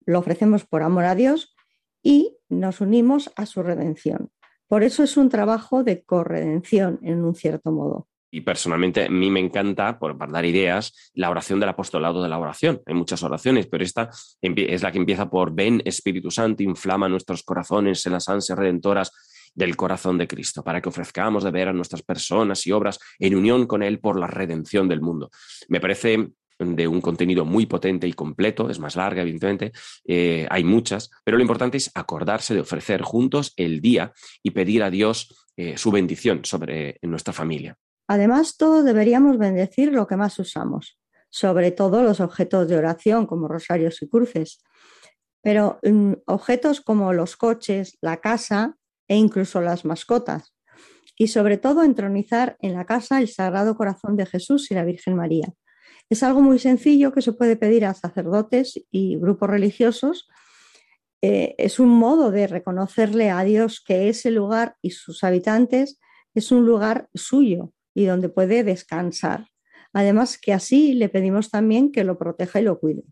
Lo 0.06 0.20
ofrecemos 0.20 0.64
por 0.64 0.82
amor 0.82 1.04
a 1.04 1.14
Dios 1.14 1.54
y 2.02 2.38
nos 2.48 2.80
unimos 2.80 3.30
a 3.36 3.44
su 3.44 3.62
redención. 3.62 4.30
Por 4.66 4.82
eso 4.82 5.02
es 5.02 5.18
un 5.18 5.28
trabajo 5.28 5.84
de 5.84 6.04
corredención, 6.04 7.00
en 7.02 7.22
un 7.22 7.34
cierto 7.34 7.70
modo. 7.70 8.08
Y 8.30 8.42
personalmente 8.42 9.04
a 9.04 9.08
mí 9.08 9.30
me 9.30 9.40
encanta, 9.40 9.98
por 9.98 10.16
dar 10.30 10.44
ideas, 10.44 11.10
la 11.14 11.30
oración 11.30 11.60
del 11.60 11.68
apostolado 11.68 12.22
de 12.22 12.28
la 12.28 12.38
oración. 12.38 12.80
Hay 12.86 12.94
muchas 12.94 13.22
oraciones, 13.22 13.66
pero 13.66 13.84
esta 13.84 14.10
es 14.40 14.82
la 14.82 14.92
que 14.92 14.98
empieza 14.98 15.28
por 15.28 15.54
ven 15.54 15.82
Espíritu 15.84 16.30
Santo, 16.30 16.62
inflama 16.62 17.08
nuestros 17.08 17.42
corazones 17.42 18.04
en 18.06 18.12
las 18.12 18.28
ansias 18.28 18.58
redentoras 18.58 19.12
del 19.54 19.76
corazón 19.76 20.16
de 20.18 20.28
Cristo, 20.28 20.62
para 20.62 20.80
que 20.80 20.88
ofrezcamos 20.88 21.44
de 21.44 21.50
ver 21.50 21.68
a 21.68 21.72
nuestras 21.72 22.02
personas 22.02 22.66
y 22.66 22.72
obras 22.72 22.98
en 23.18 23.34
unión 23.34 23.66
con 23.66 23.82
Él 23.82 23.98
por 23.98 24.18
la 24.18 24.26
redención 24.26 24.88
del 24.88 25.00
mundo. 25.00 25.30
Me 25.68 25.80
parece 25.80 26.30
de 26.60 26.86
un 26.86 27.00
contenido 27.00 27.44
muy 27.44 27.66
potente 27.66 28.06
y 28.06 28.12
completo, 28.12 28.68
es 28.68 28.78
más 28.78 28.96
larga, 28.96 29.22
evidentemente, 29.22 29.72
eh, 30.06 30.46
hay 30.50 30.62
muchas, 30.62 31.10
pero 31.24 31.36
lo 31.36 31.42
importante 31.42 31.78
es 31.78 31.90
acordarse 31.94 32.54
de 32.54 32.60
ofrecer 32.60 33.02
juntos 33.02 33.54
el 33.56 33.80
día 33.80 34.12
y 34.42 34.50
pedir 34.50 34.82
a 34.82 34.90
Dios 34.90 35.48
eh, 35.56 35.76
su 35.78 35.90
bendición 35.90 36.44
sobre 36.44 36.98
nuestra 37.02 37.32
familia. 37.32 37.76
Además, 38.10 38.56
todos 38.56 38.84
deberíamos 38.84 39.38
bendecir 39.38 39.92
lo 39.92 40.08
que 40.08 40.16
más 40.16 40.36
usamos, 40.40 40.98
sobre 41.28 41.70
todo 41.70 42.02
los 42.02 42.18
objetos 42.18 42.66
de 42.66 42.76
oración 42.76 43.24
como 43.24 43.46
rosarios 43.46 44.02
y 44.02 44.08
cruces. 44.08 44.64
Pero 45.42 45.78
um, 45.84 46.16
objetos 46.26 46.80
como 46.80 47.12
los 47.12 47.36
coches, 47.36 47.98
la 48.00 48.16
casa 48.16 48.74
e 49.06 49.14
incluso 49.14 49.60
las 49.60 49.84
mascotas. 49.84 50.56
Y 51.16 51.28
sobre 51.28 51.56
todo 51.56 51.84
entronizar 51.84 52.56
en 52.58 52.74
la 52.74 52.84
casa 52.84 53.20
el 53.20 53.28
Sagrado 53.28 53.76
Corazón 53.76 54.16
de 54.16 54.26
Jesús 54.26 54.72
y 54.72 54.74
la 54.74 54.84
Virgen 54.84 55.14
María. 55.14 55.46
Es 56.08 56.24
algo 56.24 56.40
muy 56.40 56.58
sencillo 56.58 57.12
que 57.12 57.22
se 57.22 57.32
puede 57.32 57.54
pedir 57.54 57.86
a 57.86 57.94
sacerdotes 57.94 58.74
y 58.90 59.18
grupos 59.18 59.50
religiosos. 59.50 60.28
Eh, 61.22 61.54
es 61.58 61.78
un 61.78 61.90
modo 61.90 62.32
de 62.32 62.48
reconocerle 62.48 63.30
a 63.30 63.44
Dios 63.44 63.80
que 63.80 64.08
ese 64.08 64.32
lugar 64.32 64.74
y 64.82 64.90
sus 64.90 65.22
habitantes 65.22 66.00
es 66.34 66.50
un 66.50 66.66
lugar 66.66 67.08
suyo, 67.14 67.72
y 67.94 68.04
donde 68.04 68.28
puede 68.28 68.64
descansar. 68.64 69.46
Además 69.92 70.38
que 70.38 70.52
así 70.52 70.94
le 70.94 71.08
pedimos 71.08 71.50
también 71.50 71.92
que 71.92 72.04
lo 72.04 72.18
proteja 72.18 72.60
y 72.60 72.64
lo 72.64 72.78
cuide. 72.78 73.02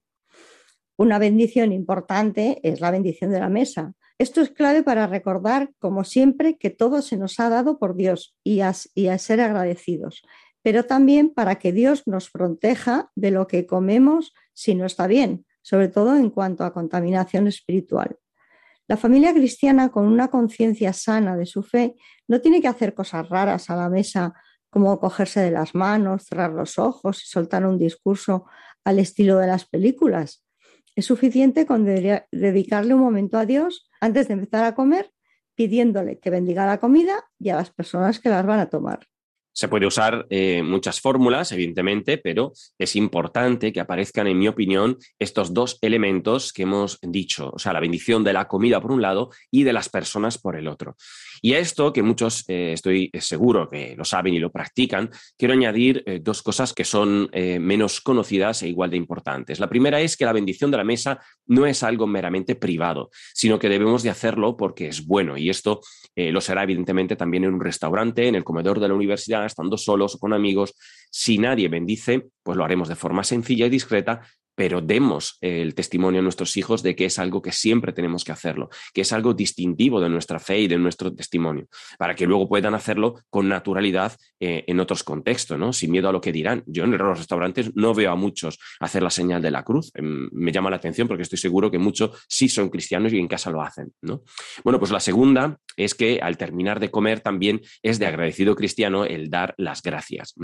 Una 0.96 1.18
bendición 1.18 1.72
importante 1.72 2.60
es 2.62 2.80
la 2.80 2.90
bendición 2.90 3.30
de 3.30 3.40
la 3.40 3.48
mesa. 3.48 3.94
Esto 4.18 4.40
es 4.40 4.50
clave 4.50 4.82
para 4.82 5.06
recordar, 5.06 5.70
como 5.78 6.02
siempre, 6.02 6.58
que 6.58 6.70
todo 6.70 7.02
se 7.02 7.16
nos 7.16 7.38
ha 7.38 7.48
dado 7.48 7.78
por 7.78 7.94
Dios 7.94 8.36
y 8.42 8.60
a, 8.60 8.72
y 8.94 9.06
a 9.06 9.18
ser 9.18 9.40
agradecidos, 9.40 10.22
pero 10.62 10.86
también 10.86 11.30
para 11.30 11.56
que 11.56 11.72
Dios 11.72 12.02
nos 12.06 12.30
proteja 12.30 13.12
de 13.14 13.30
lo 13.30 13.46
que 13.46 13.64
comemos 13.64 14.34
si 14.54 14.74
no 14.74 14.86
está 14.86 15.06
bien, 15.06 15.46
sobre 15.62 15.86
todo 15.86 16.16
en 16.16 16.30
cuanto 16.30 16.64
a 16.64 16.72
contaminación 16.72 17.46
espiritual. 17.46 18.18
La 18.88 18.96
familia 18.96 19.32
cristiana 19.32 19.90
con 19.90 20.06
una 20.06 20.28
conciencia 20.28 20.92
sana 20.92 21.36
de 21.36 21.46
su 21.46 21.62
fe 21.62 21.94
no 22.26 22.40
tiene 22.40 22.60
que 22.60 22.68
hacer 22.68 22.94
cosas 22.94 23.28
raras 23.28 23.70
a 23.70 23.76
la 23.76 23.88
mesa 23.88 24.34
como 24.70 24.98
cogerse 25.00 25.40
de 25.40 25.50
las 25.50 25.74
manos, 25.74 26.24
cerrar 26.24 26.52
los 26.52 26.78
ojos 26.78 27.22
y 27.24 27.26
soltar 27.26 27.66
un 27.66 27.78
discurso 27.78 28.46
al 28.84 28.98
estilo 28.98 29.38
de 29.38 29.46
las 29.46 29.66
películas. 29.66 30.44
Es 30.94 31.06
suficiente 31.06 31.66
con 31.66 31.84
dedicarle 31.84 32.94
un 32.94 33.00
momento 33.00 33.38
a 33.38 33.46
Dios 33.46 33.88
antes 34.00 34.28
de 34.28 34.34
empezar 34.34 34.64
a 34.64 34.74
comer, 34.74 35.10
pidiéndole 35.54 36.18
que 36.18 36.30
bendiga 36.30 36.66
la 36.66 36.78
comida 36.78 37.24
y 37.38 37.50
a 37.50 37.56
las 37.56 37.70
personas 37.70 38.20
que 38.20 38.28
las 38.28 38.44
van 38.44 38.60
a 38.60 38.68
tomar. 38.68 39.06
Se 39.52 39.66
puede 39.66 39.86
usar 39.86 40.26
eh, 40.30 40.62
muchas 40.62 41.00
fórmulas, 41.00 41.50
evidentemente, 41.50 42.18
pero 42.18 42.52
es 42.78 42.94
importante 42.94 43.72
que 43.72 43.80
aparezcan, 43.80 44.28
en 44.28 44.38
mi 44.38 44.46
opinión, 44.46 44.98
estos 45.18 45.52
dos 45.52 45.78
elementos 45.82 46.52
que 46.52 46.62
hemos 46.62 46.98
dicho, 47.02 47.50
o 47.52 47.58
sea, 47.58 47.72
la 47.72 47.80
bendición 47.80 48.22
de 48.22 48.32
la 48.32 48.46
comida 48.46 48.80
por 48.80 48.92
un 48.92 49.02
lado 49.02 49.30
y 49.50 49.64
de 49.64 49.72
las 49.72 49.88
personas 49.88 50.38
por 50.38 50.54
el 50.54 50.68
otro. 50.68 50.96
Y 51.42 51.54
a 51.54 51.58
esto, 51.58 51.92
que 51.92 52.02
muchos 52.02 52.44
eh, 52.48 52.72
estoy 52.72 53.10
seguro 53.14 53.68
que 53.68 53.94
lo 53.96 54.04
saben 54.04 54.34
y 54.34 54.38
lo 54.38 54.52
practican, 54.52 55.10
quiero 55.36 55.54
añadir 55.54 56.04
eh, 56.06 56.20
dos 56.22 56.42
cosas 56.42 56.72
que 56.72 56.84
son 56.84 57.28
menos 57.32 58.00
conocidas 58.00 58.62
e 58.62 58.68
igual 58.68 58.90
de 58.90 58.96
importantes. 58.96 59.60
La 59.60 59.68
primera 59.68 60.00
es 60.00 60.16
que 60.16 60.24
la 60.24 60.32
bendición 60.32 60.70
de 60.70 60.76
la 60.76 60.84
mesa 60.84 61.20
no 61.46 61.66
es 61.66 61.82
algo 61.82 62.06
meramente 62.06 62.54
privado, 62.54 63.10
sino 63.34 63.58
que 63.58 63.68
debemos 63.68 64.02
de 64.02 64.10
hacerlo 64.10 64.56
porque 64.56 64.88
es 64.88 65.06
bueno. 65.06 65.36
Y 65.36 65.50
esto 65.50 65.80
lo 66.16 66.40
será, 66.40 66.64
evidentemente, 66.64 67.16
también 67.16 67.44
en 67.44 67.54
un 67.54 67.60
restaurante, 67.60 68.26
en 68.26 68.34
el 68.34 68.44
comedor 68.44 68.80
de 68.80 68.88
la 68.88 68.94
universidad 68.94 69.37
estando 69.46 69.76
solos 69.76 70.14
o 70.14 70.18
con 70.18 70.32
amigos, 70.32 70.74
si 71.10 71.38
nadie 71.38 71.68
bendice, 71.68 72.28
pues 72.42 72.56
lo 72.56 72.64
haremos 72.64 72.88
de 72.88 72.96
forma 72.96 73.24
sencilla 73.24 73.66
y 73.66 73.70
discreta, 73.70 74.22
pero 74.58 74.80
demos 74.80 75.38
el 75.40 75.72
testimonio 75.76 76.18
a 76.18 76.22
nuestros 76.24 76.56
hijos 76.56 76.82
de 76.82 76.96
que 76.96 77.04
es 77.04 77.20
algo 77.20 77.40
que 77.40 77.52
siempre 77.52 77.92
tenemos 77.92 78.24
que 78.24 78.32
hacerlo, 78.32 78.70
que 78.92 79.02
es 79.02 79.12
algo 79.12 79.32
distintivo 79.32 80.00
de 80.00 80.08
nuestra 80.08 80.40
fe 80.40 80.62
y 80.62 80.66
de 80.66 80.76
nuestro 80.76 81.14
testimonio, 81.14 81.68
para 81.96 82.16
que 82.16 82.26
luego 82.26 82.48
puedan 82.48 82.74
hacerlo 82.74 83.20
con 83.30 83.48
naturalidad 83.48 84.16
eh, 84.40 84.64
en 84.66 84.80
otros 84.80 85.04
contextos, 85.04 85.56
¿no? 85.60 85.72
sin 85.72 85.92
miedo 85.92 86.08
a 86.08 86.12
lo 86.12 86.20
que 86.20 86.32
dirán. 86.32 86.64
Yo 86.66 86.82
en 86.82 86.90
los 86.90 87.18
restaurantes 87.18 87.70
no 87.76 87.94
veo 87.94 88.10
a 88.10 88.16
muchos 88.16 88.58
hacer 88.80 89.00
la 89.00 89.10
señal 89.10 89.40
de 89.40 89.52
la 89.52 89.62
cruz. 89.62 89.92
Em, 89.94 90.28
me 90.32 90.50
llama 90.50 90.70
la 90.70 90.76
atención 90.76 91.06
porque 91.06 91.22
estoy 91.22 91.38
seguro 91.38 91.70
que 91.70 91.78
muchos 91.78 92.26
sí 92.28 92.48
son 92.48 92.68
cristianos 92.68 93.12
y 93.12 93.18
en 93.20 93.28
casa 93.28 93.52
lo 93.52 93.62
hacen. 93.62 93.92
¿no? 94.02 94.24
Bueno, 94.64 94.80
pues 94.80 94.90
la 94.90 94.98
segunda 94.98 95.56
es 95.78 95.94
que 95.94 96.20
al 96.20 96.36
terminar 96.36 96.80
de 96.80 96.90
comer 96.90 97.20
también 97.20 97.60
es 97.82 97.98
de 97.98 98.06
agradecido 98.06 98.54
cristiano 98.54 99.04
el 99.04 99.30
dar 99.30 99.54
las 99.56 99.82
gracias. 99.82 100.34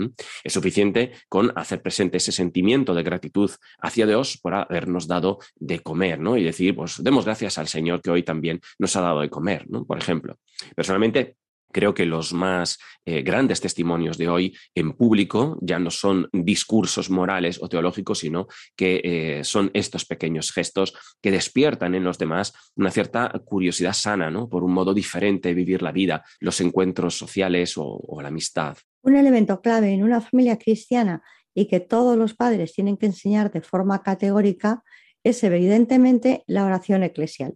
Es 0.43 0.53
suficiente 0.53 1.11
con 1.29 1.51
hacer 1.55 1.81
presente 1.81 2.17
ese 2.17 2.31
sentimiento 2.31 2.93
de 2.93 3.03
gratitud 3.03 3.51
hacia 3.79 4.07
Dios 4.07 4.39
por 4.41 4.55
habernos 4.55 5.07
dado 5.07 5.39
de 5.55 5.79
comer, 5.79 6.19
¿no? 6.19 6.37
Y 6.37 6.43
decir, 6.43 6.75
pues 6.75 7.03
demos 7.03 7.25
gracias 7.25 7.57
al 7.57 7.67
Señor 7.67 8.01
que 8.01 8.11
hoy 8.11 8.23
también 8.23 8.61
nos 8.79 8.95
ha 8.95 9.01
dado 9.01 9.21
de 9.21 9.29
comer, 9.29 9.65
¿no? 9.69 9.85
Por 9.85 9.97
ejemplo. 9.97 10.39
Personalmente, 10.75 11.35
creo 11.75 11.93
que 11.93 12.05
los 12.05 12.31
más 12.31 12.79
eh, 13.05 13.21
grandes 13.21 13.59
testimonios 13.59 14.17
de 14.17 14.29
hoy 14.29 14.55
en 14.73 14.93
público 14.93 15.59
ya 15.61 15.77
no 15.77 15.91
son 15.91 16.29
discursos 16.31 17.09
morales 17.09 17.61
o 17.61 17.67
teológicos, 17.67 18.19
sino 18.19 18.47
que 18.77 19.01
eh, 19.03 19.43
son 19.43 19.71
estos 19.73 20.05
pequeños 20.05 20.53
gestos 20.53 20.93
que 21.21 21.31
despiertan 21.31 21.93
en 21.93 22.05
los 22.05 22.17
demás 22.17 22.53
una 22.77 22.91
cierta 22.91 23.29
curiosidad 23.43 23.91
sana. 23.91 24.31
Por 24.49 24.63
un 24.63 24.71
modo 24.71 24.93
diferente 24.93 25.49
de 25.49 25.55
vivir 25.55 25.81
la 25.81 25.91
vida, 25.91 26.23
los 26.39 26.61
encuentros 26.61 27.17
sociales 27.17 27.73
o 27.75 28.21
la 28.21 28.29
amistad. 28.29 28.77
Un 29.01 29.17
elemento 29.17 29.59
clave 29.59 29.91
en 29.91 30.01
una 30.01 30.21
familia 30.21 30.57
cristiana 30.57 31.21
y 31.53 31.67
que 31.67 31.81
todos 31.81 32.15
los 32.15 32.35
padres 32.35 32.71
tienen 32.71 32.95
que 32.95 33.07
enseñar 33.07 33.51
de 33.51 33.59
forma 33.59 34.01
categórica 34.01 34.81
es 35.25 35.43
evidentemente 35.43 36.45
la 36.47 36.63
oración 36.63 37.03
eclesial. 37.03 37.53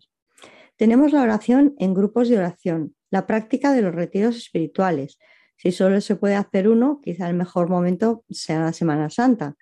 Tenemos 0.76 1.14
la 1.14 1.22
oración 1.22 1.74
en 1.80 1.94
grupos 1.94 2.28
de 2.28 2.38
oración, 2.38 2.96
la 3.12 3.28
práctica 3.28 3.74
de 3.74 3.82
los 3.82 3.94
retiros 3.94 4.38
espirituales. 4.38 5.18
Si 5.56 5.72
solo 5.72 6.00
se 6.02 6.16
puede 6.16 6.36
hacer 6.36 6.70
uno, 6.70 7.02
quizá 7.04 7.28
el 7.28 7.36
mejor 7.36 7.70
momento 7.70 8.24
sea 8.30 8.60
la 8.62 8.74
Semana 8.74 9.10
Santa. 9.10 9.56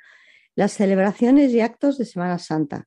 Las 0.55 0.73
celebraciones 0.73 1.51
y 1.53 1.61
actos 1.61 1.97
de 1.97 2.05
Semana 2.05 2.39
Santa. 2.39 2.85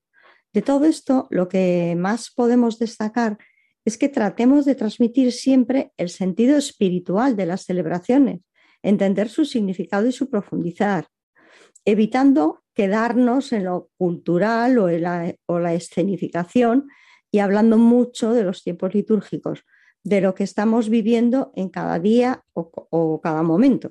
De 0.53 0.63
todo 0.63 0.85
esto, 0.85 1.29
lo 1.31 1.49
que 1.49 1.95
más 1.97 2.31
podemos 2.31 2.79
destacar 2.79 3.39
es 3.85 3.97
que 3.97 4.09
tratemos 4.09 4.65
de 4.65 4.75
transmitir 4.75 5.33
siempre 5.33 5.93
el 5.97 6.11
sentido 6.11 6.57
espiritual 6.57 7.37
de 7.37 7.47
las 7.47 7.63
celebraciones, 7.63 8.41
entender 8.83 9.29
su 9.29 9.45
significado 9.45 10.07
y 10.07 10.13
su 10.13 10.29
profundizar, 10.29 11.07
evitando 11.85 12.63
quedarnos 12.75 13.53
en 13.53 13.65
lo 13.65 13.91
cultural 13.97 14.79
o, 14.79 14.89
o 15.47 15.59
la 15.59 15.75
escenificación 15.75 16.89
y 17.31 17.39
hablando 17.39 17.79
mucho 17.79 18.33
de 18.33 18.45
los 18.45 18.63
tiempos 18.63 18.95
litúrgicos, 18.95 19.65
de 20.03 20.21
lo 20.21 20.35
que 20.35 20.45
estamos 20.45 20.89
viviendo 20.89 21.53
en 21.55 21.69
cada 21.69 21.99
día 21.99 22.45
o, 22.55 23.21
cada 23.23 23.43
momento. 23.43 23.91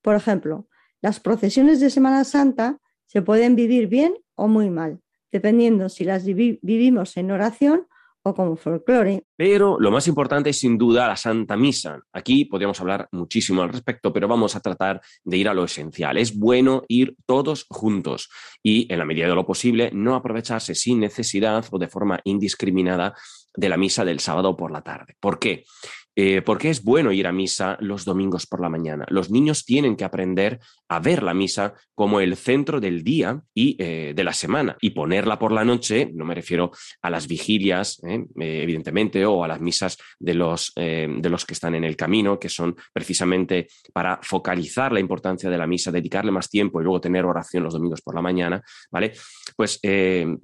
Por 0.00 0.14
ejemplo, 0.14 0.68
las 1.00 1.20
procesiones 1.20 1.80
de 1.80 1.90
Semana 1.90 2.24
Santa 2.24 2.78
se 3.06 3.22
pueden 3.22 3.56
vivir 3.56 3.88
bien 3.88 4.14
o 4.34 4.48
muy 4.48 4.70
mal, 4.70 5.00
dependiendo 5.30 5.88
si 5.88 6.04
las 6.04 6.24
vivi 6.24 6.58
vivimos 6.62 7.16
en 7.16 7.30
oración 7.30 7.86
o 8.24 8.56
folclore. 8.56 9.24
Pero 9.36 9.78
lo 9.80 9.90
más 9.90 10.06
importante 10.06 10.50
es 10.50 10.58
sin 10.58 10.78
duda 10.78 11.08
la 11.08 11.16
Santa 11.16 11.56
Misa. 11.56 12.00
Aquí 12.12 12.44
podríamos 12.44 12.80
hablar 12.80 13.08
muchísimo 13.12 13.62
al 13.62 13.70
respecto, 13.70 14.12
pero 14.12 14.28
vamos 14.28 14.54
a 14.54 14.60
tratar 14.60 15.00
de 15.24 15.36
ir 15.36 15.48
a 15.48 15.54
lo 15.54 15.64
esencial. 15.64 16.16
Es 16.16 16.36
bueno 16.36 16.84
ir 16.88 17.16
todos 17.26 17.66
juntos 17.68 18.30
y, 18.62 18.92
en 18.92 18.98
la 18.98 19.04
medida 19.04 19.28
de 19.28 19.34
lo 19.34 19.46
posible, 19.46 19.90
no 19.92 20.14
aprovecharse 20.14 20.74
sin 20.74 21.00
necesidad 21.00 21.64
o 21.70 21.78
de 21.78 21.88
forma 21.88 22.20
indiscriminada 22.24 23.14
de 23.54 23.68
la 23.68 23.76
misa 23.76 24.04
del 24.04 24.20
sábado 24.20 24.56
por 24.56 24.70
la 24.70 24.82
tarde. 24.82 25.16
¿Por 25.20 25.38
qué? 25.38 25.64
Eh, 26.14 26.42
¿Por 26.42 26.58
qué 26.58 26.68
es 26.68 26.84
bueno 26.84 27.10
ir 27.12 27.26
a 27.26 27.32
misa 27.32 27.78
los 27.80 28.04
domingos 28.04 28.46
por 28.46 28.60
la 28.60 28.68
mañana? 28.68 29.06
Los 29.08 29.30
niños 29.30 29.64
tienen 29.64 29.96
que 29.96 30.04
aprender 30.04 30.60
a 30.88 31.00
ver 31.00 31.22
la 31.22 31.32
misa 31.32 31.74
como 31.94 32.20
el 32.20 32.36
centro 32.36 32.80
del 32.80 33.02
día 33.02 33.40
y 33.54 33.76
eh, 33.78 34.12
de 34.14 34.24
la 34.24 34.34
semana 34.34 34.76
y 34.80 34.90
ponerla 34.90 35.38
por 35.38 35.52
la 35.52 35.64
noche, 35.64 36.10
no 36.12 36.24
me 36.24 36.34
refiero 36.34 36.70
a 37.00 37.08
las 37.08 37.26
vigilias, 37.26 38.02
eh, 38.06 38.26
evidentemente, 38.36 39.24
o 39.24 39.42
a 39.42 39.48
las 39.48 39.60
misas 39.60 39.96
de 40.18 40.34
los, 40.34 40.72
de 40.74 41.28
los 41.30 41.44
que 41.44 41.54
están 41.54 41.74
en 41.74 41.84
el 41.84 41.96
camino, 41.96 42.38
que 42.38 42.48
son 42.48 42.76
precisamente 42.92 43.68
para 43.92 44.18
focalizar 44.22 44.92
la 44.92 45.00
importancia 45.00 45.48
de 45.48 45.58
la 45.58 45.66
misa, 45.66 45.90
dedicarle 45.90 46.30
más 46.30 46.48
tiempo 46.48 46.80
y 46.80 46.84
luego 46.84 47.00
tener 47.00 47.24
oración 47.24 47.64
los 47.64 47.74
domingos 47.74 48.02
por 48.02 48.14
la 48.14 48.22
mañana, 48.22 48.62
¿vale? 48.90 49.12
Pues 49.56 49.80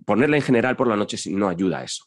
ponerla 0.05 0.37
en 0.37 0.43
general 0.43 0.77
por 0.77 0.89
la 0.89 0.97
noche 0.97 1.19
no 1.31 1.49
ayuda 1.49 1.81
a 1.81 1.85
eso. 1.85 2.05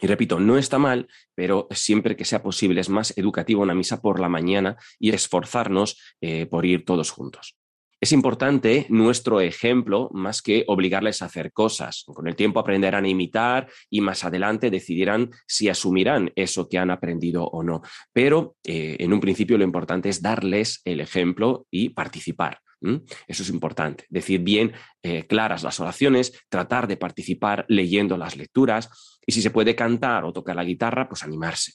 Y 0.00 0.06
repito, 0.06 0.38
no 0.38 0.58
está 0.58 0.78
mal, 0.78 1.08
pero 1.34 1.66
siempre 1.70 2.16
que 2.16 2.24
sea 2.24 2.42
posible 2.42 2.80
es 2.80 2.88
más 2.88 3.16
educativo 3.16 3.62
una 3.62 3.74
misa 3.74 4.00
por 4.00 4.20
la 4.20 4.28
mañana 4.28 4.76
y 4.98 5.10
esforzarnos 5.10 5.98
eh, 6.20 6.46
por 6.46 6.64
ir 6.64 6.84
todos 6.84 7.10
juntos. 7.10 7.56
Es 8.00 8.12
importante 8.12 8.86
nuestro 8.90 9.40
ejemplo 9.40 10.08
más 10.12 10.40
que 10.40 10.64
obligarles 10.68 11.20
a 11.20 11.24
hacer 11.24 11.52
cosas. 11.52 12.04
Con 12.06 12.28
el 12.28 12.36
tiempo 12.36 12.60
aprenderán 12.60 13.04
a 13.04 13.08
imitar 13.08 13.68
y 13.90 14.00
más 14.00 14.24
adelante 14.24 14.70
decidirán 14.70 15.30
si 15.48 15.68
asumirán 15.68 16.30
eso 16.36 16.68
que 16.68 16.78
han 16.78 16.92
aprendido 16.92 17.44
o 17.44 17.64
no. 17.64 17.82
Pero 18.12 18.54
eh, 18.64 18.96
en 19.00 19.12
un 19.12 19.18
principio 19.18 19.58
lo 19.58 19.64
importante 19.64 20.08
es 20.08 20.22
darles 20.22 20.80
el 20.84 21.00
ejemplo 21.00 21.66
y 21.72 21.88
participar. 21.88 22.60
Eso 22.80 23.42
es 23.42 23.50
importante. 23.50 24.04
Decir 24.08 24.40
bien 24.40 24.72
eh, 25.02 25.26
claras 25.26 25.62
las 25.62 25.78
oraciones, 25.78 26.32
tratar 26.48 26.88
de 26.88 26.96
participar 26.96 27.64
leyendo 27.68 28.16
las 28.16 28.36
lecturas 28.36 28.90
y 29.24 29.32
si 29.32 29.42
se 29.42 29.50
puede 29.50 29.76
cantar 29.76 30.24
o 30.24 30.32
tocar 30.32 30.56
la 30.56 30.64
guitarra, 30.64 31.08
pues 31.08 31.22
animarse. 31.22 31.74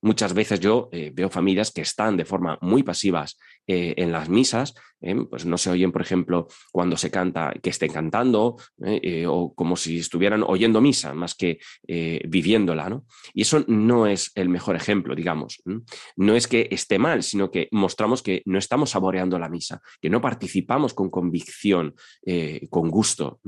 Muchas 0.00 0.34
veces 0.34 0.60
yo 0.60 0.88
eh, 0.90 1.12
veo 1.14 1.30
familias 1.30 1.70
que 1.70 1.82
están 1.82 2.16
de 2.16 2.24
forma 2.24 2.58
muy 2.62 2.82
pasivas 2.82 3.38
eh, 3.68 3.94
en 3.98 4.12
las 4.12 4.28
misas, 4.28 4.74
pues 5.30 5.44
no 5.44 5.58
se 5.58 5.70
oyen, 5.70 5.92
por 5.92 6.00
ejemplo, 6.00 6.48
cuando 6.72 6.96
se 6.96 7.10
canta, 7.10 7.52
que 7.62 7.70
estén 7.70 7.92
cantando 7.92 8.56
o 9.28 9.54
como 9.54 9.76
si 9.76 9.98
estuvieran 9.98 10.42
oyendo 10.42 10.80
misa 10.80 11.12
más 11.12 11.34
que 11.34 11.58
viviéndola. 12.26 12.88
¿no? 12.88 13.04
Y 13.34 13.42
eso 13.42 13.62
no 13.68 14.06
es 14.06 14.32
el 14.34 14.48
mejor 14.48 14.74
ejemplo, 14.74 15.14
digamos. 15.14 15.62
No 16.16 16.34
es 16.34 16.48
que 16.48 16.68
esté 16.72 16.98
mal, 16.98 17.22
sino 17.22 17.50
que 17.50 17.68
mostramos 17.72 18.22
que 18.22 18.42
no 18.46 18.58
estamos 18.58 18.90
saboreando 18.90 19.38
la 19.38 19.50
misa, 19.50 19.80
que 20.00 20.10
no 20.10 20.20
participamos 20.20 20.35
con 20.94 21.10
convicción 21.10 21.94
con 22.70 22.90
gusto. 22.90 23.40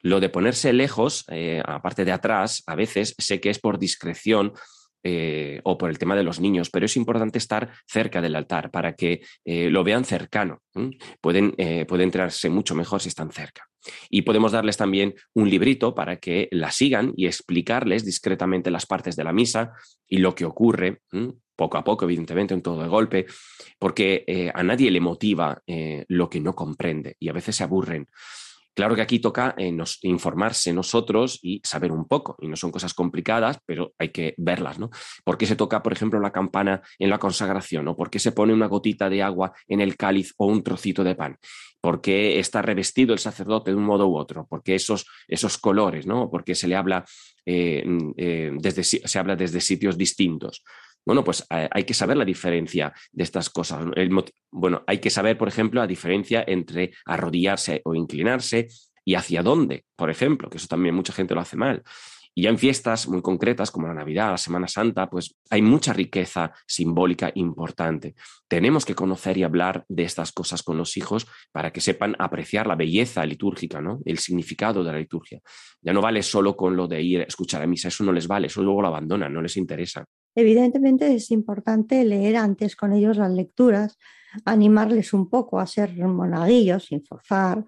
Lo 0.00 0.20
de 0.20 0.28
ponerse 0.28 0.72
lejos, 0.72 1.24
eh, 1.28 1.60
aparte 1.64 2.04
de 2.04 2.12
atrás, 2.12 2.62
a 2.66 2.74
veces 2.76 3.14
sé 3.18 3.40
que 3.40 3.50
es 3.50 3.58
por 3.58 3.78
discreción 3.78 4.52
eh, 5.02 5.60
o 5.64 5.76
por 5.76 5.90
el 5.90 5.98
tema 5.98 6.14
de 6.14 6.22
los 6.22 6.40
niños, 6.40 6.70
pero 6.70 6.86
es 6.86 6.96
importante 6.96 7.38
estar 7.38 7.70
cerca 7.86 8.20
del 8.20 8.36
altar 8.36 8.70
para 8.70 8.94
que 8.94 9.22
eh, 9.44 9.70
lo 9.70 9.82
vean 9.82 10.04
cercano. 10.04 10.62
Pueden, 11.20 11.54
pueden 11.88 12.04
entrarse 12.04 12.48
mucho 12.48 12.76
mejor 12.76 13.00
si 13.00 13.08
están 13.08 13.32
cerca. 13.32 13.66
Y 14.08 14.22
podemos 14.22 14.52
darles 14.52 14.76
también 14.76 15.14
un 15.34 15.50
librito 15.50 15.94
para 15.94 16.18
que 16.18 16.48
la 16.52 16.70
sigan 16.70 17.12
y 17.16 17.26
explicarles 17.26 18.04
discretamente 18.04 18.70
las 18.70 18.86
partes 18.86 19.16
de 19.16 19.24
la 19.24 19.32
misa 19.32 19.72
y 20.06 20.18
lo 20.18 20.34
que 20.34 20.44
ocurre, 20.44 21.00
poco 21.58 21.76
a 21.76 21.82
poco, 21.84 22.04
evidentemente, 22.04 22.54
en 22.54 22.62
todo 22.62 22.80
de 22.80 22.88
golpe, 22.88 23.26
porque 23.78 24.50
a 24.54 24.62
nadie 24.62 24.92
le 24.92 25.00
motiva 25.00 25.60
lo 26.08 26.30
que 26.30 26.40
no 26.40 26.54
comprende 26.54 27.16
y 27.18 27.28
a 27.28 27.32
veces 27.32 27.56
se 27.56 27.64
aburren. 27.64 28.06
Claro 28.78 28.94
que 28.94 29.02
aquí 29.02 29.18
toca 29.18 29.56
eh, 29.58 29.76
informarse 30.02 30.72
nosotros 30.72 31.40
y 31.42 31.60
saber 31.64 31.90
un 31.90 32.06
poco, 32.06 32.36
y 32.40 32.46
no 32.46 32.54
son 32.54 32.70
cosas 32.70 32.94
complicadas, 32.94 33.58
pero 33.66 33.92
hay 33.98 34.10
que 34.10 34.34
verlas, 34.36 34.78
¿no? 34.78 34.90
¿Por 35.24 35.36
qué 35.36 35.46
se 35.46 35.56
toca, 35.56 35.82
por 35.82 35.92
ejemplo, 35.92 36.20
la 36.20 36.30
campana 36.30 36.80
en 36.96 37.10
la 37.10 37.18
consagración? 37.18 37.88
¿O 37.88 37.96
por 37.96 38.08
qué 38.08 38.20
se 38.20 38.30
pone 38.30 38.52
una 38.52 38.68
gotita 38.68 39.10
de 39.10 39.20
agua 39.20 39.52
en 39.66 39.80
el 39.80 39.96
cáliz 39.96 40.32
o 40.36 40.46
un 40.46 40.62
trocito 40.62 41.02
de 41.02 41.16
pan? 41.16 41.36
¿Por 41.80 42.00
qué 42.00 42.38
está 42.38 42.62
revestido 42.62 43.12
el 43.12 43.18
sacerdote 43.18 43.72
de 43.72 43.76
un 43.76 43.82
modo 43.82 44.06
u 44.06 44.16
otro? 44.16 44.46
¿Por 44.46 44.62
qué 44.62 44.76
esos, 44.76 45.06
esos 45.26 45.58
colores, 45.58 46.06
¿no? 46.06 46.30
¿Por 46.30 46.44
qué 46.44 46.54
se 46.54 46.68
le 46.68 46.76
habla, 46.76 47.04
eh, 47.44 47.84
eh, 48.16 48.52
desde, 48.60 48.84
se 48.84 49.18
habla 49.18 49.34
desde 49.34 49.60
sitios 49.60 49.98
distintos? 49.98 50.62
Bueno, 51.08 51.24
pues 51.24 51.42
eh, 51.48 51.66
hay 51.72 51.84
que 51.84 51.94
saber 51.94 52.18
la 52.18 52.24
diferencia 52.26 52.92
de 53.12 53.24
estas 53.24 53.48
cosas. 53.48 53.82
bueno, 54.50 54.84
hay 54.86 54.98
que 54.98 55.08
saber, 55.08 55.38
por 55.38 55.48
ejemplo, 55.48 55.80
la 55.80 55.86
diferencia 55.86 56.44
entre 56.46 56.92
arrodillarse 57.06 57.80
o 57.86 57.94
inclinarse 57.94 58.68
y 59.06 59.14
hacia 59.14 59.42
dónde, 59.42 59.86
por 59.96 60.10
ejemplo, 60.10 60.50
que 60.50 60.58
eso 60.58 60.66
también 60.66 60.94
mucha 60.94 61.14
gente 61.14 61.34
lo 61.34 61.40
hace 61.40 61.56
mal. 61.56 61.82
Y 62.34 62.42
ya 62.42 62.50
en 62.50 62.58
fiestas 62.58 63.08
muy 63.08 63.22
concretas 63.22 63.70
como 63.70 63.86
la 63.86 63.94
Navidad, 63.94 64.32
la 64.32 64.36
Semana 64.36 64.68
Santa, 64.68 65.08
pues 65.08 65.34
hay 65.48 65.62
mucha 65.62 65.94
riqueza 65.94 66.52
simbólica 66.66 67.32
importante. 67.36 68.14
Tenemos 68.46 68.84
que 68.84 68.94
conocer 68.94 69.38
y 69.38 69.44
hablar 69.44 69.86
de 69.88 70.02
estas 70.02 70.30
cosas 70.32 70.62
con 70.62 70.76
los 70.76 70.98
hijos 70.98 71.26
para 71.52 71.72
que 71.72 71.80
sepan 71.80 72.16
apreciar 72.18 72.66
la 72.66 72.76
belleza 72.76 73.24
litúrgica, 73.24 73.80
¿no? 73.80 74.00
El 74.04 74.18
significado 74.18 74.84
de 74.84 74.92
la 74.92 74.98
liturgia. 74.98 75.40
Ya 75.80 75.94
no 75.94 76.02
vale 76.02 76.22
solo 76.22 76.54
con 76.54 76.76
lo 76.76 76.86
de 76.86 77.00
ir 77.00 77.20
a 77.20 77.24
escuchar 77.24 77.62
a 77.62 77.66
misa, 77.66 77.88
eso 77.88 78.04
no 78.04 78.12
les 78.12 78.28
vale, 78.28 78.48
eso 78.48 78.62
luego 78.62 78.82
lo 78.82 78.88
abandonan, 78.88 79.32
no 79.32 79.40
les 79.40 79.56
interesa. 79.56 80.04
Evidentemente 80.34 81.14
es 81.14 81.30
importante 81.30 82.04
leer 82.04 82.36
antes 82.36 82.76
con 82.76 82.92
ellos 82.92 83.16
las 83.16 83.32
lecturas, 83.32 83.98
animarles 84.44 85.12
un 85.12 85.28
poco 85.28 85.58
a 85.58 85.66
ser 85.66 85.96
monaguillos 85.96 86.86
sin 86.86 87.04
forzar, 87.04 87.64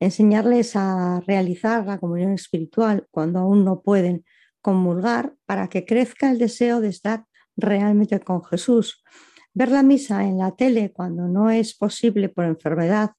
enseñarles 0.00 0.76
a 0.76 1.20
realizar 1.26 1.86
la 1.86 1.98
comunión 1.98 2.32
espiritual 2.32 3.06
cuando 3.10 3.40
aún 3.40 3.64
no 3.64 3.82
pueden 3.82 4.24
comulgar 4.60 5.34
para 5.46 5.68
que 5.68 5.84
crezca 5.84 6.30
el 6.30 6.38
deseo 6.38 6.80
de 6.80 6.88
estar 6.88 7.24
realmente 7.56 8.20
con 8.20 8.44
Jesús. 8.44 9.02
Ver 9.54 9.70
la 9.70 9.82
misa 9.82 10.24
en 10.24 10.38
la 10.38 10.54
tele 10.54 10.92
cuando 10.92 11.26
no 11.26 11.50
es 11.50 11.74
posible 11.74 12.28
por 12.28 12.44
enfermedad, 12.44 13.12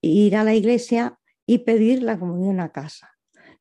ir 0.00 0.36
a 0.36 0.44
la 0.44 0.54
iglesia 0.54 1.18
y 1.46 1.58
pedir 1.58 2.02
la 2.02 2.18
comunión 2.18 2.60
a 2.60 2.72
casa. 2.72 3.12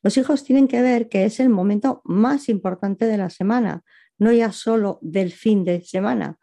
Los 0.02 0.18
hijos 0.18 0.44
tienen 0.44 0.68
que 0.68 0.82
ver 0.82 1.10
que 1.10 1.26
es 1.26 1.40
el 1.40 1.50
momento 1.50 2.02
más 2.04 2.50
importante 2.50 3.06
de 3.06 3.18
la 3.18 3.30
semana, 3.30 3.84
no 4.18 4.32
ya 4.32 4.52
solo 4.52 5.00
del 5.02 5.32
fin 5.32 5.64
de 5.64 5.82
semana 5.82 6.38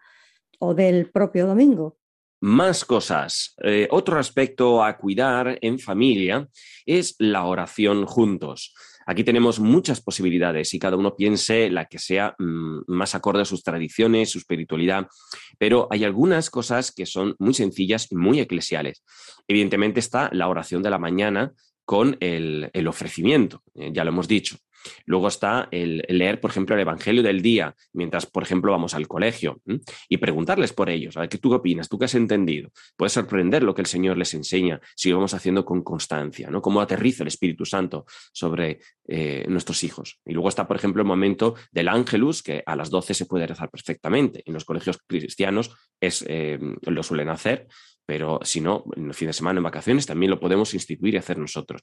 o 0.59 0.75
del 0.75 1.11
propio 1.11 1.47
domingo. 1.47 1.99
Más 2.41 2.85
cosas. 2.85 3.55
Eh, 3.63 3.87
otro 3.91 4.19
aspecto 4.19 4.83
a 4.83 4.97
cuidar 4.97 5.59
en 5.61 5.79
familia 5.79 6.49
es 6.85 7.15
la 7.19 7.45
oración 7.45 8.05
juntos. 8.05 8.75
Aquí 9.07 9.25
tenemos 9.25 9.59
muchas 9.59 10.01
posibilidades 10.01 10.75
y 10.75 10.79
cada 10.79 10.97
uno 10.97 11.17
piense 11.17 11.71
la 11.71 11.87
que 11.87 11.99
sea 11.99 12.35
mm, 12.39 12.83
más 12.87 13.15
acorde 13.15 13.43
a 13.43 13.45
sus 13.45 13.63
tradiciones, 13.63 14.31
su 14.31 14.39
espiritualidad, 14.39 15.07
pero 15.59 15.89
hay 15.91 16.05
algunas 16.05 16.51
cosas 16.51 16.93
que 16.93 17.07
son 17.07 17.35
muy 17.39 17.55
sencillas 17.55 18.11
y 18.11 18.17
muy 18.17 18.41
eclesiales. 18.41 19.05
Evidentemente 19.49 20.01
está 20.01 20.29
la 20.33 20.49
oración 20.49 20.83
de 20.83 20.91
la 20.91 20.99
mañana 20.99 21.53
con 21.85 22.17
el, 22.21 22.71
el 22.73 22.89
ofrecimiento, 22.89 23.63
eh, 23.75 23.91
ya 23.93 24.05
lo 24.05 24.11
hemos 24.11 24.29
dicho. 24.29 24.57
Luego 25.07 25.29
está 25.29 25.68
el, 25.71 26.05
leer, 26.09 26.40
por 26.40 26.51
ejemplo, 26.51 26.75
el 26.75 26.81
Evangelio 26.81 27.23
del 27.23 27.42
día, 27.42 27.75
mientras, 27.92 28.27
por 28.27 28.42
ejemplo, 28.42 28.73
vamos 28.73 28.95
al 28.95 29.09
colegio 29.09 29.61
y 30.09 30.16
preguntarles 30.16 30.73
por 30.73 30.90
ellos, 30.90 31.16
a 31.16 31.21
ver 31.21 31.29
qué 31.29 31.38
tú 31.38 31.53
opinas, 31.53 31.88
tú 31.88 31.99
qué 31.99 32.07
has 32.07 32.14
entendido. 32.14 32.71
Puede 32.97 33.11
sorprender 33.11 33.62
lo 33.62 33.75
que 33.75 33.83
el 33.83 33.87
Señor 33.87 34.16
les 34.18 34.35
enseña 34.35 34.81
si 34.95 35.11
lo 35.11 35.16
vamos 35.16 35.35
haciendo 35.35 35.64
con 35.64 35.83
constancia, 35.83 36.51
¿no? 36.51 36.62
Cómo 36.62 36.81
aterriza 36.81 37.23
el 37.23 37.29
Espíritu 37.29 37.64
Santo 37.64 38.05
sobre 38.33 38.81
eh, 39.07 39.45
nuestros 39.49 39.85
hijos. 39.85 40.21
Y 40.25 40.33
luego 40.33 40.49
está, 40.49 40.66
por 40.66 40.77
ejemplo, 40.77 41.03
el 41.03 41.09
momento 41.09 41.55
del 41.71 41.88
Ángelus, 41.88 42.42
que 42.42 42.62
a 42.64 42.77
las 42.77 42.90
12 42.90 43.14
se 43.14 43.27
puede 43.27 43.47
rezar 43.47 43.71
perfectamente. 43.71 44.42
En 44.47 44.55
los 44.55 44.64
colegios 44.64 44.99
cristianos 45.07 45.75
es, 46.01 46.25
eh, 46.29 46.59
lo 46.83 47.03
suelen 47.03 47.29
hacer, 47.29 47.68
pero 48.07 48.40
si 48.42 48.61
no, 48.61 48.85
en 48.97 49.07
el 49.07 49.14
fin 49.14 49.29
de 49.29 49.33
semana, 49.33 49.59
en 49.59 49.64
vacaciones, 49.64 50.07
también 50.07 50.31
lo 50.31 50.40
podemos 50.40 50.75
instituir 50.75 51.14
y 51.14 51.18
hacer 51.18 51.38
nosotros. 51.38 51.83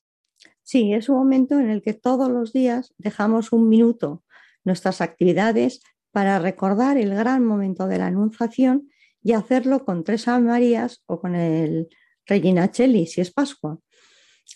Sí, 0.71 0.93
es 0.93 1.09
un 1.09 1.17
momento 1.17 1.59
en 1.59 1.71
el 1.71 1.81
que 1.81 1.95
todos 1.95 2.29
los 2.29 2.53
días 2.53 2.93
dejamos 2.99 3.53
un 3.53 3.69
minuto 3.69 4.23
nuestras 4.63 5.01
actividades 5.01 5.81
para 6.11 6.37
recordar 6.37 6.95
el 6.95 7.09
gran 7.15 7.43
momento 7.43 7.87
de 7.87 7.97
la 7.97 8.05
Anunciación 8.05 8.87
y 9.23 9.31
hacerlo 9.33 9.83
con 9.83 10.03
tres 10.03 10.27
Ave 10.27 10.43
Marías 10.43 11.01
o 11.07 11.19
con 11.19 11.33
el 11.33 11.89
Regina 12.23 12.69
Cheli, 12.69 13.07
si 13.07 13.19
es 13.19 13.31
Pascua. 13.31 13.79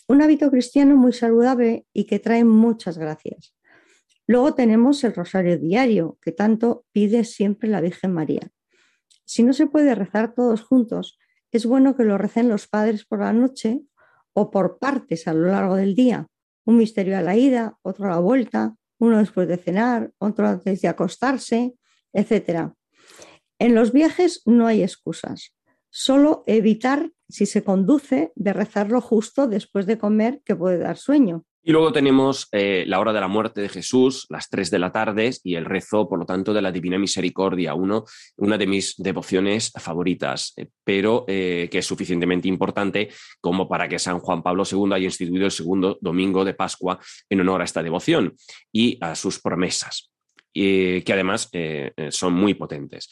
Un 0.06 0.22
hábito 0.22 0.52
cristiano 0.52 0.94
muy 0.94 1.12
saludable 1.12 1.84
y 1.92 2.04
que 2.04 2.20
trae 2.20 2.44
muchas 2.44 2.96
gracias. 2.96 3.56
Luego 4.28 4.54
tenemos 4.54 5.02
el 5.02 5.14
rosario 5.14 5.58
diario, 5.58 6.16
que 6.22 6.30
tanto 6.30 6.84
pide 6.92 7.24
siempre 7.24 7.68
la 7.68 7.80
Virgen 7.80 8.12
María. 8.12 8.52
Si 9.24 9.42
no 9.42 9.52
se 9.52 9.66
puede 9.66 9.96
rezar 9.96 10.32
todos 10.32 10.62
juntos, 10.62 11.18
es 11.50 11.66
bueno 11.66 11.96
que 11.96 12.04
lo 12.04 12.18
recen 12.18 12.48
los 12.48 12.68
padres 12.68 13.04
por 13.04 13.18
la 13.18 13.32
noche 13.32 13.82
o 14.34 14.50
por 14.50 14.78
partes 14.78 15.26
a 15.26 15.34
lo 15.34 15.48
largo 15.48 15.76
del 15.76 15.94
día. 15.94 16.26
Un 16.66 16.76
misterio 16.76 17.16
a 17.16 17.22
la 17.22 17.36
ida, 17.36 17.78
otro 17.82 18.06
a 18.06 18.10
la 18.10 18.18
vuelta, 18.18 18.74
uno 18.98 19.18
después 19.18 19.48
de 19.48 19.56
cenar, 19.56 20.12
otro 20.18 20.46
antes 20.46 20.80
de 20.82 20.88
acostarse, 20.88 21.74
etc. 22.12 22.72
En 23.58 23.74
los 23.74 23.92
viajes 23.92 24.42
no 24.44 24.66
hay 24.66 24.82
excusas, 24.82 25.54
solo 25.90 26.42
evitar, 26.46 27.10
si 27.28 27.46
se 27.46 27.64
conduce, 27.64 28.32
de 28.34 28.52
rezarlo 28.52 29.00
justo 29.00 29.46
después 29.46 29.86
de 29.86 29.98
comer, 29.98 30.42
que 30.44 30.56
puede 30.56 30.78
dar 30.78 30.96
sueño. 30.96 31.44
Y 31.66 31.72
luego 31.72 31.92
tenemos 31.92 32.46
eh, 32.52 32.84
la 32.86 33.00
hora 33.00 33.14
de 33.14 33.20
la 33.20 33.28
muerte 33.28 33.62
de 33.62 33.70
Jesús, 33.70 34.26
las 34.28 34.50
tres 34.50 34.70
de 34.70 34.78
la 34.78 34.92
tarde, 34.92 35.30
y 35.42 35.54
el 35.54 35.64
rezo, 35.64 36.06
por 36.06 36.18
lo 36.18 36.26
tanto, 36.26 36.52
de 36.52 36.60
la 36.60 36.70
Divina 36.70 36.98
Misericordia, 36.98 37.72
uno, 37.72 38.04
una 38.36 38.58
de 38.58 38.66
mis 38.66 38.94
devociones 38.98 39.72
favoritas, 39.74 40.52
eh, 40.58 40.68
pero 40.84 41.24
eh, 41.26 41.70
que 41.70 41.78
es 41.78 41.86
suficientemente 41.86 42.48
importante 42.48 43.08
como 43.40 43.66
para 43.66 43.88
que 43.88 43.98
San 43.98 44.18
Juan 44.18 44.42
Pablo 44.42 44.64
II 44.70 44.92
haya 44.92 45.06
instituido 45.06 45.46
el 45.46 45.50
segundo 45.50 45.96
domingo 46.02 46.44
de 46.44 46.52
Pascua 46.52 47.00
en 47.30 47.40
honor 47.40 47.62
a 47.62 47.64
esta 47.64 47.82
devoción 47.82 48.36
y 48.70 48.98
a 49.00 49.14
sus 49.14 49.40
promesas, 49.40 50.10
que 50.52 51.04
además 51.08 51.50
son 52.10 52.34
muy 52.34 52.52
potentes. 52.54 53.08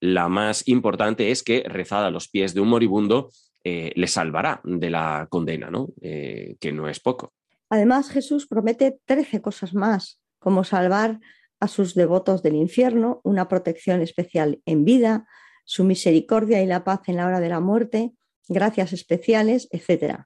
La 0.00 0.28
más 0.28 0.68
importante 0.68 1.30
es 1.30 1.42
que 1.42 1.64
rezada 1.66 2.08
a 2.08 2.10
los 2.10 2.28
pies 2.28 2.52
de 2.52 2.60
un 2.60 2.68
moribundo 2.68 3.30
le 3.64 4.06
salvará 4.06 4.60
de 4.62 4.90
la 4.90 5.26
condena, 5.30 5.70
¿no? 5.70 5.88
que 6.00 6.72
no 6.72 6.88
es 6.88 7.00
poco. 7.00 7.32
Además, 7.70 8.10
Jesús 8.10 8.46
promete 8.46 8.98
trece 9.04 9.40
cosas 9.40 9.74
más, 9.74 10.20
como 10.38 10.64
salvar 10.64 11.20
a 11.60 11.68
sus 11.68 11.94
devotos 11.94 12.42
del 12.42 12.56
infierno 12.56 13.20
una 13.24 13.48
protección 13.48 14.00
especial 14.00 14.60
en 14.66 14.84
vida, 14.84 15.26
su 15.64 15.84
misericordia 15.84 16.62
y 16.62 16.66
la 16.66 16.84
paz 16.84 17.00
en 17.06 17.16
la 17.16 17.26
hora 17.26 17.40
de 17.40 17.48
la 17.48 17.60
muerte, 17.60 18.12
gracias 18.48 18.92
especiales, 18.92 19.68
etc. 19.70 20.24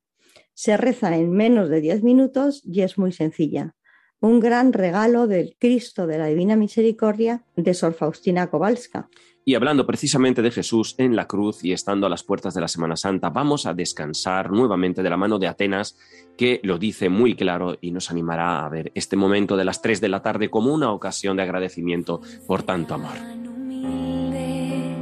Se 0.55 0.77
reza 0.77 1.17
en 1.17 1.31
menos 1.31 1.69
de 1.69 1.81
10 1.81 2.03
minutos 2.03 2.63
y 2.65 2.83
es 2.83 2.99
muy 2.99 3.13
sencilla. 3.13 3.77
Un 4.21 4.41
gran 4.41 4.73
regalo 4.73 5.27
del 5.27 5.55
Cristo 5.59 6.07
de 6.07 6.19
la 6.19 6.27
Divina 6.27 6.57
Misericordia 6.57 7.45
de 7.55 7.73
Sor 7.73 7.95
Faustina 7.95 8.49
Kowalska. 8.49 9.09
Y 9.45 9.55
hablando 9.55 9.87
precisamente 9.87 10.43
de 10.43 10.51
Jesús 10.51 10.95
en 10.99 11.17
la 11.17 11.27
cruz 11.27 11.65
y 11.65 11.73
estando 11.73 12.07
a 12.07 12.11
las 12.11 12.23
puertas 12.23 12.53
de 12.53 12.61
la 12.61 12.69
Semana 12.69 12.97
Santa, 12.97 13.31
vamos 13.31 13.65
a 13.65 13.73
descansar 13.73 14.51
nuevamente 14.51 15.03
de 15.03 15.09
la 15.09 15.17
mano 15.17 15.39
de 15.39 15.47
Atenas, 15.47 15.97
que 16.37 16.61
lo 16.65 16.79
dice 16.79 17.09
muy 17.09 17.35
claro 17.35 17.79
y 17.81 17.91
nos 17.91 18.11
animará 18.11 18.67
a 18.67 18.69
ver 18.69 18.93
este 18.95 19.17
momento 19.17 19.57
de 19.57 19.65
las 19.65 19.81
3 19.81 20.03
de 20.03 20.09
la 20.11 20.21
tarde 20.21 20.51
como 20.51 20.75
una 20.75 20.93
ocasión 20.93 21.39
de 21.39 21.45
agradecimiento 21.45 22.21
por 22.47 22.63
tanto 22.63 22.93
amor. 22.93 23.17
humilde, 23.49 24.95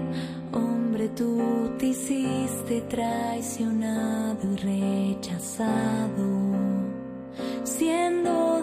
hombre, 0.52 1.08
tú 1.08 1.72
te 1.76 1.86
hiciste 1.86 2.82
traicionado 2.82 4.38
y 4.52 4.56
rechazado. 4.56 6.15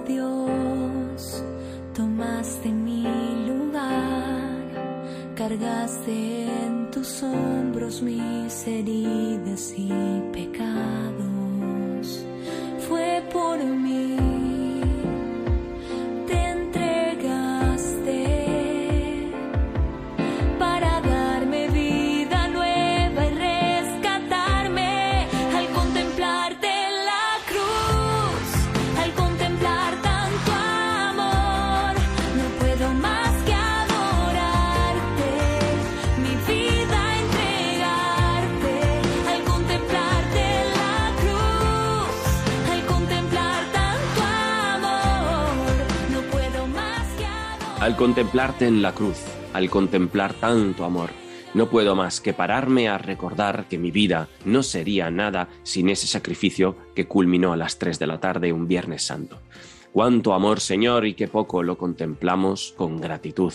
Dios, 0.07 1.43
tomaste 1.93 2.69
mi 2.69 3.03
lugar, 3.47 5.33
cargaste 5.35 6.45
en 6.65 6.91
tus 6.91 7.23
hombros 7.23 8.01
mis 8.01 8.67
heridas 8.67 9.73
y 9.77 9.89
pecados. 10.31 12.25
Fue 12.87 13.23
por 13.31 13.63
mí. 13.63 14.22
Al 47.83 47.97
contemplarte 47.97 48.65
en 48.65 48.81
la 48.81 48.93
cruz, 48.93 49.17
al 49.51 49.69
contemplar 49.69 50.33
tanto 50.35 50.85
amor, 50.85 51.09
no 51.53 51.69
puedo 51.69 51.97
más 51.97 52.21
que 52.21 52.31
pararme 52.31 52.87
a 52.87 52.97
recordar 52.97 53.67
que 53.67 53.77
mi 53.77 53.91
vida 53.91 54.29
no 54.45 54.63
sería 54.63 55.11
nada 55.11 55.49
sin 55.63 55.89
ese 55.89 56.07
sacrificio 56.07 56.77
que 56.95 57.07
culminó 57.09 57.51
a 57.51 57.57
las 57.57 57.79
3 57.79 57.99
de 57.99 58.07
la 58.07 58.21
tarde 58.21 58.53
un 58.53 58.69
Viernes 58.69 59.03
Santo. 59.03 59.41
Cuánto 59.91 60.33
amor, 60.33 60.61
Señor, 60.61 61.05
y 61.05 61.13
qué 61.13 61.27
poco 61.27 61.61
lo 61.61 61.77
contemplamos 61.77 62.73
con 62.77 63.01
gratitud. 63.01 63.51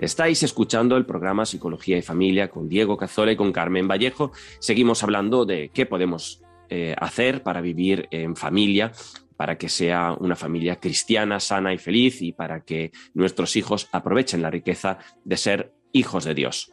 Estáis 0.00 0.42
escuchando 0.42 0.96
el 0.96 1.06
programa 1.06 1.46
Psicología 1.46 1.96
y 1.96 2.02
Familia 2.02 2.50
con 2.50 2.68
Diego 2.68 2.96
Cazola 2.96 3.30
y 3.30 3.36
con 3.36 3.52
Carmen 3.52 3.86
Vallejo. 3.86 4.32
Seguimos 4.58 5.04
hablando 5.04 5.44
de 5.44 5.70
qué 5.72 5.86
podemos 5.86 6.42
eh, 6.70 6.96
hacer 6.98 7.44
para 7.44 7.60
vivir 7.60 8.08
en 8.10 8.34
familia, 8.34 8.90
para 9.36 9.58
que 9.58 9.68
sea 9.68 10.14
una 10.18 10.36
familia 10.36 10.76
cristiana, 10.76 11.40
sana 11.40 11.72
y 11.72 11.78
feliz 11.78 12.22
y 12.22 12.32
para 12.32 12.60
que 12.60 12.92
nuestros 13.14 13.56
hijos 13.56 13.88
aprovechen 13.92 14.42
la 14.42 14.50
riqueza 14.50 14.98
de 15.24 15.36
ser 15.36 15.72
hijos 15.92 16.24
de 16.24 16.34
Dios. 16.34 16.72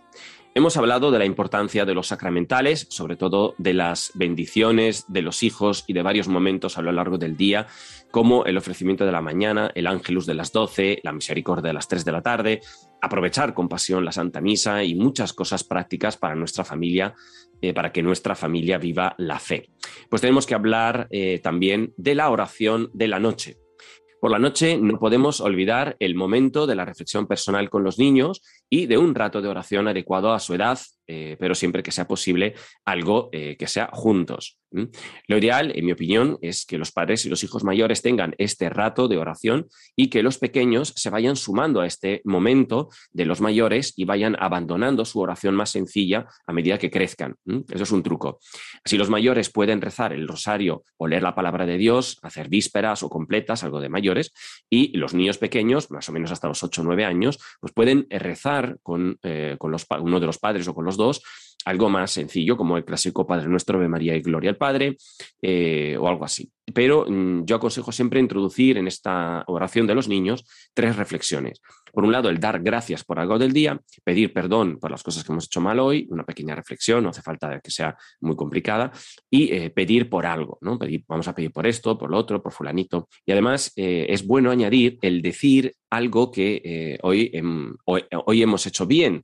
Hemos 0.54 0.76
hablado 0.76 1.12
de 1.12 1.20
la 1.20 1.24
importancia 1.24 1.86
de 1.86 1.94
los 1.94 2.08
sacramentales, 2.08 2.86
sobre 2.90 3.16
todo 3.16 3.56
de 3.58 3.74
las 3.74 4.12
bendiciones 4.16 5.06
de 5.08 5.22
los 5.22 5.44
hijos 5.44 5.86
y 5.88 5.94
de 5.94 6.02
varios 6.02 6.28
momentos 6.28 6.78
a 6.78 6.82
lo 6.82 6.92
largo 6.92 7.18
del 7.18 7.38
día, 7.38 7.68
como 8.12 8.44
el 8.44 8.58
ofrecimiento 8.58 9.06
de 9.06 9.14
la 9.14 9.22
mañana, 9.22 9.72
el 9.76 9.88
ángelus 9.88 10.26
de 10.26 10.34
las 10.34 10.52
12, 10.52 11.00
la 11.04 11.14
misericordia 11.14 11.70
de 11.70 11.74
las 11.74 11.88
3 11.88 12.04
de 12.04 12.12
la 12.12 12.22
tarde, 12.22 12.62
aprovechar 13.02 13.54
con 13.54 13.68
pasión 13.68 14.06
la 14.06 14.12
Santa 14.12 14.42
Misa 14.42 14.84
y 14.84 14.96
muchas 14.96 15.34
cosas 15.34 15.64
prácticas 15.64 16.18
para 16.18 16.36
nuestra 16.36 16.64
familia, 16.64 17.16
eh, 17.62 17.74
para 17.74 17.92
que 17.92 18.04
nuestra 18.04 18.36
familia 18.36 18.78
viva 18.78 19.16
la 19.18 19.40
fe. 19.40 19.70
Pues 20.10 20.22
tenemos 20.22 20.46
que 20.46 20.56
hablar 20.56 21.08
eh, 21.10 21.40
también 21.40 21.94
de 21.98 22.16
la 22.16 22.30
oración 22.30 22.90
de 22.94 23.08
la 23.08 23.20
noche. 23.20 23.58
Por 24.22 24.30
la 24.30 24.40
noche 24.40 24.78
no 24.78 25.00
podemos 25.00 25.42
olvidar 25.42 25.98
el 26.00 26.14
momento 26.14 26.68
de 26.68 26.76
la 26.76 26.86
reflexión 26.86 27.26
personal 27.26 27.72
con 27.72 27.84
los 27.84 27.98
niños 27.98 28.44
y 28.74 28.86
de 28.86 28.98
un 28.98 29.14
rato 29.14 29.42
de 29.42 29.50
oración 29.50 29.90
adecuado 29.90 30.34
a 30.34 30.40
su 30.40 30.54
edad, 30.54 30.80
eh, 31.06 31.36
pero 31.38 31.54
siempre 31.54 31.84
que 31.84 31.92
sea 31.92 32.08
posible 32.08 32.56
algo 32.86 33.30
eh, 33.34 33.58
que 33.58 33.68
sea 33.68 33.90
juntos. 33.92 34.58
Lo 35.28 35.38
ideal, 35.38 35.74
en 35.76 35.86
mi 35.86 35.92
opinión, 35.92 36.38
es 36.42 36.66
que 36.66 36.78
los 36.78 36.94
padres 36.94 37.26
y 37.26 37.30
los 37.30 37.44
hijos 37.44 37.66
mayores 37.66 38.02
tengan 38.02 38.34
este 38.38 38.70
rato 38.70 39.10
de 39.10 39.18
oración 39.18 39.68
y 39.98 40.08
que 40.08 40.24
los 40.24 40.38
pequeños 40.38 40.94
se 40.96 41.10
vayan 41.10 41.36
sumando 41.36 41.82
a 41.82 41.86
este 41.86 42.22
momento 42.24 42.88
de 43.12 43.26
los 43.26 43.42
mayores 43.42 43.94
y 43.98 44.06
vayan 44.06 44.38
abandonando 44.40 45.04
su 45.04 45.20
oración 45.20 45.56
más 45.56 45.72
sencilla 45.72 46.28
a 46.48 46.54
medida 46.54 46.78
que 46.78 46.90
crezcan. 46.90 47.36
Eso 47.70 47.84
es 47.84 47.92
un 47.92 48.02
truco. 48.02 48.40
Así 48.86 48.98
los 48.98 49.10
mayores 49.10 49.50
pueden 49.50 49.82
rezar 49.82 50.14
el 50.14 50.26
rosario 50.26 50.86
o 50.96 51.08
leer 51.08 51.24
la 51.24 51.36
palabra 51.36 51.66
de 51.66 51.78
Dios, 51.78 52.18
hacer 52.22 52.48
vísperas 52.48 53.04
o 53.04 53.10
completas, 53.10 53.66
algo 53.66 53.82
de 53.82 53.90
mayores, 53.90 54.32
y 54.70 54.98
los 54.98 55.14
niños 55.14 55.38
pequeños, 55.38 55.92
más 55.92 56.08
o 56.08 56.14
menos 56.14 56.32
hasta 56.32 56.48
los 56.48 56.64
8 56.64 56.82
o 56.82 56.86
9 56.86 57.04
años, 57.04 57.40
pues 57.60 57.74
pueden 57.74 58.08
rezar 58.10 58.61
con, 58.84 59.18
eh, 59.24 59.56
con 59.58 59.72
los, 59.72 59.86
uno 60.00 60.20
de 60.20 60.26
los 60.26 60.38
padres 60.38 60.68
o 60.68 60.74
con 60.74 60.86
los 60.86 60.98
dos 60.98 61.22
algo 61.66 61.90
más 61.90 62.12
sencillo, 62.12 62.58
como 62.58 62.78
el 62.78 62.86
clásico 62.86 63.26
Padre 63.26 63.48
Nuestro, 63.48 63.78
Ave 63.78 63.88
María 63.88 64.16
y 64.16 64.22
Gloria 64.22 64.50
al 64.50 64.58
Padre, 64.58 64.98
eh, 65.42 65.96
o 66.00 66.08
algo 66.08 66.26
así. 66.26 66.52
Pero 66.74 67.06
mm, 67.08 67.46
yo 67.46 67.56
aconsejo 67.58 67.92
siempre 67.92 68.20
introducir 68.20 68.78
en 68.78 68.88
esta 68.88 69.44
oración 69.48 69.88
de 69.88 69.96
los 69.96 70.08
niños 70.08 70.46
tres 70.74 70.96
reflexiones. 70.96 71.62
Por 71.92 72.06
un 72.06 72.12
lado, 72.14 72.30
el 72.30 72.40
dar 72.40 72.62
gracias 72.62 73.04
por 73.04 73.20
algo 73.20 73.38
del 73.38 73.52
día, 73.52 73.80
pedir 74.06 74.32
perdón 74.32 74.80
por 74.80 74.92
las 74.92 75.04
cosas 75.04 75.24
que 75.24 75.32
hemos 75.34 75.46
hecho 75.46 75.60
mal 75.60 75.80
hoy, 75.80 76.08
una 76.10 76.24
pequeña 76.24 76.56
reflexión, 76.56 77.04
no 77.04 77.10
hace 77.10 77.22
falta 77.22 77.60
que 77.60 77.70
sea 77.70 77.98
muy 78.22 78.38
complicada, 78.38 78.92
y 79.30 79.54
eh, 79.54 79.70
pedir 79.72 80.10
por 80.10 80.26
algo, 80.26 80.58
¿no? 80.62 80.80
Pedir, 80.80 81.04
vamos 81.08 81.28
a 81.28 81.36
pedir 81.36 81.52
por 81.52 81.68
esto, 81.68 81.98
por 81.98 82.10
lo 82.10 82.18
otro, 82.18 82.42
por 82.42 82.54
fulanito. 82.54 83.10
Y 83.26 83.34
además 83.34 83.74
eh, 83.76 84.06
es 84.08 84.26
bueno 84.26 84.52
añadir 84.52 84.98
el 85.02 85.22
decir 85.22 85.74
algo 85.90 86.32
que 86.32 86.98
hoy, 87.04 87.30
hoy, 87.84 88.42
hemos 88.42 88.66
hecho 88.66 88.86
bien, 88.86 89.24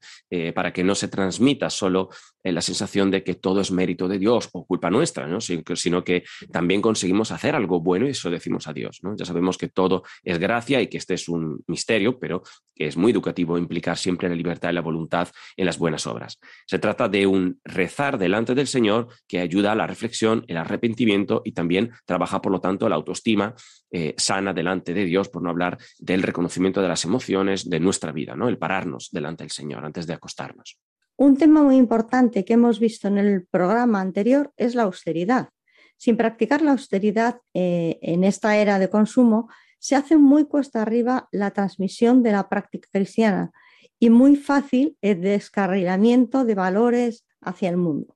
para 0.54 0.74
que 0.74 0.84
no 0.84 0.96
se 0.96 1.08
transmita 1.08 1.70
solo 1.70 2.10
la 2.44 2.62
sensación 2.62 3.12
de 3.12 3.24
que 3.24 3.36
todo 3.36 3.60
es 3.60 3.72
mérito 3.72 4.08
de 4.08 4.20
Dios 4.20 4.48
o 4.54 4.66
culpa 4.66 4.90
nuestra, 4.90 5.28
¿no? 5.28 5.42
Sin- 5.42 5.64
sino 5.76 6.04
que 6.04 6.24
también 6.52 6.82
conseguimos 6.82 7.32
hacer 7.32 7.56
algo 7.56 7.82
bueno 7.82 8.08
y 8.08 8.12
eso 8.12 8.30
decimos 8.30 8.68
a 8.68 8.74
Dios. 8.74 9.00
¿no? 9.04 9.16
Ya 9.18 9.26
sabemos 9.26 9.58
que 9.58 9.68
todo 9.68 10.04
es 10.24 10.40
gracia 10.40 10.80
y 10.82 10.88
que 10.88 10.98
este 10.98 11.14
es 11.16 11.28
un 11.28 11.62
misterio, 11.68 12.20
pero 12.20 12.44
que 12.74 12.88
es 12.88 12.96
muy 12.96 13.12
educativo 13.12 13.58
implicar 13.58 13.98
siempre 13.98 14.30
la 14.30 14.36
libertad 14.36 14.70
y 14.70 14.74
la 14.74 14.82
voluntad 14.82 15.28
en 15.58 15.66
las 15.66 15.78
buenas 15.78 16.08
obras. 16.08 16.40
Se 16.68 16.80
trata 16.80 17.10
de 17.10 17.28
un 17.28 17.60
rezar 17.66 18.18
delante 18.18 18.56
del 18.56 18.68
Señor 18.68 19.08
que 19.28 19.40
ayuda 19.42 19.74
a 19.74 19.76
la 19.76 19.88
reflexión, 19.88 20.46
el 20.48 20.58
arrepentimiento 20.58 21.42
y 21.44 21.52
también 21.52 21.92
trabaja, 22.06 22.42
por 22.42 22.52
lo 22.52 22.62
tanto, 22.62 22.88
la 22.88 22.96
autoestima 22.96 23.56
eh, 23.92 24.14
sana 24.18 24.54
delante 24.54 24.94
de 24.94 25.06
Dios, 25.06 25.28
por 25.30 25.42
no 25.42 25.50
hablar 25.50 25.78
del 26.00 26.24
reconocimiento 26.24 26.82
de 26.82 26.88
las 26.88 27.04
emociones 27.04 27.70
de 27.70 27.80
nuestra 27.80 28.12
vida, 28.12 28.36
¿no? 28.36 28.48
el 28.48 28.58
pararnos 28.58 29.10
delante 29.12 29.44
del 29.44 29.52
Señor 29.52 29.84
antes 29.84 30.08
de 30.08 30.14
acostarnos. 30.14 30.78
Un 31.20 31.36
tema 31.36 31.64
muy 31.64 31.78
importante 31.78 32.46
que 32.46 32.54
hemos 32.54 32.80
visto 32.80 33.08
en 33.08 33.18
el 33.18 33.48
programa 33.48 34.02
anterior 34.02 34.54
es 34.56 34.76
la 34.76 34.84
austeridad. 34.84 35.50
Sin 35.98 36.16
practicar 36.16 36.62
la 36.62 36.74
austeridad 36.74 37.42
eh, 37.56 37.98
en 38.04 38.24
esta 38.24 38.56
era 38.58 38.78
de 38.78 38.92
consumo, 38.92 39.50
se 39.80 39.96
hace 39.96 40.18
muy 40.18 40.46
cuesta 40.46 40.84
arriba 40.84 41.28
la 41.32 41.50
transmisión 41.50 42.22
de 42.22 42.34
la 42.34 42.48
práctica 42.50 42.88
cristiana 42.92 43.52
y 44.00 44.12
muy 44.12 44.36
fácil 44.36 44.96
el 45.02 45.22
descarrilamiento 45.22 46.46
de 46.46 46.54
valores 46.54 47.26
hacia 47.42 47.70
el 47.70 47.78
mundo. 47.78 48.16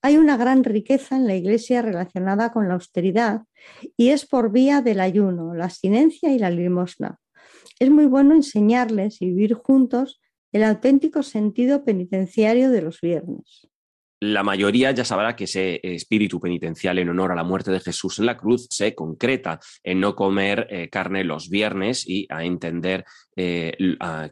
Hay 0.00 0.16
una 0.16 0.36
gran 0.36 0.64
riqueza 0.64 1.14
en 1.14 1.28
la 1.28 1.36
Iglesia 1.36 1.80
relacionada 1.80 2.50
con 2.50 2.66
la 2.66 2.74
austeridad 2.74 3.42
y 3.96 4.08
es 4.08 4.26
por 4.26 4.50
vía 4.50 4.80
del 4.82 4.98
ayuno, 4.98 5.54
la 5.54 5.66
abstinencia 5.66 6.32
y 6.32 6.40
la 6.40 6.50
limosna. 6.50 7.20
Es 7.78 7.88
muy 7.88 8.06
bueno 8.06 8.34
enseñarles 8.34 9.22
y 9.22 9.26
vivir 9.26 9.54
juntos 9.54 10.20
el 10.52 10.64
auténtico 10.64 11.22
sentido 11.22 11.84
penitenciario 11.84 12.70
de 12.70 12.82
los 12.82 13.00
viernes. 13.00 13.68
La 14.24 14.44
mayoría 14.44 14.92
ya 14.92 15.04
sabrá 15.04 15.34
que 15.34 15.44
ese 15.44 15.80
espíritu 15.82 16.38
penitencial 16.38 16.96
en 17.00 17.08
honor 17.08 17.32
a 17.32 17.34
la 17.34 17.42
muerte 17.42 17.72
de 17.72 17.80
Jesús 17.80 18.20
en 18.20 18.26
la 18.26 18.36
cruz 18.36 18.68
se 18.70 18.94
concreta 18.94 19.58
en 19.82 19.98
no 19.98 20.14
comer 20.14 20.68
eh, 20.70 20.88
carne 20.88 21.24
los 21.24 21.50
viernes 21.50 22.08
y 22.08 22.28
a 22.30 22.44
entender 22.44 23.04
eh, 23.34 23.76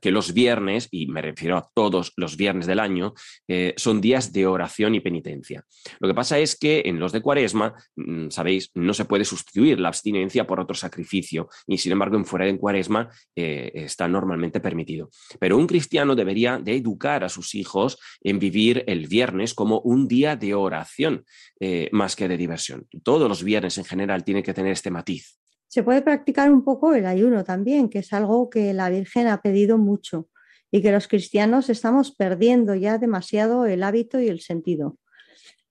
que 0.00 0.12
los 0.12 0.32
viernes, 0.32 0.86
y 0.92 1.08
me 1.08 1.22
refiero 1.22 1.56
a 1.56 1.68
todos 1.74 2.12
los 2.14 2.36
viernes 2.36 2.68
del 2.68 2.78
año, 2.78 3.14
eh, 3.48 3.74
son 3.76 4.00
días 4.00 4.32
de 4.32 4.46
oración 4.46 4.94
y 4.94 5.00
penitencia. 5.00 5.64
Lo 5.98 6.06
que 6.06 6.14
pasa 6.14 6.38
es 6.38 6.56
que 6.56 6.82
en 6.84 7.00
los 7.00 7.10
de 7.10 7.20
Cuaresma, 7.20 7.74
mm, 7.96 8.28
sabéis, 8.28 8.70
no 8.74 8.94
se 8.94 9.06
puede 9.06 9.24
sustituir 9.24 9.80
la 9.80 9.88
abstinencia 9.88 10.46
por 10.46 10.60
otro 10.60 10.76
sacrificio 10.76 11.48
y 11.66 11.78
sin 11.78 11.90
embargo 11.90 12.16
en 12.16 12.26
fuera 12.26 12.44
de 12.44 12.56
Cuaresma 12.56 13.08
está 13.34 14.06
normalmente 14.06 14.60
permitido. 14.60 15.10
Pero 15.40 15.56
un 15.56 15.66
cristiano 15.66 16.14
debería 16.14 16.58
de 16.58 16.76
educar 16.76 17.24
a 17.24 17.28
sus 17.28 17.56
hijos 17.56 17.98
en 18.22 18.38
vivir 18.38 18.84
el 18.86 19.08
viernes 19.08 19.54
como 19.54 19.79
un 19.82 20.08
día 20.08 20.36
de 20.36 20.54
oración 20.54 21.24
eh, 21.58 21.88
más 21.92 22.16
que 22.16 22.28
de 22.28 22.36
diversión. 22.36 22.86
Todos 23.02 23.28
los 23.28 23.42
viernes 23.42 23.78
en 23.78 23.84
general 23.84 24.24
tienen 24.24 24.42
que 24.42 24.54
tener 24.54 24.72
este 24.72 24.90
matiz. 24.90 25.38
Se 25.68 25.82
puede 25.82 26.02
practicar 26.02 26.52
un 26.52 26.64
poco 26.64 26.94
el 26.94 27.06
ayuno 27.06 27.44
también, 27.44 27.88
que 27.88 28.00
es 28.00 28.12
algo 28.12 28.50
que 28.50 28.72
la 28.74 28.90
Virgen 28.90 29.28
ha 29.28 29.40
pedido 29.40 29.78
mucho 29.78 30.28
y 30.70 30.82
que 30.82 30.92
los 30.92 31.08
cristianos 31.08 31.68
estamos 31.68 32.12
perdiendo 32.12 32.74
ya 32.74 32.98
demasiado 32.98 33.66
el 33.66 33.82
hábito 33.82 34.20
y 34.20 34.28
el 34.28 34.40
sentido. 34.40 34.98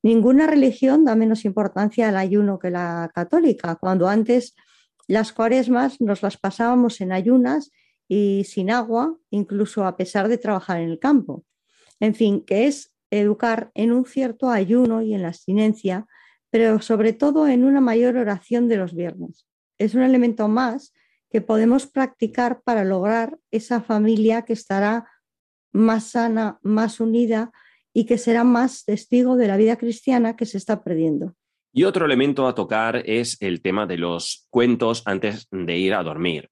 Ninguna 0.01 0.47
religión 0.47 1.03
da 1.03 1.15
menos 1.15 1.43
importancia 1.43 2.07
al 2.07 2.15
ayuno 2.15 2.59
que 2.59 2.69
la 2.69 3.11
católica, 3.13 3.75
cuando 3.75 4.07
antes 4.07 4.55
las 5.07 5.33
cuaresmas 5.33 5.99
nos 5.99 6.21
las 6.21 6.37
pasábamos 6.37 7.01
en 7.01 7.11
ayunas 7.11 7.71
y 8.07 8.43
sin 8.45 8.71
agua, 8.71 9.17
incluso 9.29 9.85
a 9.85 9.97
pesar 9.97 10.29
de 10.29 10.37
trabajar 10.37 10.79
en 10.79 10.89
el 10.89 10.99
campo. 10.99 11.43
En 11.99 12.15
fin, 12.15 12.45
que 12.45 12.67
es 12.67 12.93
educar 13.11 13.71
en 13.73 13.91
un 13.91 14.05
cierto 14.05 14.49
ayuno 14.49 15.01
y 15.01 15.13
en 15.13 15.21
la 15.21 15.29
abstinencia, 15.29 16.05
pero 16.49 16.81
sobre 16.81 17.13
todo 17.13 17.47
en 17.47 17.63
una 17.63 17.81
mayor 17.81 18.17
oración 18.17 18.67
de 18.67 18.77
los 18.77 18.95
viernes. 18.95 19.45
Es 19.77 19.95
un 19.95 20.01
elemento 20.01 20.47
más 20.47 20.93
que 21.29 21.41
podemos 21.41 21.87
practicar 21.87 22.61
para 22.61 22.83
lograr 22.83 23.37
esa 23.51 23.81
familia 23.81 24.43
que 24.43 24.53
estará 24.53 25.09
más 25.71 26.11
sana, 26.11 26.59
más 26.63 26.99
unida 26.99 27.51
y 27.93 28.05
que 28.05 28.17
será 28.17 28.43
más 28.43 28.85
testigo 28.85 29.35
de 29.35 29.47
la 29.47 29.57
vida 29.57 29.77
cristiana 29.77 30.35
que 30.35 30.45
se 30.45 30.57
está 30.57 30.83
perdiendo. 30.83 31.35
Y 31.71 31.83
otro 31.83 32.05
elemento 32.05 32.47
a 32.47 32.55
tocar 32.55 33.03
es 33.05 33.37
el 33.41 33.61
tema 33.61 33.85
de 33.85 33.97
los 33.97 34.47
cuentos 34.49 35.03
antes 35.05 35.47
de 35.51 35.77
ir 35.77 35.93
a 35.93 36.01
dormir. 36.01 36.49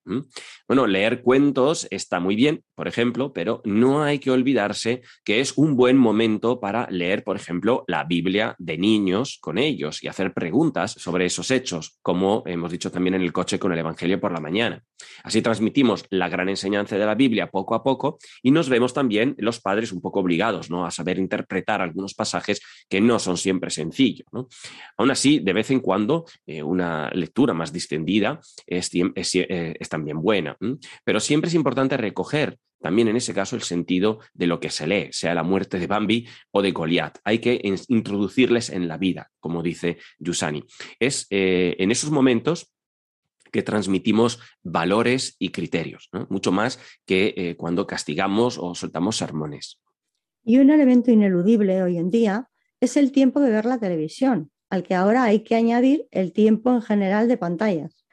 Bueno, 0.68 0.86
leer 0.86 1.24
cuentos 1.24 1.88
está 1.90 2.20
muy 2.20 2.36
bien, 2.36 2.64
por 2.76 2.88
ejemplo, 2.88 3.34
pero 3.34 3.62
no 3.66 4.04
hay 4.04 4.20
que 4.20 4.30
olvidarse 4.30 5.02
que 5.24 5.40
es 5.40 5.58
un 5.58 5.76
buen 5.76 5.98
momento 5.98 6.60
para 6.60 6.88
leer, 6.92 7.24
por 7.24 7.36
ejemplo, 7.36 7.84
la 7.88 8.04
Biblia 8.04 8.56
de 8.60 8.78
niños 8.78 9.40
con 9.42 9.58
ellos 9.58 10.04
y 10.04 10.08
hacer 10.08 10.34
preguntas 10.34 10.92
sobre 10.92 11.26
esos 11.26 11.50
hechos, 11.50 11.98
como 12.04 12.44
hemos 12.46 12.72
dicho 12.72 12.92
también 12.92 13.16
en 13.16 13.22
el 13.24 13.34
coche 13.34 13.58
con 13.58 13.72
el 13.72 13.80
Evangelio 13.80 14.20
por 14.20 14.32
la 14.32 14.40
mañana. 14.40 14.84
Así 15.24 15.42
transmitimos 15.42 16.06
la 16.10 16.30
gran 16.30 16.50
enseñanza 16.50 16.98
de 16.98 17.06
la 17.06 17.16
Biblia 17.16 17.50
poco 17.50 17.74
a 17.74 17.84
poco 17.84 18.20
y 18.44 18.52
nos 18.52 18.70
vemos 18.70 18.94
también 18.94 19.36
los 19.40 19.60
padres 19.60 19.92
un 19.92 20.02
poco 20.02 20.20
obligados 20.20 20.70
¿no? 20.70 20.86
a 20.86 20.92
saber 20.92 21.18
interpretar 21.18 21.82
algunos 21.82 22.14
pasajes 22.14 22.62
que 22.88 23.02
no 23.02 23.20
son 23.20 23.38
siempre 23.38 23.72
sencillos. 23.72 24.28
¿no? 24.32 24.48
Aún 25.08 25.12
así, 25.14 25.40
de 25.40 25.54
vez 25.54 25.72
en 25.72 25.80
cuando, 25.80 26.26
eh, 26.46 26.62
una 26.62 27.10
lectura 27.12 27.54
más 27.54 27.72
distendida 27.72 28.42
es, 28.66 28.90
eh, 28.94 29.74
también 29.90 30.22
buena, 30.22 30.58
pero 31.06 31.22
siempre 31.22 31.48
es 31.48 31.54
importante 31.54 31.96
recoger 31.96 32.58
también 32.82 33.08
en 33.08 33.16
ese 33.16 33.34
caso 33.34 33.56
el 33.56 33.62
sentido 33.62 34.20
de 34.34 34.48
lo 34.48 34.60
que 34.60 34.70
se 34.70 34.86
lee, 34.86 35.08
sea 35.12 35.34
la 35.34 35.44
muerte 35.44 35.80
de 35.80 35.88
Bambi 35.88 36.28
o 36.52 36.62
de 36.62 36.72
Goliat. 36.72 37.20
Hay 37.24 37.40
que 37.40 37.58
in- 37.64 37.80
introducirles 37.88 38.70
en 38.70 38.90
la 38.90 38.98
vida, 38.98 39.32
como 39.40 39.64
dice 39.64 39.98
Yusani. 40.20 40.66
Es 41.00 41.26
eh, 41.30 41.78
en 41.80 41.90
esos 41.92 42.12
momentos 42.12 42.74
que 43.50 43.64
transmitimos 43.64 44.42
valores 44.62 45.38
y 45.40 45.52
criterios, 45.52 46.10
mucho 46.28 46.52
más 46.52 46.82
que 47.06 47.56
cuando 47.58 47.88
castigamos 47.88 48.58
o 48.60 48.76
soltamos 48.76 49.16
sermones. 49.16 49.80
Y 50.44 50.58
un 50.58 50.70
elemento 50.70 51.12
ineludible 51.12 51.82
hoy 51.82 51.98
en 51.98 52.12
día 52.12 52.50
es 52.82 52.98
el 52.98 53.14
tiempo 53.14 53.40
de 53.40 53.52
ver 53.52 53.66
la 53.66 53.80
televisión, 53.80 54.52
al 54.70 54.84
que 54.84 54.96
ahora 54.96 55.24
hay 55.24 55.44
que 55.44 55.56
añadir 55.56 56.08
el 56.12 56.34
tiempo 56.34 56.72
en 56.72 56.82
general 56.82 57.28
de 57.28 57.38
pantallas. 57.38 58.06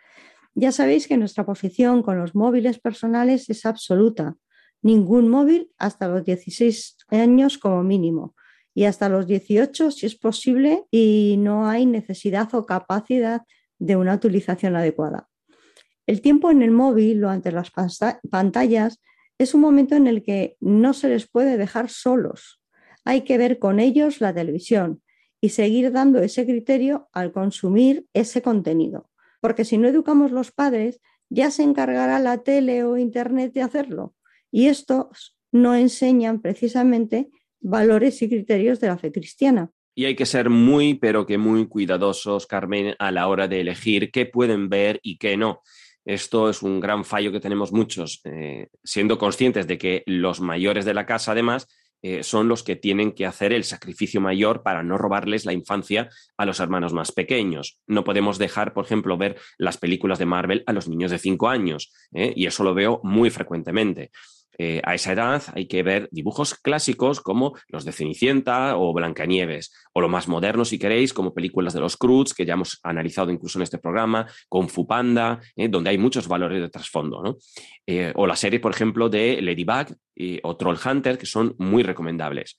Ya 0.54 0.70
sabéis 0.70 1.08
que 1.08 1.16
nuestra 1.16 1.44
posición 1.44 2.02
con 2.02 2.18
los 2.18 2.34
móviles 2.34 2.78
personales 2.78 3.50
es 3.50 3.66
absoluta. 3.66 4.36
Ningún 4.82 5.28
móvil 5.28 5.72
hasta 5.78 6.06
los 6.08 6.24
16 6.24 6.98
años 7.08 7.58
como 7.58 7.82
mínimo 7.82 8.34
y 8.74 8.84
hasta 8.84 9.08
los 9.08 9.26
18 9.26 9.90
si 9.90 10.06
es 10.06 10.16
posible 10.16 10.84
y 10.90 11.36
no 11.38 11.68
hay 11.68 11.86
necesidad 11.86 12.54
o 12.54 12.66
capacidad 12.66 13.42
de 13.78 13.96
una 13.96 14.14
utilización 14.14 14.76
adecuada. 14.76 15.28
El 16.06 16.20
tiempo 16.20 16.50
en 16.50 16.62
el 16.62 16.70
móvil 16.70 17.24
o 17.24 17.30
ante 17.30 17.50
las 17.50 17.72
pantallas 18.30 19.00
es 19.38 19.54
un 19.54 19.60
momento 19.60 19.96
en 19.96 20.06
el 20.06 20.22
que 20.22 20.56
no 20.60 20.92
se 20.92 21.08
les 21.08 21.28
puede 21.28 21.56
dejar 21.56 21.88
solos. 21.88 22.60
Hay 23.04 23.22
que 23.22 23.38
ver 23.38 23.58
con 23.58 23.80
ellos 23.80 24.20
la 24.20 24.34
televisión 24.34 25.02
y 25.44 25.50
seguir 25.50 25.92
dando 25.92 26.20
ese 26.20 26.46
criterio 26.46 27.10
al 27.12 27.30
consumir 27.30 28.06
ese 28.14 28.40
contenido. 28.40 29.10
Porque 29.42 29.66
si 29.66 29.76
no 29.76 29.86
educamos 29.88 30.32
los 30.32 30.52
padres, 30.52 31.02
ya 31.28 31.50
se 31.50 31.62
encargará 31.62 32.18
la 32.18 32.38
tele 32.38 32.82
o 32.82 32.96
internet 32.96 33.52
de 33.52 33.60
hacerlo. 33.60 34.14
Y 34.50 34.68
estos 34.68 35.36
no 35.52 35.74
enseñan 35.74 36.40
precisamente 36.40 37.28
valores 37.60 38.22
y 38.22 38.30
criterios 38.30 38.80
de 38.80 38.86
la 38.86 38.96
fe 38.96 39.12
cristiana. 39.12 39.70
Y 39.94 40.06
hay 40.06 40.16
que 40.16 40.24
ser 40.24 40.48
muy, 40.48 40.94
pero 40.94 41.26
que 41.26 41.36
muy 41.36 41.68
cuidadosos, 41.68 42.46
Carmen, 42.46 42.94
a 42.98 43.10
la 43.10 43.28
hora 43.28 43.46
de 43.46 43.60
elegir 43.60 44.10
qué 44.10 44.24
pueden 44.24 44.70
ver 44.70 44.98
y 45.02 45.18
qué 45.18 45.36
no. 45.36 45.60
Esto 46.06 46.48
es 46.48 46.62
un 46.62 46.80
gran 46.80 47.04
fallo 47.04 47.32
que 47.32 47.40
tenemos 47.40 47.70
muchos, 47.70 48.22
eh, 48.24 48.68
siendo 48.82 49.18
conscientes 49.18 49.66
de 49.66 49.76
que 49.76 50.04
los 50.06 50.40
mayores 50.40 50.86
de 50.86 50.94
la 50.94 51.04
casa, 51.04 51.32
además, 51.32 51.68
eh, 52.06 52.22
son 52.22 52.48
los 52.48 52.62
que 52.62 52.76
tienen 52.76 53.12
que 53.12 53.24
hacer 53.24 53.54
el 53.54 53.64
sacrificio 53.64 54.20
mayor 54.20 54.62
para 54.62 54.82
no 54.82 54.98
robarles 54.98 55.46
la 55.46 55.54
infancia 55.54 56.10
a 56.36 56.44
los 56.44 56.60
hermanos 56.60 56.92
más 56.92 57.12
pequeños. 57.12 57.78
No 57.86 58.04
podemos 58.04 58.36
dejar, 58.36 58.74
por 58.74 58.84
ejemplo, 58.84 59.16
ver 59.16 59.38
las 59.56 59.78
películas 59.78 60.18
de 60.18 60.26
Marvel 60.26 60.64
a 60.66 60.74
los 60.74 60.86
niños 60.86 61.10
de 61.10 61.18
5 61.18 61.48
años, 61.48 61.94
¿eh? 62.12 62.34
y 62.36 62.44
eso 62.44 62.62
lo 62.62 62.74
veo 62.74 63.00
muy 63.04 63.30
frecuentemente. 63.30 64.10
Eh, 64.58 64.80
a 64.84 64.94
esa 64.94 65.12
edad 65.12 65.42
hay 65.54 65.66
que 65.66 65.82
ver 65.82 66.08
dibujos 66.10 66.54
clásicos 66.54 67.20
como 67.20 67.54
los 67.68 67.84
de 67.84 67.92
Cenicienta 67.92 68.76
o 68.76 68.92
Blancanieves, 68.92 69.72
o 69.92 70.00
lo 70.00 70.08
más 70.08 70.28
moderno, 70.28 70.64
si 70.64 70.78
queréis, 70.78 71.12
como 71.12 71.34
películas 71.34 71.74
de 71.74 71.80
los 71.80 71.96
Cruz, 71.96 72.34
que 72.34 72.46
ya 72.46 72.54
hemos 72.54 72.80
analizado 72.82 73.30
incluso 73.30 73.58
en 73.58 73.62
este 73.62 73.78
programa, 73.78 74.26
con 74.48 74.68
Fupanda, 74.68 75.40
eh, 75.56 75.68
donde 75.68 75.90
hay 75.90 75.98
muchos 75.98 76.28
valores 76.28 76.60
de 76.60 76.68
trasfondo. 76.68 77.38
Eh, 77.86 78.12
o 78.14 78.26
la 78.26 78.36
serie, 78.36 78.60
por 78.60 78.72
ejemplo, 78.72 79.08
de 79.08 79.40
Ladybug 79.42 79.96
o 80.42 80.56
Troll 80.56 80.78
Hunter, 80.84 81.18
que 81.18 81.26
son 81.26 81.54
muy 81.58 81.82
recomendables. 81.82 82.56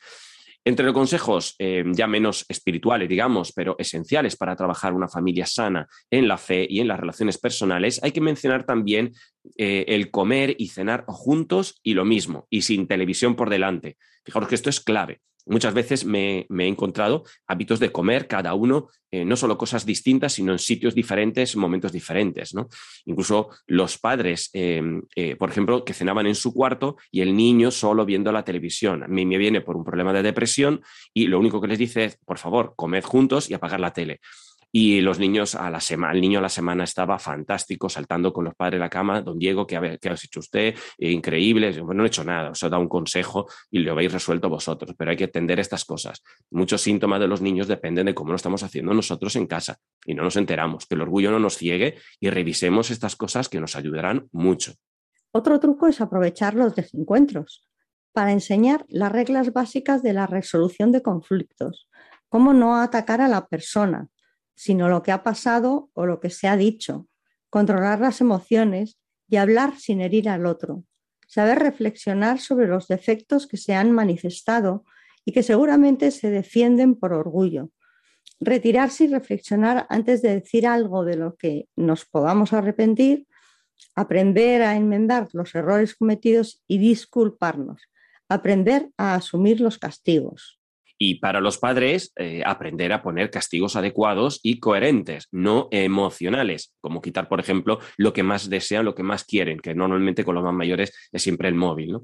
Entre 0.67 0.83
los 0.83 0.95
consejos 0.95 1.55
eh, 1.59 1.83
ya 1.91 2.07
menos 2.07 2.43
espirituales, 2.49 3.07
digamos, 3.07 3.53
pero 3.53 3.75
esenciales 3.77 4.35
para 4.35 4.55
trabajar 4.55 4.93
una 4.93 5.07
familia 5.07 5.45
sana 5.45 5.87
en 6.09 6.27
la 6.27 6.39
fe 6.39 6.65
y 6.67 6.79
en 6.79 6.87
las 6.87 6.99
relaciones 6.99 7.37
personales, 7.37 8.01
hay 8.03 8.11
que 8.11 8.19
mencionar 8.19 8.65
también 8.65 9.13
eh, 9.57 9.85
el 9.87 10.09
comer 10.09 10.55
y 10.57 10.69
cenar 10.69 11.05
juntos 11.07 11.79
y 11.83 11.93
lo 11.93 12.03
mismo, 12.03 12.47
y 12.49 12.63
sin 12.63 12.87
televisión 12.87 13.35
por 13.35 13.51
delante. 13.51 13.97
Fijaros 14.23 14.49
que 14.49 14.55
esto 14.55 14.71
es 14.71 14.79
clave. 14.79 15.21
Muchas 15.45 15.73
veces 15.73 16.05
me, 16.05 16.47
he 16.49 16.67
encontrado 16.67 17.23
hábitos 17.47 17.79
de 17.79 17.91
comer 17.91 18.27
cada 18.27 18.53
uno, 18.55 18.87
eh, 19.11 19.23
no 19.23 19.35
solo 19.35 19.57
cosas 19.57 19.85
distintas, 19.85 20.33
sino 20.33 20.51
en 20.51 20.59
sitios 20.59 20.95
diferentes, 20.95 21.53
en 21.53 21.61
momentos 21.61 21.91
diferentes. 21.91 22.53
¿no? 22.53 22.67
Incluso 23.05 23.49
los 23.67 23.97
padres, 23.97 24.49
eh, 24.53 24.81
eh, 25.15 25.35
por 25.35 25.49
ejemplo, 25.49 25.85
que 25.85 25.93
cenaban 25.93 26.25
en 26.25 26.35
su 26.35 26.53
cuarto 26.53 26.97
y 27.11 27.21
el 27.21 27.35
niño 27.35 27.69
solo 27.69 28.05
viendo 28.05 28.31
la 28.31 28.43
televisión. 28.43 29.03
A 29.03 29.07
mí 29.07 29.25
me 29.25 29.37
viene 29.37 29.61
por 29.61 29.77
un 29.77 29.83
problema 29.83 30.13
de 30.13 30.23
depresión 30.23 30.81
y 31.13 31.27
lo 31.27 31.39
único 31.39 31.61
que 31.61 31.67
les 31.67 31.79
dice 31.79 32.05
es, 32.05 32.17
por 32.25 32.39
favor, 32.39 32.73
comed 32.75 33.03
juntos 33.03 33.49
y 33.49 33.53
apagar 33.53 33.79
la 33.79 33.93
tele. 33.93 34.21
Y 34.77 34.99
los 34.99 35.19
niños 35.19 35.55
a 35.55 35.69
la 35.69 35.79
semana, 35.79 36.11
el 36.13 36.19
niño 36.19 36.39
a 36.39 36.41
la 36.41 36.49
semana 36.49 36.83
estaba 36.83 37.17
fantástico, 37.17 37.87
saltando 37.87 38.33
con 38.33 38.43
los 38.43 38.55
padres 38.55 38.73
de 38.77 38.79
la 38.79 38.89
cama. 38.89 39.21
Don 39.21 39.39
Diego, 39.39 39.65
¿qué, 39.65 39.77
ha- 39.77 39.97
qué 39.97 40.09
has 40.09 40.25
hecho 40.25 40.41
usted? 40.41 40.75
Eh, 40.97 41.11
increíble. 41.11 41.71
Yo, 41.71 41.85
"Bueno, 41.85 41.99
no 41.99 42.03
he 42.03 42.07
hecho 42.07 42.25
nada, 42.25 42.49
os 42.49 42.61
he 42.61 42.67
dado 42.67 42.81
un 42.81 42.89
consejo 42.89 43.47
y 43.71 43.79
lo 43.79 43.93
habéis 43.93 44.11
resuelto 44.11 44.49
vosotros, 44.49 44.93
pero 44.97 45.11
hay 45.11 45.15
que 45.17 45.23
atender 45.23 45.61
estas 45.61 45.85
cosas. 45.85 46.21
Muchos 46.51 46.81
síntomas 46.81 47.21
de 47.21 47.27
los 47.29 47.39
niños 47.41 47.69
dependen 47.69 48.07
de 48.07 48.13
cómo 48.13 48.31
lo 48.31 48.35
estamos 48.35 48.63
haciendo 48.63 48.93
nosotros 48.93 49.37
en 49.37 49.47
casa 49.47 49.77
y 50.05 50.13
no 50.13 50.23
nos 50.23 50.35
enteramos. 50.35 50.85
Que 50.85 50.95
el 50.95 51.01
orgullo 51.01 51.31
no 51.31 51.39
nos 51.39 51.55
ciegue 51.55 51.95
y 52.19 52.29
revisemos 52.29 52.91
estas 52.91 53.15
cosas 53.15 53.47
que 53.47 53.61
nos 53.61 53.77
ayudarán 53.77 54.27
mucho. 54.33 54.73
Otro 55.31 55.57
truco 55.61 55.87
es 55.87 56.01
aprovechar 56.01 56.53
los 56.53 56.75
desencuentros 56.75 57.65
para 58.11 58.33
enseñar 58.33 58.83
las 58.89 59.11
reglas 59.13 59.53
básicas 59.53 60.03
de 60.03 60.11
la 60.11 60.27
resolución 60.27 60.91
de 60.91 61.01
conflictos, 61.01 61.87
cómo 62.27 62.53
no 62.53 62.75
atacar 62.81 63.21
a 63.21 63.29
la 63.29 63.47
persona, 63.47 64.09
sino 64.55 64.89
lo 64.89 65.03
que 65.03 65.11
ha 65.11 65.23
pasado 65.23 65.89
o 65.93 66.05
lo 66.05 66.19
que 66.19 66.29
se 66.29 66.47
ha 66.47 66.57
dicho, 66.57 67.07
controlar 67.49 67.99
las 67.99 68.21
emociones 68.21 68.97
y 69.29 69.37
hablar 69.37 69.77
sin 69.77 70.01
herir 70.01 70.29
al 70.29 70.45
otro, 70.45 70.83
saber 71.27 71.59
reflexionar 71.59 72.39
sobre 72.39 72.67
los 72.67 72.87
defectos 72.87 73.47
que 73.47 73.57
se 73.57 73.73
han 73.73 73.91
manifestado 73.91 74.83
y 75.25 75.31
que 75.31 75.43
seguramente 75.43 76.11
se 76.11 76.29
defienden 76.29 76.95
por 76.95 77.13
orgullo. 77.13 77.71
Retirarse 78.39 79.05
y 79.05 79.07
reflexionar 79.07 79.87
antes 79.89 80.21
de 80.21 80.35
decir 80.35 80.67
algo 80.67 81.03
de 81.03 81.15
lo 81.15 81.35
que 81.35 81.67
nos 81.75 82.05
podamos 82.05 82.53
arrepentir, 82.53 83.27
aprender 83.95 84.61
a 84.61 84.75
enmendar 84.75 85.29
los 85.33 85.55
errores 85.55 85.95
cometidos 85.95 86.63
y 86.67 86.77
disculparnos, 86.77 87.81
aprender 88.29 88.89
a 88.97 89.15
asumir 89.15 89.61
los 89.61 89.77
castigos. 89.77 90.59
Y 90.97 91.15
para 91.15 91.41
los 91.41 91.57
padres, 91.57 92.13
eh, 92.15 92.41
aprender 92.45 92.93
a 92.93 93.01
poner 93.01 93.29
castigos 93.29 93.75
adecuados 93.75 94.39
y 94.43 94.59
coherentes, 94.59 95.27
no 95.31 95.67
emocionales, 95.71 96.73
como 96.81 97.01
quitar, 97.01 97.27
por 97.27 97.39
ejemplo, 97.39 97.79
lo 97.97 98.13
que 98.13 98.23
más 98.23 98.49
desean, 98.49 98.85
lo 98.85 98.95
que 98.95 99.03
más 99.03 99.23
quieren, 99.23 99.59
que 99.59 99.75
normalmente 99.75 100.23
con 100.23 100.35
los 100.35 100.43
más 100.43 100.53
mayores 100.53 100.93
es 101.11 101.21
siempre 101.21 101.49
el 101.49 101.55
móvil. 101.55 101.91
¿no? 101.91 102.03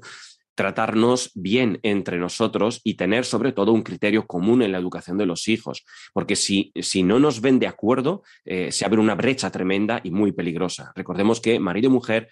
tratarnos 0.54 1.30
bien 1.34 1.80
entre 1.82 2.18
nosotros 2.18 2.80
y 2.84 2.94
tener 2.94 3.24
sobre 3.24 3.52
todo 3.52 3.72
un 3.72 3.82
criterio 3.82 4.26
común 4.26 4.62
en 4.62 4.72
la 4.72 4.78
educación 4.78 5.18
de 5.18 5.26
los 5.26 5.48
hijos, 5.48 5.84
porque 6.12 6.36
si, 6.36 6.72
si 6.80 7.02
no 7.02 7.18
nos 7.18 7.40
ven 7.40 7.58
de 7.58 7.66
acuerdo, 7.66 8.22
eh, 8.44 8.70
se 8.70 8.84
abre 8.84 9.00
una 9.00 9.14
brecha 9.14 9.50
tremenda 9.50 10.00
y 10.02 10.10
muy 10.10 10.32
peligrosa. 10.32 10.92
Recordemos 10.94 11.40
que 11.40 11.58
marido 11.58 11.88
y 11.88 11.92
mujer 11.92 12.28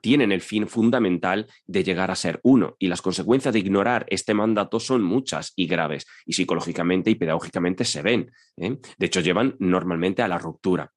tienen 0.00 0.32
el 0.32 0.40
fin 0.40 0.66
fundamental 0.66 1.46
de 1.66 1.84
llegar 1.84 2.10
a 2.10 2.16
ser 2.16 2.40
uno 2.42 2.76
y 2.78 2.88
las 2.88 3.02
consecuencias 3.02 3.52
de 3.52 3.60
ignorar 3.60 4.06
este 4.08 4.34
mandato 4.34 4.80
son 4.80 5.02
muchas 5.02 5.52
y 5.56 5.66
graves 5.66 6.06
y 6.26 6.32
psicológicamente 6.32 7.10
y 7.10 7.14
pedagógicamente 7.14 7.84
se 7.84 8.02
ven. 8.02 8.32
¿eh? 8.56 8.78
De 8.98 9.06
hecho, 9.06 9.20
llevan 9.20 9.56
normalmente 9.58 10.22
a 10.22 10.28
la 10.28 10.38
ruptura. 10.38 10.92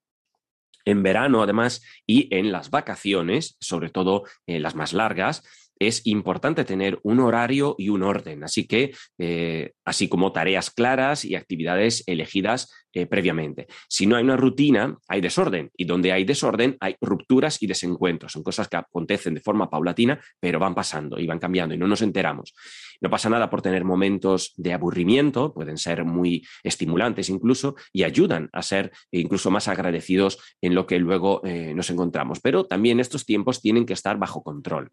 En 0.87 1.01
verano, 1.01 1.41
además, 1.41 1.83
y 2.05 2.33
en 2.35 2.51
las 2.51 2.69
vacaciones, 2.69 3.57
sobre 3.59 3.89
todo 3.89 4.23
las 4.45 4.75
más 4.75 4.93
largas, 4.93 5.43
es 5.79 6.05
importante 6.05 6.65
tener 6.65 6.99
un 7.03 7.19
horario 7.19 7.75
y 7.77 7.89
un 7.89 8.03
orden. 8.03 8.43
Así 8.43 8.67
que, 8.67 8.93
eh, 9.17 9.73
así 9.85 10.07
como 10.07 10.31
tareas 10.31 10.71
claras 10.71 11.25
y 11.25 11.35
actividades 11.35 12.03
elegidas 12.07 12.71
eh, 12.93 13.07
previamente. 13.07 13.67
Si 13.89 14.07
no 14.07 14.15
hay 14.15 14.23
una 14.23 14.37
rutina, 14.37 14.97
hay 15.09 15.19
desorden. 15.19 15.69
Y 15.75 15.83
donde 15.83 16.13
hay 16.13 16.23
desorden, 16.23 16.77
hay 16.79 16.95
rupturas 17.01 17.61
y 17.61 17.67
desencuentros. 17.67 18.31
Son 18.31 18.43
cosas 18.43 18.69
que 18.69 18.77
acontecen 18.77 19.33
de 19.33 19.41
forma 19.41 19.69
paulatina, 19.69 20.19
pero 20.39 20.59
van 20.59 20.73
pasando 20.73 21.19
y 21.19 21.27
van 21.27 21.39
cambiando 21.39 21.75
y 21.75 21.77
no 21.77 21.87
nos 21.87 22.01
enteramos. 22.01 22.53
No 23.01 23.09
pasa 23.09 23.29
nada 23.29 23.49
por 23.49 23.61
tener 23.61 23.83
momentos 23.83 24.53
de 24.57 24.73
aburrimiento, 24.73 25.53
pueden 25.53 25.77
ser 25.77 26.05
muy 26.05 26.45
estimulantes 26.63 27.29
incluso, 27.29 27.75
y 27.91 28.03
ayudan 28.03 28.49
a 28.53 28.61
ser 28.61 28.91
incluso 29.11 29.51
más 29.51 29.67
agradecidos 29.67 30.39
en 30.61 30.75
lo 30.75 30.85
que 30.85 30.99
luego 30.99 31.41
eh, 31.45 31.73
nos 31.75 31.89
encontramos. 31.89 32.39
Pero 32.39 32.65
también 32.65 32.99
estos 32.99 33.25
tiempos 33.25 33.61
tienen 33.61 33.85
que 33.85 33.93
estar 33.93 34.17
bajo 34.17 34.43
control. 34.43 34.91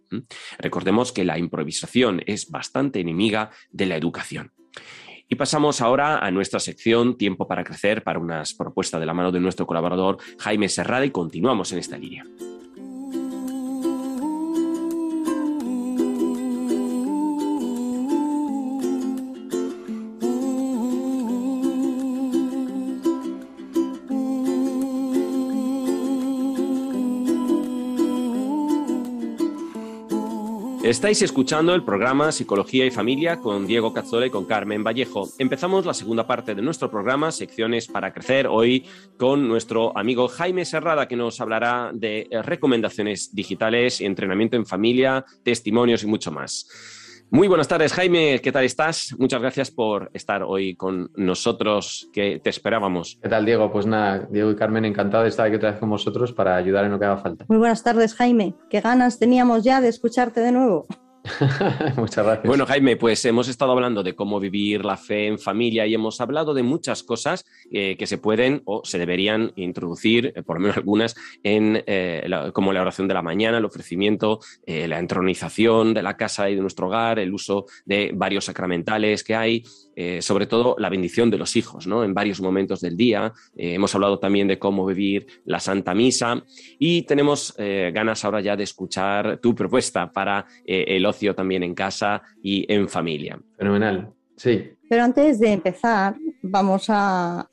Recordemos 0.58 1.12
que 1.12 1.24
la 1.24 1.38
improvisación 1.38 2.22
es 2.26 2.50
bastante 2.50 3.00
enemiga 3.00 3.50
de 3.70 3.86
la 3.86 3.96
educación. 3.96 4.52
Y 5.28 5.36
pasamos 5.36 5.80
ahora 5.80 6.18
a 6.18 6.30
nuestra 6.30 6.60
sección 6.60 7.16
Tiempo 7.16 7.48
para 7.48 7.64
Crecer 7.64 8.02
para 8.02 8.18
unas 8.18 8.52
propuestas 8.52 9.00
de 9.00 9.06
la 9.06 9.14
mano 9.14 9.32
de 9.32 9.40
nuestro 9.40 9.66
colaborador 9.66 10.18
Jaime 10.38 10.68
Serrada 10.68 11.06
y 11.06 11.10
continuamos 11.10 11.72
en 11.72 11.78
esta 11.78 11.96
línea. 11.96 12.26
Estáis 30.92 31.22
escuchando 31.22 31.74
el 31.74 31.84
programa 31.84 32.32
Psicología 32.32 32.84
y 32.84 32.90
Familia 32.90 33.38
con 33.38 33.66
Diego 33.66 33.94
Cazzola 33.94 34.26
y 34.26 34.30
con 34.30 34.44
Carmen 34.44 34.84
Vallejo. 34.84 35.26
Empezamos 35.38 35.86
la 35.86 35.94
segunda 35.94 36.26
parte 36.26 36.54
de 36.54 36.60
nuestro 36.60 36.90
programa, 36.90 37.32
Secciones 37.32 37.86
para 37.86 38.12
Crecer, 38.12 38.46
hoy 38.46 38.84
con 39.16 39.48
nuestro 39.48 39.96
amigo 39.96 40.28
Jaime 40.28 40.66
Serrada, 40.66 41.08
que 41.08 41.16
nos 41.16 41.40
hablará 41.40 41.92
de 41.94 42.28
recomendaciones 42.44 43.34
digitales, 43.34 44.02
entrenamiento 44.02 44.56
en 44.56 44.66
familia, 44.66 45.24
testimonios 45.42 46.02
y 46.02 46.08
mucho 46.08 46.30
más. 46.30 46.68
Muy 47.34 47.48
buenas 47.48 47.66
tardes, 47.66 47.94
Jaime. 47.94 48.42
¿Qué 48.42 48.52
tal 48.52 48.64
estás? 48.64 49.16
Muchas 49.18 49.40
gracias 49.40 49.70
por 49.70 50.10
estar 50.12 50.42
hoy 50.42 50.76
con 50.76 51.10
nosotros, 51.16 52.10
que 52.12 52.40
te 52.44 52.50
esperábamos. 52.50 53.18
¿Qué 53.22 53.28
tal, 53.30 53.46
Diego? 53.46 53.72
Pues 53.72 53.86
nada, 53.86 54.28
Diego 54.30 54.50
y 54.50 54.54
Carmen, 54.54 54.84
encantado 54.84 55.22
de 55.22 55.30
estar 55.30 55.46
aquí 55.46 55.56
otra 55.56 55.70
vez 55.70 55.80
con 55.80 55.88
vosotros 55.88 56.34
para 56.34 56.56
ayudar 56.56 56.84
en 56.84 56.90
lo 56.90 56.98
que 56.98 57.06
haga 57.06 57.16
falta. 57.16 57.46
Muy 57.48 57.56
buenas 57.56 57.82
tardes, 57.82 58.12
Jaime. 58.16 58.54
Qué 58.68 58.82
ganas 58.82 59.18
teníamos 59.18 59.64
ya 59.64 59.80
de 59.80 59.88
escucharte 59.88 60.40
de 60.40 60.52
nuevo. 60.52 60.86
Muchas 61.96 62.24
gracias. 62.24 62.46
Bueno, 62.46 62.66
Jaime, 62.66 62.96
pues 62.96 63.24
hemos 63.24 63.48
estado 63.48 63.72
hablando 63.72 64.02
de 64.02 64.14
cómo 64.14 64.40
vivir 64.40 64.84
la 64.84 64.96
fe 64.96 65.28
en 65.28 65.38
familia 65.38 65.86
y 65.86 65.94
hemos 65.94 66.20
hablado 66.20 66.52
de 66.52 66.62
muchas 66.62 67.02
cosas 67.02 67.44
eh, 67.70 67.96
que 67.96 68.06
se 68.06 68.18
pueden 68.18 68.62
o 68.64 68.82
se 68.84 68.98
deberían 68.98 69.52
introducir, 69.56 70.32
eh, 70.34 70.42
por 70.42 70.56
lo 70.56 70.62
menos 70.62 70.76
algunas, 70.76 71.14
en, 71.42 71.82
eh, 71.86 72.28
como 72.52 72.72
la 72.72 72.82
oración 72.82 73.06
de 73.06 73.14
la 73.14 73.22
mañana, 73.22 73.58
el 73.58 73.64
ofrecimiento, 73.64 74.40
la 74.66 74.98
entronización 74.98 75.94
de 75.94 76.02
la 76.02 76.16
casa 76.16 76.50
y 76.50 76.54
de 76.54 76.60
nuestro 76.60 76.88
hogar, 76.88 77.18
el 77.18 77.32
uso 77.32 77.66
de 77.84 78.10
varios 78.14 78.46
sacramentales 78.46 79.22
que 79.22 79.34
hay, 79.34 79.62
eh, 79.94 80.22
sobre 80.22 80.46
todo 80.46 80.74
la 80.78 80.88
bendición 80.88 81.30
de 81.30 81.38
los 81.38 81.56
hijos, 81.56 81.86
¿no? 81.86 82.04
En 82.04 82.14
varios 82.14 82.40
momentos 82.40 82.80
del 82.80 82.96
día. 82.96 83.32
Eh, 83.56 83.74
hemos 83.74 83.94
hablado 83.94 84.18
también 84.18 84.48
de 84.48 84.58
cómo 84.58 84.86
vivir 84.86 85.26
la 85.44 85.60
Santa 85.60 85.94
Misa 85.94 86.42
y 86.78 87.02
tenemos 87.02 87.54
eh, 87.58 87.90
ganas 87.94 88.24
ahora 88.24 88.40
ya 88.40 88.56
de 88.56 88.64
escuchar 88.64 89.38
tu 89.38 89.54
propuesta 89.54 90.10
para 90.10 90.46
eh, 90.64 90.84
el 90.88 91.06
ocio 91.06 91.34
también 91.34 91.62
en 91.62 91.74
casa 91.74 92.22
y 92.42 92.70
en 92.72 92.88
familia. 92.88 93.38
Fenomenal. 93.56 94.12
Sí, 94.36 94.70
Pero 94.88 95.04
antes 95.04 95.38
de 95.38 95.52
empezar, 95.52 96.16
vamos 96.42 96.86
a, 96.88 97.48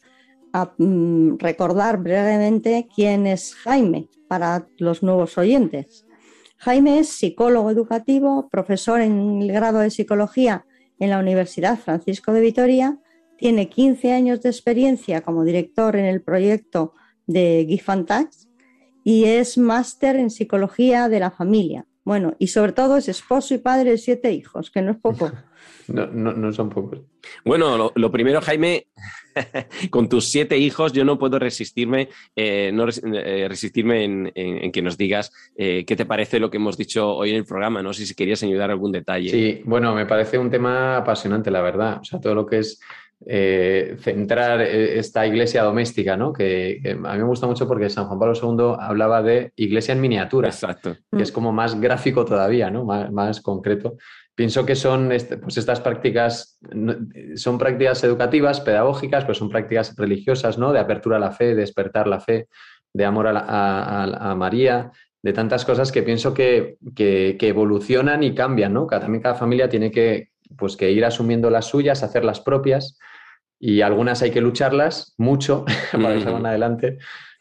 a, 0.53 0.73
mm, 0.77 1.37
recordar 1.37 1.97
brevemente 1.97 2.87
quién 2.95 3.27
es 3.27 3.53
Jaime 3.55 4.07
para 4.27 4.67
los 4.77 5.03
nuevos 5.03 5.37
oyentes. 5.37 6.05
Jaime 6.57 6.99
es 6.99 7.09
psicólogo 7.09 7.69
educativo, 7.69 8.49
profesor 8.49 9.01
en 9.01 9.41
el 9.41 9.51
grado 9.51 9.79
de 9.79 9.91
psicología 9.91 10.65
en 10.99 11.09
la 11.09 11.19
Universidad 11.19 11.79
Francisco 11.79 12.33
de 12.33 12.41
Vitoria, 12.41 12.99
tiene 13.37 13.69
15 13.69 14.11
años 14.11 14.41
de 14.41 14.49
experiencia 14.49 15.21
como 15.21 15.43
director 15.43 15.95
en 15.95 16.05
el 16.05 16.21
proyecto 16.21 16.93
de 17.25 17.81
Touch 17.85 18.35
y 19.03 19.25
es 19.25 19.57
máster 19.57 20.17
en 20.17 20.29
psicología 20.29 21.07
de 21.07 21.19
la 21.19 21.31
familia. 21.31 21.85
Bueno, 22.03 22.35
y 22.39 22.47
sobre 22.47 22.73
todo 22.73 22.97
es 22.97 23.07
esposo 23.07 23.53
y 23.53 23.59
padre 23.59 23.91
de 23.91 23.97
siete 23.97 24.31
hijos, 24.31 24.71
que 24.71 24.81
no 24.81 24.91
es 24.91 24.97
poco. 24.97 25.31
no, 25.87 26.07
no, 26.07 26.33
no 26.33 26.51
son 26.51 26.69
pocos. 26.69 27.01
Bueno, 27.45 27.77
lo, 27.77 27.91
lo 27.95 28.11
primero, 28.11 28.41
Jaime, 28.41 28.87
con 29.89 30.09
tus 30.09 30.29
siete 30.29 30.57
hijos, 30.57 30.93
yo 30.93 31.03
no 31.05 31.17
puedo 31.19 31.39
resistirme, 31.39 32.09
eh, 32.35 32.71
no 32.73 32.85
res- 32.85 33.01
eh, 33.03 33.45
resistirme 33.49 34.03
en, 34.03 34.31
en- 34.35 34.63
en 34.65 34.71
que 34.71 34.81
nos 34.81 34.97
digas 34.97 35.31
eh, 35.55 35.85
qué 35.85 35.95
te 35.95 36.05
parece 36.05 36.39
lo 36.39 36.49
que 36.49 36.57
hemos 36.57 36.77
dicho 36.77 37.09
hoy 37.15 37.31
en 37.31 37.37
el 37.37 37.45
programa. 37.45 37.81
No 37.83 37.93
sé 37.93 38.05
si 38.05 38.15
querías 38.15 38.41
ayudar 38.43 38.71
algún 38.71 38.91
detalle. 38.91 39.29
Sí, 39.29 39.61
bueno, 39.65 39.93
me 39.95 40.05
parece 40.05 40.37
un 40.37 40.49
tema 40.49 40.97
apasionante, 40.97 41.51
la 41.51 41.61
verdad. 41.61 41.99
O 42.01 42.03
sea, 42.03 42.19
todo 42.19 42.35
lo 42.35 42.45
que 42.45 42.59
es 42.59 42.79
eh, 43.25 43.97
centrar 43.99 44.61
esta 44.61 45.27
iglesia 45.27 45.63
doméstica, 45.63 46.15
¿no? 46.15 46.31
Que, 46.31 46.79
que 46.81 46.91
a 46.91 46.95
mí 46.95 47.17
me 47.17 47.23
gusta 47.23 47.47
mucho 47.47 47.67
porque 47.67 47.89
San 47.89 48.05
Juan 48.05 48.17
Pablo 48.17 48.33
II 48.33 48.75
hablaba 48.79 49.21
de 49.21 49.51
iglesia 49.57 49.91
en 49.93 49.99
miniatura. 50.01 50.47
Exacto. 50.47 50.95
que 51.15 51.23
es 51.23 51.31
como 51.31 51.51
más 51.51 51.79
gráfico 51.79 52.23
todavía, 52.23 52.71
¿no? 52.71 52.85
Más, 52.85 53.11
más 53.11 53.41
concreto. 53.41 53.97
Pienso 54.39 54.65
que 54.65 54.75
son 54.75 55.11
este- 55.11 55.35
pues 55.35 55.57
estas 55.57 55.81
prácticas, 55.81 56.57
son 57.35 57.57
prácticas 57.57 58.01
educativas, 58.05 58.61
pedagógicas, 58.61 59.25
pero 59.25 59.33
son 59.33 59.49
prácticas 59.49 59.93
religiosas, 59.97 60.57
¿no? 60.57 60.71
De 60.71 60.79
apertura 60.79 61.17
a 61.17 61.19
la 61.19 61.31
fe, 61.31 61.47
de 61.47 61.55
despertar 61.55 62.07
la 62.07 62.21
fe, 62.21 62.47
de 62.93 63.03
amor 63.03 63.27
a, 63.27 63.33
la- 63.33 63.45
a- 64.31 64.35
María, 64.35 64.91
de 65.21 65.33
tantas 65.33 65.65
cosas 65.65 65.91
que 65.91 66.03
pienso 66.03 66.33
que, 66.33 66.77
que- 66.95 67.35
que 67.37 67.49
evolucionan 67.49 68.23
y 68.23 68.33
cambian, 68.33 68.71
¿no? 68.71 68.87
Cada, 68.87 69.01
también 69.01 69.21
cada 69.21 69.35
familia 69.35 69.67
tiene 69.67 69.91
que, 69.91 70.29
pues, 70.57 70.77
que 70.77 70.89
ir 70.89 71.03
asumiendo 71.03 71.49
las 71.49 71.65
suyas, 71.65 72.01
hacer 72.01 72.23
las 72.23 72.39
propias, 72.39 72.97
y 73.59 73.81
algunas 73.81 74.21
hay 74.21 74.31
que 74.31 74.39
lucharlas 74.39 75.15
mucho 75.17 75.65
para 75.91 76.13
que 76.15 76.21
salgan 76.21 76.45
adelante. 76.45 76.97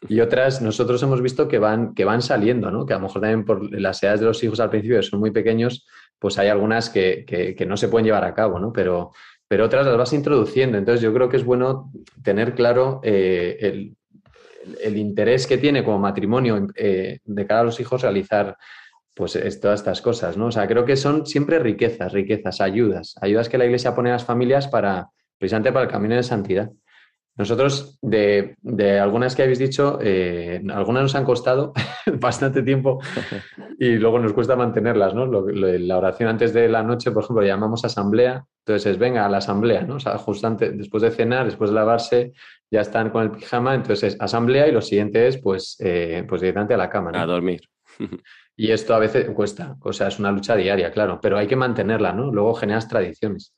Y 0.09 0.19
otras 0.19 0.61
nosotros 0.61 1.01
hemos 1.03 1.21
visto 1.21 1.47
que 1.47 1.59
van, 1.59 1.93
que 1.93 2.03
van 2.03 2.21
saliendo, 2.21 2.71
¿no? 2.71 2.85
Que 2.85 2.91
a 2.93 2.97
lo 2.97 3.03
mejor 3.03 3.21
también 3.21 3.45
por 3.45 3.71
las 3.79 4.03
edades 4.03 4.19
de 4.19 4.25
los 4.25 4.43
hijos 4.43 4.59
al 4.59 4.69
principio 4.69 5.01
son 5.01 5.21
muy 5.21 5.31
pequeños, 5.31 5.85
pues 6.19 6.37
hay 6.37 6.49
algunas 6.49 6.89
que, 6.89 7.25
que- 7.25 7.65
no 7.65 7.77
se 7.77 7.87
pueden 7.87 8.05
llevar 8.05 8.25
a 8.25 8.33
cabo, 8.33 8.59
¿no? 8.59 8.71
Pero, 8.73 9.11
pero 9.47 9.65
otras 9.65 9.85
las 9.85 9.97
vas 9.97 10.13
introduciendo. 10.13 10.77
Entonces 10.77 11.01
yo 11.01 11.13
creo 11.13 11.29
que 11.29 11.37
es 11.37 11.45
bueno 11.45 11.91
tener 12.23 12.53
claro 12.55 12.99
eh, 13.03 13.57
el, 13.61 13.95
el 14.83 14.97
interés 14.97 15.47
que 15.47 15.57
tiene 15.57 15.83
como 15.83 15.99
matrimonio 15.99 16.67
eh, 16.75 17.19
de 17.23 17.47
cara 17.47 17.61
a 17.61 17.63
los 17.63 17.79
hijos 17.79 18.01
realizar 18.01 18.57
pues 19.13 19.35
es- 19.35 19.59
todas 19.59 19.79
estas 19.81 20.01
cosas, 20.01 20.37
¿no? 20.37 20.47
O 20.47 20.51
sea, 20.51 20.67
creo 20.67 20.85
que 20.85 20.95
son 20.95 21.25
siempre 21.25 21.59
riquezas, 21.59 22.11
riquezas, 22.13 22.61
ayudas, 22.61 23.15
ayudas 23.21 23.49
que 23.49 23.57
la 23.57 23.65
Iglesia 23.65 23.95
pone 23.95 24.09
a 24.09 24.13
las 24.13 24.25
familias 24.25 24.67
para, 24.67 25.09
precisamente 25.37 25.71
para 25.73 25.85
el 25.85 25.91
camino 25.91 26.15
de 26.15 26.23
santidad. 26.23 26.69
Nosotros, 27.39 27.97
de, 28.01 28.55
de 28.61 28.99
algunas 28.99 29.35
que 29.35 29.43
habéis 29.43 29.57
dicho, 29.59 29.97
eh, 30.01 30.61
algunas 30.71 31.03
nos 31.03 31.15
han 31.15 31.23
costado 31.23 31.73
bastante 32.19 32.61
tiempo 32.61 32.99
y 33.79 33.95
luego 33.95 34.19
nos 34.19 34.33
cuesta 34.33 34.55
mantenerlas, 34.55 35.15
¿no? 35.15 35.25
Lo- 35.25 35.47
lo- 35.47 35.77
la 35.79 35.97
oración 35.97 36.29
antes 36.29 36.53
de 36.53 36.67
la 36.67 36.83
noche, 36.83 37.11
por 37.11 37.23
ejemplo, 37.23 37.43
llamamos 37.45 37.85
asamblea, 37.85 38.43
entonces 38.65 38.91
es 38.91 38.97
venga 38.99 39.25
a 39.25 39.29
la 39.29 39.37
asamblea, 39.37 39.81
¿no? 39.83 39.95
O 39.95 39.99
sea, 39.99 40.17
justo 40.17 40.45
antes- 40.47 40.77
después 40.77 41.01
de 41.01 41.11
cenar, 41.11 41.45
después 41.45 41.69
de 41.71 41.75
lavarse, 41.77 42.33
ya 42.69 42.81
están 42.81 43.09
con 43.09 43.23
el 43.23 43.31
pijama, 43.31 43.73
entonces 43.73 44.13
es 44.15 44.21
asamblea 44.21 44.67
y 44.67 44.71
lo 44.73 44.81
siguiente 44.81 45.27
es, 45.27 45.37
pues, 45.41 45.77
eh, 45.79 46.25
pues 46.27 46.41
directamente 46.41 46.73
a 46.73 46.77
la 46.77 46.89
cama, 46.89 47.11
¿no? 47.11 47.19
A 47.19 47.25
dormir. 47.25 47.61
Y 48.55 48.71
esto 48.71 48.93
a 48.93 48.99
veces 48.99 49.29
cuesta, 49.33 49.77
o 49.81 49.93
sea, 49.93 50.09
es 50.09 50.19
una 50.19 50.31
lucha 50.33 50.55
diaria, 50.57 50.91
claro, 50.91 51.19
pero 51.21 51.37
hay 51.37 51.47
que 51.47 51.55
mantenerla, 51.55 52.11
¿no? 52.11 52.31
Luego 52.31 52.53
generas 52.53 52.89
tradiciones. 52.89 53.53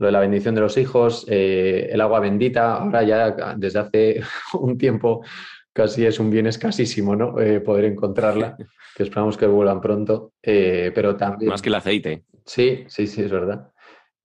Lo 0.00 0.06
de 0.06 0.12
la 0.12 0.20
bendición 0.20 0.54
de 0.54 0.62
los 0.62 0.78
hijos, 0.78 1.26
eh, 1.28 1.90
el 1.92 2.00
agua 2.00 2.20
bendita, 2.20 2.76
ahora 2.76 3.02
ya 3.02 3.54
desde 3.58 3.78
hace 3.80 4.22
un 4.58 4.78
tiempo 4.78 5.22
casi 5.74 6.06
es 6.06 6.18
un 6.18 6.30
bien 6.30 6.46
escasísimo, 6.46 7.14
¿no? 7.14 7.38
Eh, 7.38 7.60
poder 7.60 7.84
encontrarla, 7.84 8.56
que 8.96 9.02
esperamos 9.02 9.36
que 9.36 9.46
vuelvan 9.46 9.78
pronto, 9.82 10.32
eh, 10.42 10.90
pero 10.94 11.16
también... 11.16 11.50
Más 11.50 11.60
que 11.60 11.68
el 11.68 11.74
aceite. 11.74 12.24
Sí, 12.46 12.84
sí, 12.88 13.06
sí, 13.06 13.22
es 13.22 13.30
verdad. 13.30 13.72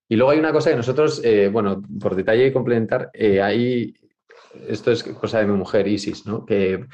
Y 0.07 0.15
luego 0.15 0.31
hay 0.31 0.39
una 0.39 0.53
cosa 0.53 0.69
que 0.69 0.77
nosotros, 0.77 1.21
bueno, 1.51 1.81
por 1.99 2.15
detalle 2.15 2.47
y 2.47 2.53
complementar, 2.53 3.09
hay, 3.13 3.95
esto 4.69 4.91
es 4.91 5.03
cosa 5.03 5.39
de 5.39 5.47
mi 5.47 5.57
mujer, 5.57 5.87
Isis, 5.87 6.25
¿no? 6.25 6.45
Que 6.45 6.85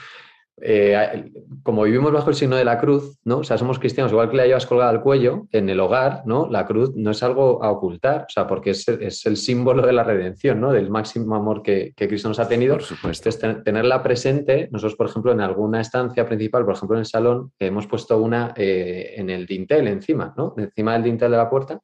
eh, 0.62 1.32
como 1.64 1.84
vivimos 1.84 2.12
bajo 2.12 2.30
el 2.30 2.36
signo 2.36 2.55
de 2.55 2.66
la 2.66 2.78
cruz, 2.80 3.18
¿no? 3.24 3.39
O 3.39 3.43
sea, 3.43 3.57
somos 3.57 3.80
cristianos, 3.80 4.12
igual 4.12 4.30
que 4.30 4.38
la 4.38 4.45
llevas 4.45 4.66
colgada 4.66 4.89
al 4.89 5.01
cuello, 5.01 5.47
en 5.51 5.70
el 5.70 5.80
hogar, 5.80 6.24
¿no? 6.26 6.47
La 6.49 6.66
cruz 6.66 6.95
no 6.95 7.12
es 7.12 7.22
algo 7.24 7.64
a 7.64 7.72
ocultar, 7.72 8.22
o 8.28 8.30
sea, 8.30 8.47
porque 8.47 8.72
es, 8.72 8.88
es 8.88 9.26
el 9.26 9.38
símbolo 9.38 9.86
de 9.86 9.93
la 9.93 10.03
redención, 10.03 10.59
¿no? 10.62 10.72
Del 10.72 10.89
máximo 10.89 11.36
amor 11.36 11.62
que, 11.62 11.93
que 11.95 12.07
Cristo 12.07 12.28
nos 12.28 12.39
ha 12.39 12.47
tenido. 12.47 12.76
Por 12.76 12.84
supuesto. 12.84 13.30
Entonces, 13.30 13.39
ten- 13.41 13.64
tenerla 13.64 14.01
presente, 14.03 14.70
nosotros, 14.72 14.95
por 14.95 15.07
ejemplo, 15.07 15.32
en 15.32 15.41
alguna 15.41 15.82
estancia 15.82 16.26
principal, 16.26 16.66
por 16.66 16.76
ejemplo, 16.76 16.97
en 16.97 17.01
el 17.01 17.05
salón, 17.05 17.51
hemos 17.59 17.88
puesto 17.88 18.18
una 18.18 18.53
eh, 18.55 19.14
en 19.18 19.30
el 19.30 19.45
dintel 19.45 19.88
encima, 19.88 20.34
¿no? 20.38 20.53
Encima 20.57 20.93
del 20.93 21.03
dintel 21.03 21.32
de 21.32 21.38
la 21.38 21.49
puerta. 21.49 21.80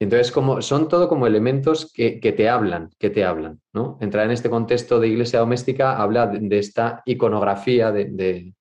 Entonces, 0.00 0.32
como, 0.32 0.60
son 0.60 0.88
todo 0.88 1.08
como 1.08 1.26
elementos 1.26 1.92
que, 1.92 2.18
que 2.18 2.32
te 2.32 2.48
hablan, 2.48 2.90
que 2.98 3.10
te 3.10 3.24
hablan, 3.24 3.60
¿no? 3.72 3.96
Entrar 4.00 4.26
en 4.26 4.32
este 4.32 4.50
contexto 4.50 4.98
de 4.98 5.08
iglesia 5.08 5.38
doméstica 5.38 5.96
habla 5.96 6.26
de, 6.26 6.58
esta 6.58 7.02
iconografía, 7.06 7.92
de, 7.92 8.54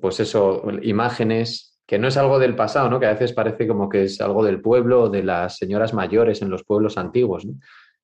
pues 0.00 0.20
eso, 0.20 0.62
imágenes, 0.82 1.78
que 1.86 1.98
no 1.98 2.08
es 2.08 2.18
algo 2.18 2.38
del 2.38 2.54
pasado, 2.54 2.90
¿no? 2.90 3.00
Que 3.00 3.06
a 3.06 3.12
veces 3.12 3.32
parece 3.32 3.66
como 3.66 3.88
que 3.88 4.04
es 4.04 4.20
algo 4.20 4.44
del 4.44 4.60
pueblo 4.60 5.04
o 5.04 5.08
de 5.08 5.22
las 5.22 5.56
señoras 5.56 5.94
mayores 5.94 6.42
en 6.42 6.50
los 6.50 6.64
pueblos 6.64 6.98
antiguos. 6.98 7.46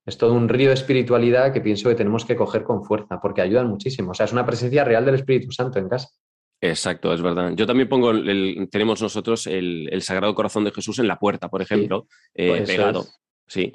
Es 0.06 0.16
todo 0.16 0.32
un 0.32 0.48
río 0.48 0.68
de 0.68 0.74
espiritualidad 0.74 1.52
que 1.52 1.60
pienso 1.60 1.90
que 1.90 1.94
tenemos 1.94 2.24
que 2.24 2.36
coger 2.36 2.64
con 2.64 2.82
fuerza, 2.82 3.20
porque 3.20 3.42
ayudan 3.42 3.68
muchísimo. 3.68 4.12
O 4.12 4.14
sea, 4.14 4.24
es 4.24 4.32
una 4.32 4.46
presencia 4.46 4.84
real 4.84 5.04
del 5.04 5.16
Espíritu 5.16 5.52
Santo 5.52 5.78
en 5.78 5.88
casa. 5.88 6.08
Exacto, 6.60 7.12
es 7.12 7.20
verdad. 7.20 7.52
Yo 7.54 7.66
también 7.66 7.88
pongo, 7.88 8.10
el, 8.10 8.68
tenemos 8.70 9.02
nosotros 9.02 9.46
el, 9.46 9.88
el 9.92 10.02
Sagrado 10.02 10.34
Corazón 10.34 10.64
de 10.64 10.72
Jesús 10.72 10.98
en 10.98 11.08
la 11.08 11.18
puerta, 11.18 11.48
por 11.48 11.60
ejemplo, 11.60 12.06
eh, 12.34 12.48
Pues 12.48 12.68
pegado. 12.68 13.00
es. 13.00 13.20
Sí. 13.46 13.72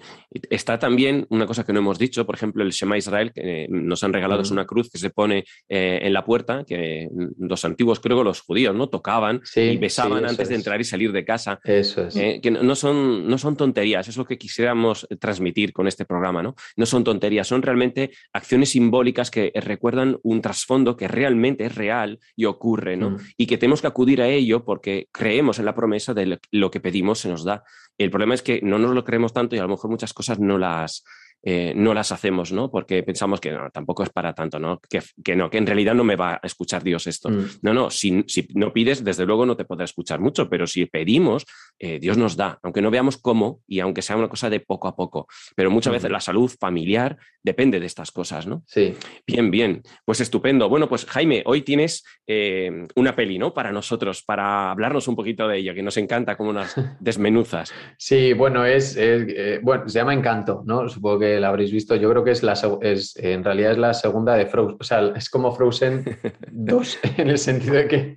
Está 0.49 0.79
también 0.79 1.25
una 1.29 1.45
cosa 1.45 1.63
que 1.63 1.71
no 1.73 1.79
hemos 1.79 1.99
dicho, 1.99 2.25
por 2.25 2.35
ejemplo, 2.35 2.63
el 2.63 2.71
Shema 2.71 2.97
Israel, 2.97 3.31
que 3.31 3.65
eh, 3.65 3.67
nos 3.69 4.03
han 4.03 4.13
regalado, 4.13 4.41
es 4.41 4.49
una 4.51 4.65
cruz 4.65 4.89
que 4.89 4.97
se 4.97 5.11
pone 5.11 5.45
eh, 5.67 5.99
en 6.01 6.11
la 6.13 6.25
puerta, 6.25 6.63
que 6.65 7.07
los 7.37 7.63
antiguos, 7.65 7.99
creo 7.99 8.17
que 8.17 8.23
los 8.23 8.41
judíos, 8.41 8.75
¿no? 8.75 8.89
Tocaban 8.89 9.41
Sí, 9.43 9.61
y 9.61 9.77
besaban 9.77 10.19
sí, 10.23 10.25
antes 10.29 10.49
de 10.49 10.55
entrar 10.55 10.81
y 10.81 10.83
salir 10.83 11.11
de 11.11 11.23
casa. 11.23 11.59
Eso 11.63 12.07
es. 12.07 12.15
Eh, 12.15 12.39
que 12.41 12.49
no- 12.51 12.75
son, 12.75 13.27
no 13.27 13.37
son 13.37 13.55
tonterías, 13.57 14.07
es 14.07 14.17
lo 14.17 14.25
que 14.25 14.37
quisiéramos 14.37 15.07
transmitir 15.19 15.71
con 15.71 15.87
este 15.87 16.05
programa, 16.05 16.41
¿no? 16.41 16.55
No 16.75 16.85
son 16.85 17.03
tonterías, 17.03 17.47
son 17.47 17.61
realmente 17.61 18.11
acciones 18.33 18.69
simbólicas 18.71 19.29
que 19.29 19.51
recuerdan 19.55 20.17
un 20.23 20.41
trasfondo 20.41 20.97
que 20.97 21.07
realmente 21.07 21.65
es 21.65 21.75
real 21.75 22.19
y 22.35 22.45
ocurre, 22.45 22.97
¿no? 22.97 23.17
Y 23.37 23.45
que 23.45 23.57
tenemos 23.57 23.81
que 23.81 23.87
acudir 23.87 24.21
a 24.21 24.27
ello 24.27 24.65
porque 24.65 25.07
creemos 25.11 25.59
en 25.59 25.65
la 25.65 25.75
promesa 25.75 26.13
de 26.13 26.39
lo 26.51 26.71
que 26.71 26.79
pedimos 26.79 27.19
se 27.19 27.29
nos 27.29 27.43
da. 27.43 27.63
El 27.99 28.09
problema 28.09 28.33
es 28.33 28.41
que 28.41 28.61
no 28.63 28.79
nos 28.79 28.95
lo 28.95 29.03
creemos 29.03 29.33
tanto 29.33 29.55
y 29.55 29.59
a 29.59 29.63
lo 29.63 29.69
mejor 29.69 29.91
muchas 29.91 30.13
cosas 30.13 30.39
no 30.39 30.57
las, 30.57 31.03
eh, 31.43 31.73
no 31.75 31.93
las 31.93 32.11
hacemos, 32.11 32.51
¿no? 32.51 32.71
Porque 32.71 33.03
pensamos 33.03 33.39
que 33.39 33.51
no, 33.51 33.69
tampoco 33.71 34.03
es 34.03 34.09
para 34.09 34.33
tanto, 34.33 34.59
¿no? 34.59 34.79
Que, 34.89 35.01
que 35.23 35.35
no, 35.35 35.49
que 35.49 35.57
en 35.57 35.67
realidad 35.67 35.93
no 35.95 36.03
me 36.03 36.15
va 36.15 36.33
a 36.33 36.39
escuchar 36.43 36.83
Dios 36.83 37.07
esto. 37.07 37.29
Mm. 37.29 37.45
No, 37.61 37.73
no, 37.73 37.89
si, 37.89 38.23
si 38.27 38.47
no 38.55 38.73
pides, 38.73 39.03
desde 39.03 39.25
luego 39.25 39.45
no 39.45 39.55
te 39.55 39.65
podrá 39.65 39.85
escuchar 39.85 40.19
mucho, 40.19 40.49
pero 40.49 40.65
si 40.65 40.85
pedimos, 40.85 41.45
eh, 41.79 41.99
Dios 41.99 42.17
nos 42.17 42.35
da, 42.35 42.59
aunque 42.61 42.81
no 42.81 42.91
veamos 42.91 43.17
cómo 43.17 43.61
y 43.67 43.79
aunque 43.79 44.01
sea 44.01 44.17
una 44.17 44.29
cosa 44.29 44.49
de 44.49 44.59
poco 44.59 44.87
a 44.87 44.95
poco. 44.95 45.27
Pero 45.55 45.71
muchas 45.71 45.93
veces 45.93 46.11
la 46.11 46.19
salud 46.19 46.51
familiar 46.59 47.17
depende 47.41 47.79
de 47.79 47.85
estas 47.85 48.11
cosas, 48.11 48.45
¿no? 48.47 48.63
Sí. 48.67 48.95
Bien, 49.25 49.49
bien. 49.49 49.81
Pues 50.05 50.19
estupendo. 50.19 50.67
Bueno, 50.67 50.89
pues 50.89 51.05
Jaime, 51.05 51.41
hoy 51.45 51.61
tienes 51.61 52.03
eh, 52.27 52.87
una 52.95 53.15
peli, 53.15 53.39
¿no? 53.39 53.53
Para 53.53 53.71
nosotros, 53.71 54.23
para 54.23 54.71
hablarnos 54.71 55.07
un 55.07 55.15
poquito 55.15 55.47
de 55.47 55.57
ello, 55.57 55.73
que 55.73 55.81
nos 55.81 55.97
encanta 55.97 56.35
como 56.35 56.49
unas 56.49 56.75
desmenuzas. 56.99 57.73
Sí, 57.97 58.33
bueno, 58.33 58.65
es, 58.65 58.97
es, 58.97 59.25
eh, 59.29 59.59
bueno, 59.63 59.87
se 59.87 59.99
llama 59.99 60.13
Encanto, 60.13 60.63
¿no? 60.65 60.89
Supongo 60.89 61.19
que 61.19 61.39
la 61.39 61.47
habréis 61.47 61.71
visto. 61.71 61.95
Yo 61.95 62.09
creo 62.09 62.23
que 62.23 62.31
es 62.31 62.43
la 62.43 62.53
es, 62.81 63.15
en 63.17 63.43
realidad 63.43 63.71
es 63.71 63.77
la 63.77 63.93
segunda 63.93 64.35
de 64.35 64.45
Frozen, 64.45 64.77
o 64.79 64.83
sea, 64.83 65.13
es 65.15 65.29
como 65.29 65.51
Frozen 65.51 66.03
2 66.51 66.99
en 67.17 67.29
el 67.29 67.37
sentido 67.37 67.75
de 67.75 67.87
que 67.87 68.15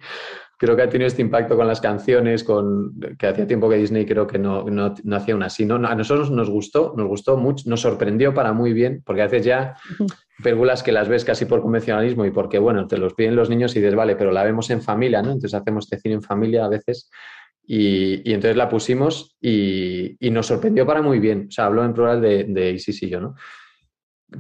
creo 0.63 0.77
que 0.77 0.83
ha 0.83 0.89
tenido 0.89 1.09
este 1.09 1.23
impacto 1.23 1.57
con 1.57 1.67
las 1.67 1.81
canciones, 1.81 2.45
con 2.45 2.95
que 3.19 3.27
hacía 3.27 3.49
tiempo 3.49 3.69
que 3.69 3.75
Disney 3.75 4.07
creo 4.07 4.29
que 4.29 4.39
no, 4.39 4.63
no, 4.71 4.95
no 5.03 5.17
hacía 5.17 5.35
una 5.35 5.47
así. 5.47 5.67
¿no? 5.67 5.75
A 5.75 5.95
nosotros 5.97 6.31
nos 6.31 6.49
gustó, 6.49 6.95
nos 6.97 7.09
gustó 7.09 7.37
mucho, 7.37 7.69
nos 7.69 7.81
sorprendió 7.81 8.33
para 8.33 8.53
muy 8.53 8.73
bien, 8.73 9.03
porque 9.05 9.23
a 9.23 9.25
veces 9.25 9.45
ya 9.45 9.75
películas 10.41 10.85
que 10.85 10.93
las 10.93 11.09
ves 11.09 11.25
casi 11.25 11.47
por 11.47 11.63
convencionalismo 11.63 12.25
y 12.27 12.31
porque, 12.31 12.61
bueno, 12.61 12.87
te 12.87 12.97
los 12.97 13.15
piden 13.15 13.35
los 13.35 13.51
niños 13.51 13.75
y 13.75 13.81
dices, 13.81 13.97
vale, 13.97 14.15
pero 14.15 14.31
la 14.31 14.45
vemos 14.45 14.71
en 14.71 14.83
familia, 14.83 15.21
¿no? 15.21 15.33
Entonces 15.33 15.55
hacemos 15.55 15.87
este 15.87 15.99
cine 15.99 16.15
en 16.15 16.23
familia 16.23 16.65
a 16.65 16.69
veces. 16.69 17.11
Y, 17.67 18.31
y 18.31 18.33
entonces 18.33 18.57
la 18.57 18.69
pusimos 18.69 19.37
y, 19.41 20.17
y 20.25 20.31
nos 20.31 20.47
sorprendió 20.47 20.87
para 20.87 21.03
muy 21.03 21.19
bien. 21.19 21.47
O 21.49 21.51
sea, 21.51 21.67
hablo 21.67 21.85
en 21.85 21.93
plural 21.93 22.21
de, 22.21 22.45
de 22.45 22.71
Isis 22.71 23.03
y 23.03 23.09
yo, 23.09 23.21
¿no? 23.21 23.35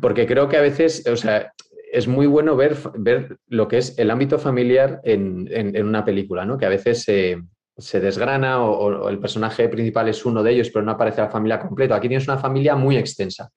Porque 0.00 0.24
creo 0.24 0.48
que 0.48 0.56
a 0.56 0.62
veces, 0.62 1.04
o 1.08 1.16
sea, 1.16 1.52
es 1.92 2.08
muy 2.08 2.26
bueno 2.26 2.56
ver, 2.56 2.76
ver 2.96 3.36
lo 3.48 3.68
que 3.68 3.78
es 3.78 3.98
el 3.98 4.10
ámbito 4.10 4.38
familiar 4.38 5.00
en, 5.04 5.48
en- 5.50 5.76
en 5.76 5.86
una 5.86 6.04
película, 6.04 6.44
¿no? 6.44 6.56
Que 6.58 6.66
a 6.66 6.70
veces 6.70 7.02
se, 7.02 7.42
se 7.76 8.00
desgrana 8.00 8.64
o, 8.64 9.04
o 9.04 9.08
el 9.08 9.18
personaje 9.18 9.68
principal 9.68 10.08
es 10.08 10.24
uno 10.24 10.42
de 10.42 10.52
ellos, 10.52 10.70
pero 10.70 10.84
no 10.84 10.92
aparece 10.92 11.20
la 11.20 11.28
familia 11.30 11.60
completa. 11.60 11.94
Aquí 11.96 12.08
tienes 12.08 12.26
una 12.28 12.38
familia 12.38 12.74
muy 12.76 12.96
extensa, 12.96 13.50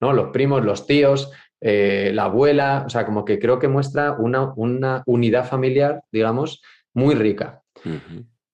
¿no? 0.00 0.12
Los 0.12 0.30
primos, 0.30 0.64
los 0.64 0.86
tíos, 0.86 1.30
eh, 1.60 2.10
la 2.14 2.24
abuela, 2.24 2.84
o 2.86 2.88
sea, 2.88 3.04
como 3.04 3.24
que 3.24 3.38
creo 3.38 3.58
que 3.58 3.68
muestra 3.68 4.12
una, 4.12 4.52
una 4.56 5.02
unidad 5.06 5.46
familiar, 5.48 6.02
digamos, 6.12 6.62
muy 6.94 7.14
rica 7.14 7.62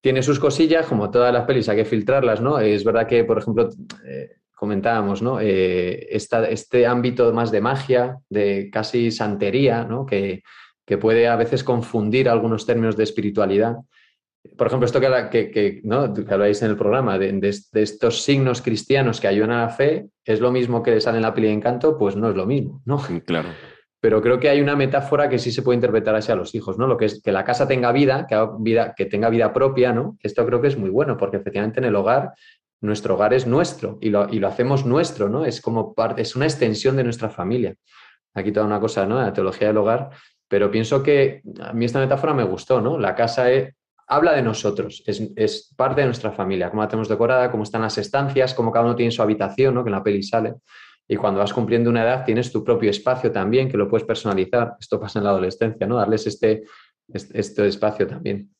tiene 0.00 0.22
sus 0.22 0.38
cosillas, 0.38 0.86
como 0.86 1.10
todas 1.10 1.32
las 1.34 1.44
pelis 1.44 1.68
hay 1.68 1.76
que 1.76 1.84
filtrarlas, 1.84 2.40
¿no? 2.40 2.58
Es 2.60 2.84
verdad 2.84 3.06
que, 3.06 3.24
por 3.24 3.38
ejemplo, 3.38 3.68
eh, 4.06 4.30
comentábamos, 4.58 5.22
¿no? 5.22 5.38
Eh, 5.40 6.08
esta- 6.10 6.48
este 6.48 6.86
ámbito 6.86 7.32
más 7.32 7.50
de 7.52 7.60
magia, 7.60 8.18
de 8.28 8.68
casi 8.72 9.10
santería, 9.10 9.84
¿no? 9.84 10.04
Que, 10.04 10.42
que 10.84 10.98
puede 10.98 11.28
a 11.28 11.36
veces 11.36 11.62
confundir 11.64 12.28
algunos 12.28 12.66
términos 12.66 12.96
de 12.96 13.04
espiritualidad. 13.04 13.76
Por 14.56 14.66
ejemplo, 14.66 14.86
esto 14.86 15.00
que, 15.00 15.08
que, 15.30 15.50
que, 15.50 15.80
¿no? 15.84 16.12
que 16.14 16.32
habláis 16.34 16.62
en 16.62 16.70
el 16.70 16.76
programa, 16.76 17.18
de, 17.18 17.32
de- 17.32 17.56
de 17.72 17.82
estos 17.82 18.22
signos 18.22 18.62
cristianos 18.62 19.20
que 19.20 19.28
ayudan 19.28 19.50
a 19.50 19.62
la 19.62 19.68
fe, 19.68 20.06
¿es 20.24 20.40
lo 20.40 20.50
mismo 20.50 20.82
que 20.82 21.00
sale 21.00 21.18
en 21.18 21.22
la 21.22 21.34
peli 21.34 21.48
de 21.48 21.52
encanto? 21.54 21.96
Pues 21.98 22.16
no 22.16 22.28
es 22.30 22.36
lo 22.36 22.46
mismo, 22.46 22.80
¿no? 22.84 22.98
Claro. 23.26 23.48
pero 24.00 24.22
creo 24.22 24.38
que 24.38 24.48
hay 24.48 24.60
una 24.60 24.76
metáfora 24.76 25.28
que 25.28 25.40
sí 25.40 25.50
se 25.50 25.62
puede 25.62 25.74
interpretar 25.74 26.14
así 26.14 26.30
a 26.30 26.36
los 26.36 26.54
hijos, 26.54 26.78
¿no? 26.78 26.86
Lo 26.86 26.96
que 26.96 27.06
es 27.06 27.20
que 27.20 27.32
la 27.32 27.42
casa 27.44 27.66
tenga 27.66 27.90
vida, 27.90 28.26
que, 28.28 28.36
vida, 28.60 28.94
que 28.96 29.06
tenga 29.06 29.28
vida 29.28 29.52
propia, 29.52 29.92
¿no? 29.92 30.16
Esto 30.22 30.46
creo 30.46 30.60
que 30.62 30.68
es 30.68 30.78
muy 30.78 30.88
bueno, 30.88 31.16
porque 31.16 31.36
efectivamente 31.38 31.80
en 31.80 31.86
el 31.86 31.96
hogar, 31.96 32.30
nuestro 32.80 33.14
hogar 33.14 33.34
es 33.34 33.46
nuestro 33.46 33.98
y 34.00 34.10
lo, 34.10 34.28
y 34.32 34.38
lo 34.38 34.48
hacemos 34.48 34.84
nuestro, 34.86 35.28
¿no? 35.28 35.44
Es 35.44 35.60
como 35.60 35.94
parte, 35.94 36.22
es 36.22 36.36
una 36.36 36.44
extensión 36.46 36.96
de 36.96 37.04
nuestra 37.04 37.28
familia. 37.30 37.74
Aquí 38.34 38.52
toda 38.52 38.66
una 38.66 38.78
cosa, 38.80 39.06
¿no? 39.06 39.16
La 39.20 39.32
teología 39.32 39.68
del 39.68 39.76
hogar, 39.78 40.10
pero 40.46 40.70
pienso 40.70 41.02
que 41.02 41.42
a 41.60 41.72
mí 41.72 41.84
esta 41.84 41.98
metáfora 41.98 42.34
me 42.34 42.44
gustó, 42.44 42.80
¿no? 42.80 42.98
La 42.98 43.14
casa 43.14 43.50
es- 43.50 43.74
habla 44.06 44.32
de 44.32 44.42
nosotros, 44.42 45.02
es, 45.06 45.22
es 45.36 45.74
parte 45.76 46.00
de 46.00 46.06
nuestra 46.06 46.32
familia, 46.32 46.70
cómo 46.70 46.82
la 46.82 46.88
tenemos 46.88 47.08
decorada, 47.08 47.50
cómo 47.50 47.64
están 47.64 47.82
las 47.82 47.98
estancias, 47.98 48.54
cómo 48.54 48.72
cada 48.72 48.84
uno 48.86 48.96
tiene 48.96 49.10
su 49.12 49.20
habitación, 49.22 49.74
¿no? 49.74 49.84
Que 49.84 49.88
en 49.90 49.96
la 49.96 50.02
peli 50.02 50.22
sale. 50.22 50.54
Y 51.06 51.16
cuando 51.16 51.40
vas 51.40 51.52
cumpliendo 51.52 51.90
una 51.90 52.02
edad 52.04 52.24
tienes 52.24 52.52
tu 52.52 52.62
propio 52.64 52.90
espacio 52.90 53.32
también, 53.32 53.68
que 53.68 53.76
lo 53.76 53.88
puedes 53.88 54.06
personalizar. 54.06 54.74
Esto 54.78 55.00
pasa 55.00 55.18
en 55.18 55.24
la 55.24 55.30
adolescencia, 55.30 55.86
¿no? 55.86 55.96
Darles 55.96 56.26
este, 56.26 56.64
este, 57.12 57.40
este 57.40 57.66
espacio 57.66 58.06
también. 58.06 58.50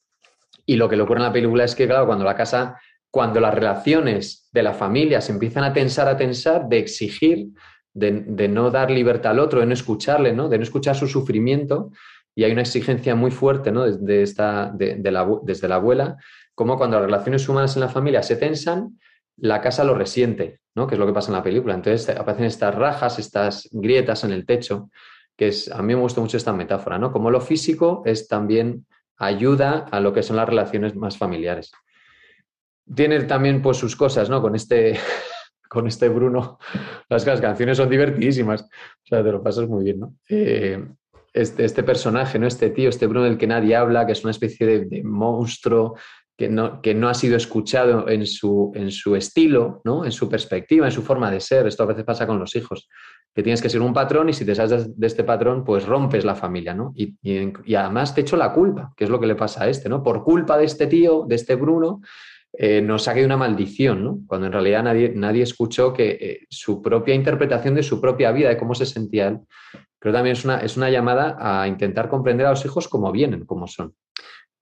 Y 0.67 0.77
lo 0.77 0.89
que 0.89 0.97
le 0.97 1.03
ocurre 1.03 1.19
en 1.21 1.25
la 1.27 1.33
película 1.33 1.65
es 1.65 1.75
que, 1.75 1.87
claro, 1.87 2.07
cuando 2.07 2.25
la 2.25 2.35
casa, 2.35 2.79
cuando 3.11 3.41
las 3.41 3.55
relaciones 3.55 4.49
de 4.53 4.63
la 4.63 4.75
familia 4.75 5.21
se 5.21 5.33
empiezan 5.33 5.65
a 5.65 5.73
tensar, 5.73 6.09
a 6.09 6.17
tensar, 6.17 6.69
de 6.69 6.79
exigir, 6.79 7.49
de, 7.95 8.25
de 8.27 8.49
no 8.49 8.71
dar 8.71 8.91
libertad 8.91 9.33
al 9.33 9.41
otro, 9.41 9.61
de 9.61 9.67
no 9.67 9.73
escucharle, 9.73 10.33
¿no? 10.33 10.49
De 10.49 10.59
no 10.59 10.65
escuchar 10.65 10.95
su 10.95 11.07
sufrimiento, 11.09 11.91
y 12.35 12.45
hay 12.45 12.53
una 12.53 12.61
exigencia 12.61 13.17
muy 13.17 13.31
fuerte, 13.31 13.73
¿no? 13.73 13.85
Desde, 13.85 14.23
esta, 14.23 14.71
de, 14.73 14.95
de 14.97 15.11
la, 15.11 15.29
desde 15.43 15.67
la 15.67 15.77
abuela, 15.77 16.17
como 16.55 16.77
cuando 16.77 16.97
las 16.99 17.07
relaciones 17.07 17.49
humanas 17.49 17.75
en 17.77 17.81
la 17.81 17.89
familia 17.89 18.23
se 18.23 18.37
tensan, 18.37 18.99
la 19.37 19.61
casa 19.61 19.85
lo 19.85 19.95
resiente, 19.95 20.61
¿no? 20.75 20.87
Que 20.87 20.95
es 20.95 20.99
lo 20.99 21.07
que 21.07 21.13
pasa 21.13 21.31
en 21.31 21.37
la 21.37 21.43
película. 21.43 21.75
Entonces 21.75 22.09
aparecen 22.17 22.47
estas 22.47 22.75
rajas, 22.75 23.19
estas 23.19 23.69
grietas 23.73 24.23
en 24.25 24.33
el 24.33 24.47
techo, 24.47 24.91
que 25.37 25.49
es, 25.49 25.71
a 25.71 25.83
mí 25.83 25.95
me 25.95 26.01
gusta 26.01 26.21
mucho 26.21 26.37
esta 26.37 26.53
metáfora, 26.53 26.99
¿no? 26.99 27.11
Como 27.11 27.31
lo 27.31 27.41
físico 27.41 28.03
es 28.05 28.29
también 28.29 28.87
ayuda 29.17 29.87
a 29.91 30.01
lo 30.01 30.13
que 30.13 30.23
son 30.23 30.37
las 30.37 30.49
relaciones 30.49 30.95
más 30.95 31.17
familiares. 31.17 31.73
Tiene 32.95 33.21
también 33.25 33.63
pues 33.63 33.77
sus 33.77 33.97
cosas, 33.97 34.31
¿no? 34.31 34.41
Con 34.41 34.55
este, 34.55 34.99
con 35.69 35.87
este 35.87 36.09
Bruno, 36.09 36.59
las, 37.09 37.25
canciones 37.25 37.77
son 37.77 37.89
divertidísimas, 37.89 38.63
o 38.63 39.07
sea, 39.07 39.23
te 39.23 39.33
lo 39.33 39.43
pasas 39.43 39.69
muy 39.69 39.85
bien, 39.85 40.01
¿no? 40.01 40.15
Eh, 40.29 40.85
este, 41.33 41.65
este 41.65 41.83
personaje, 41.83 42.39
¿no? 42.39 42.47
Este 42.47 42.71
tío, 42.71 42.89
este 42.89 43.07
Bruno 43.07 43.27
del 43.27 43.39
que 43.39 43.47
nadie 43.47 43.77
habla, 43.77 44.07
que 44.07 44.13
es 44.13 44.25
una 44.25 44.31
especie 44.31 44.67
de, 44.67 44.85
de 44.87 45.05
monstruo 45.05 45.97
que 46.39 46.49
no, 46.49 46.81
que 46.81 46.95
no 46.95 47.09
ha 47.09 47.15
sido 47.15 47.37
escuchado 47.37 48.09
en 48.09 48.25
su, 48.25 48.71
en 48.77 48.93
su 48.93 49.17
estilo, 49.17 49.83
¿no? 49.85 50.05
en 50.05 50.13
su 50.13 50.29
perspectiva, 50.29 50.87
en 50.87 50.93
su 50.93 51.03
forma 51.03 51.33
de 51.33 51.41
ser. 51.41 51.67
Esto 51.67 51.83
a 51.83 51.87
veces 51.87 52.05
pasa 52.05 52.29
con 52.29 52.39
los 52.39 52.55
hijos, 52.55 52.89
que 53.35 53.43
tienes 53.43 53.61
que 53.61 53.69
ser 53.69 53.83
un 53.83 53.93
patrón 53.93 54.29
y 54.29 54.33
si 54.33 54.45
te 54.45 54.55
sales 54.55 54.87
de, 54.87 54.93
de 54.97 55.07
este 55.09 55.25
patrón, 55.25 55.65
pues 55.65 55.85
rompes 55.85 56.25
la 56.25 56.37
familia. 56.37 56.75
¿no? 56.75 56.93
Y, 56.95 57.17
y, 57.23 57.53
y, 57.65 57.75
además 57.75 58.15
te 58.15 58.21
echo 58.21 58.37
la 58.37 58.53
culpa, 58.53 58.93
que 58.97 59.03
es 59.03 59.11
lo 59.11 59.19
que 59.19 59.27
le 59.27 59.35
pasa 59.35 59.65
a 59.65 59.69
este. 59.69 59.89
¿no? 59.89 60.01
Por 60.01 60.23
culpa 60.23 60.57
de 60.57 60.67
este 60.67 60.87
tío, 60.87 61.25
de 61.27 61.35
este 61.35 61.57
Bruno, 61.57 62.03
eh, 62.53 62.81
nos 62.81 63.07
ha 63.07 63.13
caído 63.13 63.27
una 63.27 63.37
maldición, 63.37 64.03
¿no? 64.03 64.21
cuando 64.27 64.47
en 64.47 64.53
realidad 64.53 64.83
nadie, 64.83 65.13
nadie 65.15 65.43
escuchó 65.43 65.93
que 65.93 66.11
eh, 66.21 66.47
su 66.49 66.81
propia 66.81 67.15
interpretación 67.15 67.75
de 67.75 67.83
su 67.83 68.01
propia 68.01 68.33
vida, 68.33 68.49
de 68.49 68.57
cómo 68.57 68.75
se 68.75 68.87
sentía 68.87 69.29
él, 69.29 69.41
creo 69.99 70.15
también 70.15 70.35
es 70.35 70.45
una, 70.45 70.59
es 70.59 70.77
una 70.77 70.91
llamada 70.91 71.37
a 71.39 71.69
intentar 71.69 72.09
comprender 72.09 72.47
a 72.47 72.51
los 72.51 72.65
hijos 72.65 72.89
como 72.89 73.13
vienen, 73.13 73.45
como 73.45 73.67
son. 73.67 73.95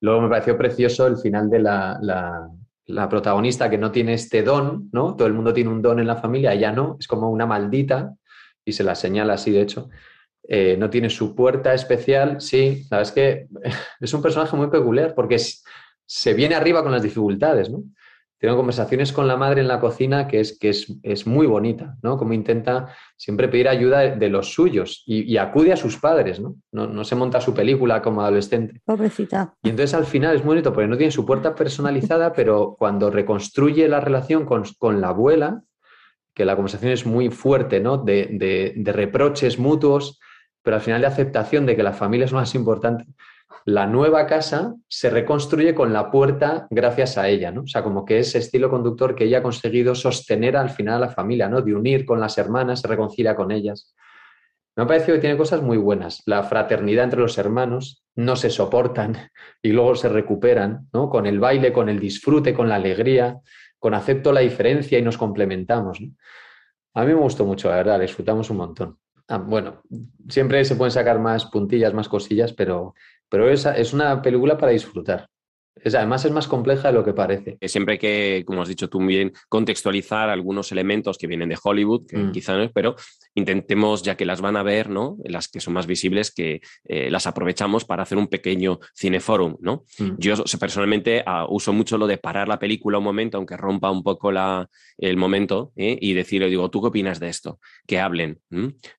Luego 0.01 0.21
me 0.21 0.29
pareció 0.29 0.59
precioso 0.59 1.07
el 1.07 1.17
final 1.17 1.49
de 1.49 1.59
la, 1.61 1.99
la, 2.03 2.49
la, 2.87 3.09
protagonista 3.09 3.71
que 3.71 3.79
no 3.79 3.91
tiene 3.91 4.15
este 4.15 4.43
don, 4.43 4.91
¿no? 4.93 5.17
Todo 5.17 5.27
el 5.29 5.35
mundo 5.35 5.53
tiene 5.53 5.71
un 5.71 5.81
don 5.81 5.99
en 5.99 6.07
la 6.07 6.17
familia, 6.17 6.53
ella 6.53 6.73
no, 6.73 6.97
es 7.01 7.07
como 7.07 7.31
una 7.31 7.47
maldita, 7.47 8.15
y 8.65 8.73
se 8.73 8.85
la 8.85 8.95
señala 8.95 9.35
así, 9.35 9.53
de 9.53 9.63
hecho. 9.63 9.89
Eh, 10.49 10.77
no 10.79 10.91
tiene 10.91 11.11
su 11.11 11.35
puerta 11.35 11.73
especial, 11.73 12.41
sí, 12.41 12.87
la 12.91 12.99
verdad 12.99 13.03
es 13.03 13.13
que 13.13 13.47
es 14.01 14.15
un 14.15 14.23
personaje 14.23 14.57
muy 14.57 14.69
peculiar 14.69 15.15
porque 15.15 15.37
es, 15.37 15.65
se 16.07 16.35
viene 16.35 16.55
arriba 16.55 16.83
con 16.83 16.93
las 16.93 17.03
dificultades, 17.03 17.71
¿no? 17.71 17.83
Tengo 18.39 18.57
conversaciones 18.57 19.13
con 19.13 19.27
la 19.27 19.37
madre 19.37 19.63
en 19.63 19.69
la 19.69 19.81
cocina 19.81 20.29
que 20.29 20.41
es, 20.41 20.59
que 20.59 20.69
es, 20.69 20.95
es 21.03 21.27
muy 21.27 21.47
bonita, 21.47 21.97
¿no? 22.03 22.19
Como 22.19 22.35
intenta 22.35 22.95
siempre 23.17 23.49
pedir 23.49 23.67
ayuda 23.67 24.01
de, 24.01 24.17
de 24.17 24.29
los 24.29 24.53
suyos 24.53 25.03
y, 25.07 25.23
y, 25.23 25.39
acude 25.39 25.73
a 25.73 25.77
sus 25.77 25.97
padres, 25.97 26.39
¿no? 26.39 26.57
¿no? 26.71 26.87
¿no? 26.87 27.03
se 27.03 27.17
monta 27.17 27.41
su 27.41 27.55
película 27.55 28.03
como 28.03 28.21
adolescente. 28.21 28.83
Pobrecita. 28.85 29.55
Y 29.63 29.71
entonces 29.71 29.95
al 29.95 30.05
final 30.05 30.37
es 30.37 30.45
muy 30.45 30.51
bonito 30.51 30.73
porque 30.75 30.87
no 30.87 30.99
tiene 30.99 31.13
su 31.13 31.25
puerta 31.25 31.55
personalizada, 31.55 32.35
pero 32.35 32.77
cuando 32.79 33.11
reconstruye 33.11 33.89
la 33.89 34.01
relación 34.01 34.45
con, 34.45 34.65
con 34.79 35.01
la 35.01 35.09
abuela, 35.09 35.63
que 36.35 36.45
la 36.45 36.57
conversación 36.57 36.93
es 36.93 37.07
muy 37.07 37.31
fuerte, 37.31 37.81
¿no? 37.81 37.97
De, 37.97 38.29
de, 38.33 38.75
de 38.77 38.93
reproches 38.93 39.59
mutuos, 39.59 40.21
pero 40.63 40.77
al 40.77 40.83
final 40.83 41.01
de 41.01 41.07
aceptación 41.07 41.65
de 41.65 41.75
que 41.75 41.83
la 41.83 41.95
familia 41.95 42.27
es 42.27 42.33
lo 42.33 42.39
más 42.39 42.55
importante 42.55 43.07
la 43.67 43.89
nueva 43.89 44.27
casa 44.27 44.77
se 44.89 45.11
reconstruye 45.11 45.75
con 45.75 45.93
la 45.93 46.09
puerta 46.13 46.69
gracias 46.71 47.19
a 47.19 47.29
ella, 47.29 47.51
¿no? 47.51 47.63
O 47.63 47.67
sea, 47.67 47.83
como 47.83 48.05
que 48.05 48.21
ese 48.21 48.39
estilo 48.39 48.71
conductor 48.71 49.17
que 49.17 49.25
ella 49.25 49.39
ha 49.39 49.43
conseguido 49.43 49.97
sostener 49.97 50.57
al 50.57 50.71
final 50.71 50.95
a 50.95 51.07
la 51.07 51.09
familia, 51.09 51.49
¿no? 51.49 51.61
De 51.61 51.75
unir 51.75 52.07
con 52.07 52.21
las 52.21 52.39
hermanas, 52.39 52.81
se 52.81 52.87
reconcilia 52.87 53.35
con 53.35 53.51
ellas. 53.51 53.93
Me 54.77 54.85
ha 54.85 54.87
parecido 54.87 55.17
que 55.17 55.23
tiene 55.23 55.37
cosas 55.37 55.63
muy 55.63 55.79
buenas. 55.79 56.23
La 56.27 56.45
fraternidad 56.45 57.03
entre 57.03 57.19
los 57.19 57.39
hermanos 57.39 58.05
no 58.15 58.37
se 58.37 58.51
soportan 58.51 59.17
y 59.61 59.73
luego 59.73 59.97
se 59.97 60.11
recuperan, 60.11 60.89
¿no? 60.93 61.11
Con 61.11 61.27
el 61.27 61.41
baile, 61.41 61.73
con 61.73 61.89
el 61.89 61.99
disfrute, 61.99 62.55
con 62.55 62.69
la 62.69 62.77
alegría, 62.77 63.41
con 63.81 63.95
acepto 63.95 64.33
la 64.33 64.43
diferencia 64.43 64.97
y 64.97 65.03
nos 65.03 65.19
complementamos. 65.19 65.99
A 66.95 67.01
mí 67.01 67.07
me 67.09 67.21
gustó 67.21 67.45
mucho, 67.45 67.69
la 67.69 67.77
verdad, 67.79 67.99
disfrutamos 67.99 68.49
un 68.49 68.59
montón. 68.59 68.99
Ah, 69.29 69.39
bueno, 69.39 69.83
siempre 70.29 70.65
se 70.65 70.77
pueden 70.77 70.93
sacar 70.93 71.19
más 71.19 71.47
puntillas, 71.47 71.93
más 71.95 72.09
cosillas, 72.09 72.53
pero 72.53 72.95
pero 73.29 73.49
es, 73.51 73.67
es 73.67 73.93
una 73.93 74.23
película 74.23 74.57
para 74.57 74.71
disfrutar. 74.73 75.29
Es, 75.83 75.95
además 75.95 76.25
es 76.25 76.33
más 76.33 76.49
compleja 76.49 76.89
de 76.89 76.95
lo 76.95 77.05
que 77.05 77.13
parece. 77.13 77.59
Siempre 77.63 77.93
hay 77.93 77.99
que, 77.99 78.45
como 78.47 78.63
has 78.63 78.69
dicho 78.69 78.89
tú 78.89 79.01
muy 79.01 79.15
bien, 79.15 79.33
contextualizar 79.49 80.31
algunos 80.31 80.73
elementos 80.73 81.19
que 81.19 81.27
vienen 81.27 81.49
de 81.49 81.59
Hollywood, 81.63 82.07
que 82.07 82.17
mm. 82.17 82.33
quizá 82.33 82.57
no, 82.57 82.71
pero 82.73 82.97
intentemos, 83.35 84.03
ya 84.03 84.17
que 84.17 84.25
las 84.25 84.41
van 84.41 84.57
a 84.57 84.63
ver, 84.63 84.89
¿no? 84.89 85.19
Las 85.25 85.49
que 85.49 85.61
son 85.61 85.75
más 85.75 85.87
visibles, 85.87 86.31
que 86.31 86.63
eh, 86.85 87.11
las 87.11 87.27
aprovechamos 87.27 87.85
para 87.85 88.03
hacer 88.03 88.17
un 88.17 88.29
pequeño 88.29 88.81
cineforum, 88.95 89.57
¿no? 89.61 89.85
Mm. 89.99 90.13
Yo 90.19 90.35
personalmente 90.59 91.23
uh, 91.27 91.53
uso 91.55 91.73
mucho 91.73 91.99
lo 91.99 92.07
de 92.07 92.17
parar 92.17 92.49
la 92.49 92.59
película 92.59 92.99
un 92.99 93.05
momento, 93.05 93.37
aunque 93.37 93.57
rompa 93.57 93.91
un 93.91 94.03
poco 94.03 94.33
la, 94.33 94.69
el 94.97 95.17
momento, 95.17 95.73
¿eh? 95.77 95.99
y 96.01 96.15
decirle, 96.15 96.49
digo, 96.49 96.71
¿tú 96.71 96.81
qué 96.81 96.89
opinas 96.89 97.21
de 97.21 97.29
esto? 97.29 97.61
Que 97.87 98.01
hablen, 98.01 98.41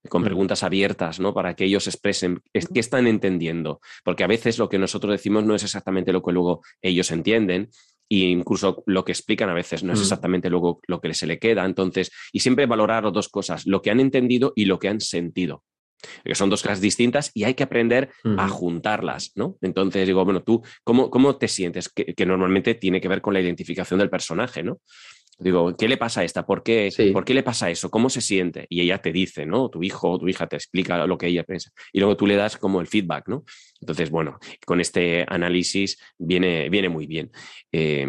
con 0.10 0.22
mm. 0.22 0.26
preguntas 0.26 0.64
abiertas, 0.64 1.20
¿no? 1.20 1.34
Para 1.34 1.56
que 1.56 1.66
ellos 1.66 1.88
expresen 1.88 2.42
qué 2.54 2.80
están 2.80 3.08
entendiendo. 3.08 3.82
Porque 4.04 4.24
a 4.24 4.28
veces 4.28 4.60
lo 4.60 4.70
que 4.70 4.78
nosotros 4.78 5.12
decimos 5.12 5.44
no 5.44 5.56
es 5.56 5.64
exactamente 5.64 6.14
lo 6.14 6.22
que 6.22 6.32
luego 6.32 6.62
ellos 6.82 7.12
entienden 7.12 7.70
e 8.10 8.20
incluso 8.20 8.84
lo 8.86 9.04
que 9.04 9.12
explican 9.12 9.50
a 9.50 9.54
veces 9.54 9.84
no 9.84 9.94
es 9.94 10.00
exactamente 10.00 10.50
luego 10.50 10.80
lo 10.88 11.02
que 11.02 11.14
se 11.14 11.28
le 11.28 11.40
queda. 11.40 11.66
Entonces, 11.66 12.12
y 12.32 12.40
siempre 12.40 12.66
valorar 12.66 13.04
las 13.04 13.14
dos 13.14 13.30
cosas, 13.30 13.66
lo 13.66 13.82
que 13.82 13.92
han 13.92 14.00
entendido 14.00 14.54
y 14.56 14.66
lo 14.66 14.80
que 14.80 14.88
han 14.88 15.02
sentido. 15.02 15.64
Que 16.24 16.36
son 16.36 16.50
dos 16.50 16.62
cosas 16.62 16.80
distintas 16.80 17.32
y 17.34 17.44
hay 17.44 17.56
que 17.56 17.64
aprender 17.64 18.12
uh 18.24 18.30
-huh. 18.30 18.42
a 18.42 18.48
juntarlas, 18.48 19.32
¿no? 19.36 19.58
Entonces 19.62 20.06
digo, 20.06 20.24
bueno, 20.24 20.44
tú, 20.44 20.64
¿cómo, 20.84 21.10
cómo 21.10 21.38
te 21.38 21.48
sientes? 21.48 21.90
Que, 21.90 22.14
que, 22.14 22.26
normalmente 22.26 22.76
tiene 22.76 23.02
que 23.02 23.08
ver 23.08 23.20
con 23.20 23.34
la 23.34 23.42
identificación 23.42 24.00
del 24.00 24.10
personaje, 24.10 24.64
¿no? 24.64 24.80
Digo, 25.40 25.76
¿qué 25.78 25.88
le 25.88 25.98
pasa 25.98 26.22
a 26.22 26.24
esta? 26.24 26.46
¿Por 26.46 26.64
qué, 26.64 26.90
sí. 26.90 27.12
¿Por 27.12 27.24
qué 27.24 27.34
le 27.34 27.44
pasa 27.44 27.70
eso? 27.70 27.92
¿Cómo 27.92 28.10
se 28.10 28.22
siente? 28.22 28.66
Y 28.70 28.82
ella 28.82 28.98
te 29.00 29.12
dice, 29.12 29.46
¿no? 29.46 29.70
Tu 29.70 29.84
hijo 29.84 30.10
o 30.10 30.20
tu 30.20 30.28
hija 30.28 30.48
te 30.48 30.56
explica 30.56 31.06
lo 31.06 31.18
que 31.18 31.28
ella 31.28 31.44
piensa. 31.44 31.72
Y 31.94 32.00
luego 32.00 32.18
tú 32.18 32.26
le 32.26 32.36
das 32.36 32.58
como 32.58 32.82
el 32.82 32.88
feedback, 32.88 33.28
¿no? 33.28 33.44
Entonces, 33.80 34.10
bueno, 34.10 34.40
con 34.66 34.82
este 34.82 35.26
análisis 35.28 36.00
viene, 36.18 36.70
viene 36.70 36.90
muy 36.90 37.06
bien 37.06 37.32
eh, 37.72 38.08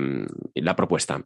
la 0.54 0.74
propuesta. 0.74 1.22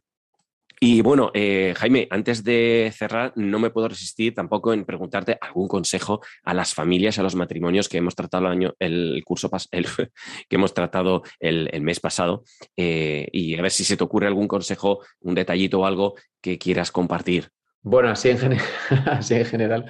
Y 0.85 1.01
bueno, 1.01 1.31
eh, 1.33 1.73
Jaime, 1.77 2.09
antes 2.11 2.43
de 2.43 2.91
cerrar, 2.93 3.31
no 3.37 3.57
me 3.57 3.69
puedo 3.69 3.87
resistir 3.87 4.33
tampoco 4.33 4.73
en 4.73 4.83
preguntarte 4.83 5.37
algún 5.39 5.69
consejo 5.69 6.19
a 6.43 6.53
las 6.53 6.73
familias, 6.73 7.17
a 7.17 7.23
los 7.23 7.35
matrimonios 7.35 7.87
que 7.87 7.99
hemos 7.99 8.15
tratado 8.15 8.47
el, 8.47 8.51
año, 8.51 8.73
el 8.79 9.23
curso 9.23 9.49
el, 9.71 9.85
que 10.49 10.55
hemos 10.57 10.73
tratado 10.73 11.23
el, 11.39 11.69
el 11.71 11.83
mes 11.83 12.01
pasado, 12.01 12.43
eh, 12.75 13.29
y 13.31 13.57
a 13.57 13.61
ver 13.61 13.71
si 13.71 13.85
se 13.85 13.95
te 13.95 14.03
ocurre 14.03 14.27
algún 14.27 14.49
consejo, 14.49 14.99
un 15.21 15.35
detallito 15.35 15.79
o 15.79 15.85
algo 15.85 16.15
que 16.41 16.57
quieras 16.57 16.91
compartir. 16.91 17.47
Bueno, 17.81 18.09
así 18.09 18.31
en, 18.31 18.39
gen 18.39 18.57
así 19.05 19.35
en 19.35 19.45
general. 19.45 19.89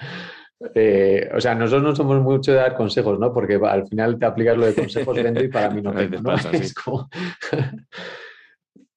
Eh, 0.75 1.27
o 1.35 1.41
sea, 1.41 1.55
nosotros 1.55 1.81
no 1.81 1.95
somos 1.95 2.21
mucho 2.21 2.51
de 2.51 2.57
dar 2.57 2.75
consejos, 2.75 3.17
¿no? 3.17 3.33
Porque 3.33 3.59
al 3.67 3.87
final 3.87 4.19
te 4.19 4.27
aplicas 4.27 4.55
lo 4.55 4.67
de 4.67 4.75
consejos 4.75 5.15
dentro 5.15 5.43
y 5.43 5.47
para 5.47 5.71
mí 5.71 5.81
no, 5.81 5.91
tengo, 5.95 6.17
¿no? 6.17 6.33
Pasa, 6.33 6.51
es 6.51 6.71
como... 6.71 7.09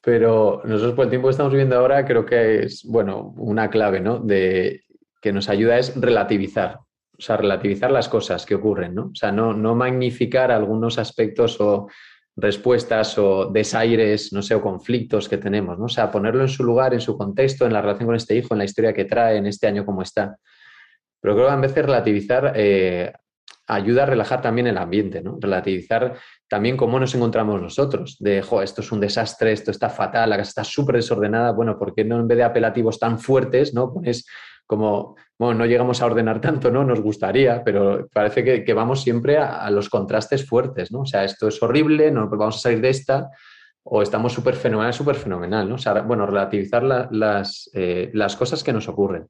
Pero 0.07 0.63
nosotros 0.65 0.95
por 0.95 1.07
el 1.07 1.11
tiempo 1.11 1.27
que 1.27 1.33
estamos 1.33 1.51
viviendo 1.51 1.77
ahora 1.77 2.05
creo 2.05 2.25
que 2.25 2.61
es, 2.61 2.85
bueno, 2.85 3.35
una 3.39 3.69
clave, 3.69 3.99
¿no? 3.99 4.21
De 4.21 4.85
que 5.21 5.33
nos 5.33 5.49
ayuda 5.49 5.81
es 5.81 6.01
relativizar, 6.01 6.79
o 6.79 7.21
sea, 7.21 7.37
relativizar 7.37 7.91
las 7.91 8.09
cosas 8.09 8.47
que 8.47 8.55
ocurren, 8.55 8.95
¿no? 8.95 9.07
O 9.07 9.15
sea, 9.17 9.33
no, 9.33 9.53
no 9.53 9.75
magnificar 9.75 10.53
algunos 10.53 10.99
aspectos 10.99 11.61
o 11.61 11.89
respuestas 12.37 13.19
o 13.19 13.47
desaires, 13.47 14.33
no 14.33 14.43
sé, 14.43 14.55
o 14.55 14.63
conflictos 14.63 15.29
que 15.29 15.39
tenemos, 15.39 15.77
¿no? 15.77 15.87
O 15.87 15.89
sea, 15.89 16.09
ponerlo 16.09 16.43
en 16.43 16.51
su 16.51 16.63
lugar, 16.63 16.95
en 16.95 17.01
su 17.01 17.19
contexto, 17.19 17.67
en 17.67 17.73
la 17.73 17.83
relación 17.83 18.07
con 18.07 18.15
este 18.15 18.37
hijo, 18.37 18.55
en 18.55 18.59
la 18.59 18.65
historia 18.65 18.93
que 18.93 19.07
trae, 19.07 19.39
en 19.39 19.47
este 19.47 19.67
año 19.67 19.85
como 19.85 20.03
está. 20.03 20.37
Pero 21.21 21.35
creo 21.35 21.49
que 21.49 21.55
en 21.55 21.61
vez 21.63 21.75
de 21.75 21.83
relativizar, 21.83 22.53
eh, 22.55 23.13
ayuda 23.67 24.05
a 24.05 24.07
relajar 24.07 24.41
también 24.41 24.67
el 24.67 24.79
ambiente, 24.79 25.23
¿no? 25.23 25.39
Relativizar 25.41 26.15
también 26.49 26.77
cómo 26.77 27.01
nos 27.01 27.15
encontramos 27.15 27.61
nosotros, 27.61 28.17
de, 28.21 28.43
jo, 28.43 28.63
esto 28.63 28.81
es 28.81 28.93
un 28.93 29.01
desastre, 29.01 29.53
esto 29.53 29.71
está 29.71 29.89
fatal, 29.91 30.31
la 30.31 30.37
casa 30.37 30.51
está 30.51 30.65
súper 30.65 30.97
desordenada, 30.97 31.53
bueno, 31.53 31.79
¿por 31.79 31.95
qué 31.95 32.05
no 32.05 32.21
en 32.21 32.29
vez 32.29 32.39
de 32.39 32.45
apelativos 32.45 32.99
tan 32.99 33.19
fuertes, 33.19 33.75
¿no? 33.75 33.93
Pones 33.93 34.27
como, 34.67 35.17
bueno, 35.39 35.61
no 35.61 35.67
llegamos 35.67 36.03
a 36.03 36.07
ordenar 36.07 36.41
tanto, 36.41 36.71
¿no? 36.71 36.85
Nos 36.85 37.01
gustaría, 37.01 37.63
pero 37.65 38.09
parece 38.13 38.65
que, 38.65 38.75
vamos 38.75 39.03
siempre 39.03 39.39
a, 39.39 39.71
los 39.71 39.89
contrastes 39.89 40.47
fuertes, 40.47 40.91
¿no? 40.93 41.01
O 41.01 41.07
sea, 41.07 41.25
esto 41.25 41.49
es 41.49 41.63
horrible, 41.63 42.11
no 42.11 42.29
vamos 42.29 42.57
a 42.57 42.61
salir 42.61 42.81
de 42.81 42.91
esta, 42.91 43.31
o 43.85 44.03
estamos 44.03 44.33
súper 44.33 44.55
fenomenal, 44.55 44.93
súper 44.93 45.17
fenomenal, 45.17 45.69
¿no? 45.69 45.77
Bueno, 46.05 46.27
relativizar 46.27 46.83
la, 46.83 47.09
las, 47.11 47.71
eh, 47.75 48.11
las 48.13 48.37
cosas 48.37 48.65
que 48.65 48.73
nos 48.73 48.89
ocurren. 48.89 49.29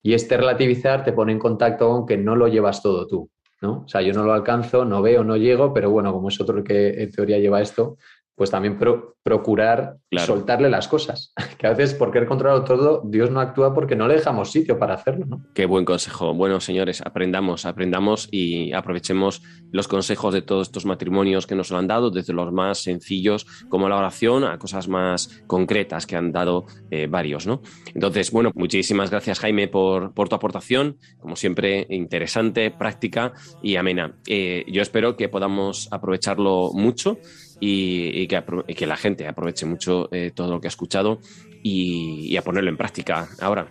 Y 0.00 0.14
este 0.14 0.36
relativizar 0.36 1.02
te 1.02 1.12
pone 1.12 1.32
en 1.32 1.40
contacto 1.40 1.88
con 1.88 2.06
que 2.06 2.16
no 2.16 2.36
lo 2.36 2.46
llevas 2.46 2.80
todo 2.80 3.08
tú, 3.08 3.28
¿no? 3.60 3.82
O 3.84 3.88
sea, 3.88 4.02
yo 4.02 4.12
no 4.12 4.24
lo 4.24 4.32
alcanzo, 4.32 4.84
no 4.84 5.02
veo, 5.02 5.24
no 5.24 5.36
llego, 5.36 5.72
pero 5.72 5.90
bueno, 5.90 6.12
como 6.12 6.28
es 6.28 6.40
otro 6.40 6.62
que 6.62 7.02
en 7.02 7.10
teoría 7.10 7.38
lleva 7.38 7.60
esto, 7.60 7.98
pues 8.38 8.50
también 8.50 8.78
pro- 8.78 9.16
procurar 9.22 9.96
Claro. 10.10 10.26
soltarle 10.26 10.70
las 10.70 10.88
cosas. 10.88 11.34
Que 11.58 11.66
a 11.66 11.70
veces 11.70 11.92
por 11.94 12.12
querer 12.12 12.28
controlarlo 12.28 12.62
todo, 12.64 13.02
Dios 13.04 13.30
no 13.32 13.40
actúa 13.40 13.74
porque 13.74 13.96
no 13.96 14.06
le 14.06 14.14
dejamos 14.14 14.52
sitio 14.52 14.78
para 14.78 14.94
hacerlo, 14.94 15.26
¿no? 15.26 15.44
Qué 15.54 15.66
buen 15.66 15.84
consejo. 15.84 16.32
Bueno, 16.32 16.60
señores, 16.60 17.02
aprendamos, 17.04 17.66
aprendamos 17.66 18.28
y 18.30 18.72
aprovechemos 18.72 19.42
los 19.72 19.88
consejos 19.88 20.32
de 20.32 20.42
todos 20.42 20.68
estos 20.68 20.86
matrimonios 20.86 21.48
que 21.48 21.56
nos 21.56 21.70
lo 21.72 21.78
han 21.78 21.88
dado, 21.88 22.10
desde 22.10 22.32
los 22.32 22.52
más 22.52 22.78
sencillos 22.78 23.44
como 23.68 23.88
la 23.88 23.96
oración 23.96 24.44
a 24.44 24.56
cosas 24.58 24.86
más 24.86 25.42
concretas 25.48 26.06
que 26.06 26.14
han 26.14 26.30
dado 26.30 26.66
eh, 26.92 27.08
varios, 27.08 27.46
¿no? 27.48 27.60
Entonces, 27.92 28.30
bueno, 28.30 28.52
muchísimas 28.54 29.10
gracias, 29.10 29.40
Jaime, 29.40 29.66
por, 29.66 30.14
por 30.14 30.28
tu 30.28 30.36
aportación. 30.36 30.96
Como 31.18 31.34
siempre, 31.34 31.86
interesante, 31.90 32.70
práctica 32.70 33.32
y 33.62 33.74
amena. 33.76 34.14
Eh, 34.28 34.64
yo 34.68 34.80
espero 34.80 35.16
que 35.16 35.28
podamos 35.28 35.88
aprovecharlo 35.90 36.70
mucho 36.72 37.18
y, 37.60 38.20
y 38.22 38.26
que, 38.28 38.38
apro- 38.38 38.64
y 38.66 38.74
que 38.74 38.86
la 38.86 38.96
gente 38.96 39.26
aproveche 39.26 39.66
mucho 39.66 40.08
eh, 40.12 40.30
todo 40.34 40.50
lo 40.50 40.60
que 40.60 40.68
ha 40.68 40.70
escuchado 40.70 41.20
y, 41.62 42.26
y 42.30 42.36
a 42.36 42.42
ponerlo 42.42 42.70
en 42.70 42.76
práctica 42.76 43.28
ahora. 43.40 43.68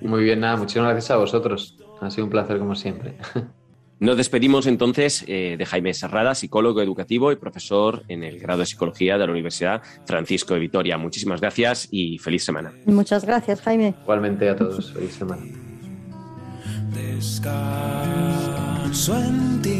Muy 0.00 0.24
bien, 0.24 0.40
nada, 0.40 0.56
muchísimas 0.56 0.90
gracias 0.92 1.10
a 1.12 1.16
vosotros. 1.16 1.76
Ha 2.00 2.10
sido 2.10 2.24
un 2.24 2.30
placer 2.30 2.58
como 2.58 2.74
siempre. 2.74 3.14
Nos 3.98 4.18
despedimos 4.18 4.66
entonces 4.66 5.24
eh, 5.26 5.56
de 5.58 5.64
Jaime 5.64 5.94
Serrada, 5.94 6.34
psicólogo 6.34 6.82
educativo 6.82 7.32
y 7.32 7.36
profesor 7.36 8.02
en 8.08 8.24
el 8.24 8.38
grado 8.38 8.60
de 8.60 8.66
psicología 8.66 9.16
de 9.16 9.24
la 9.24 9.32
Universidad 9.32 9.80
Francisco 10.06 10.52
de 10.52 10.60
Vitoria. 10.60 10.98
Muchísimas 10.98 11.40
gracias 11.40 11.88
y 11.90 12.18
feliz 12.18 12.44
semana. 12.44 12.72
Muchas 12.84 13.24
gracias, 13.24 13.62
Jaime. 13.62 13.94
Igualmente 14.02 14.50
a 14.50 14.56
todos, 14.56 14.92
feliz 14.92 15.14
semana. 15.14 15.46
Descanso 16.92 19.16
en 19.18 19.62
ti. 19.62 19.75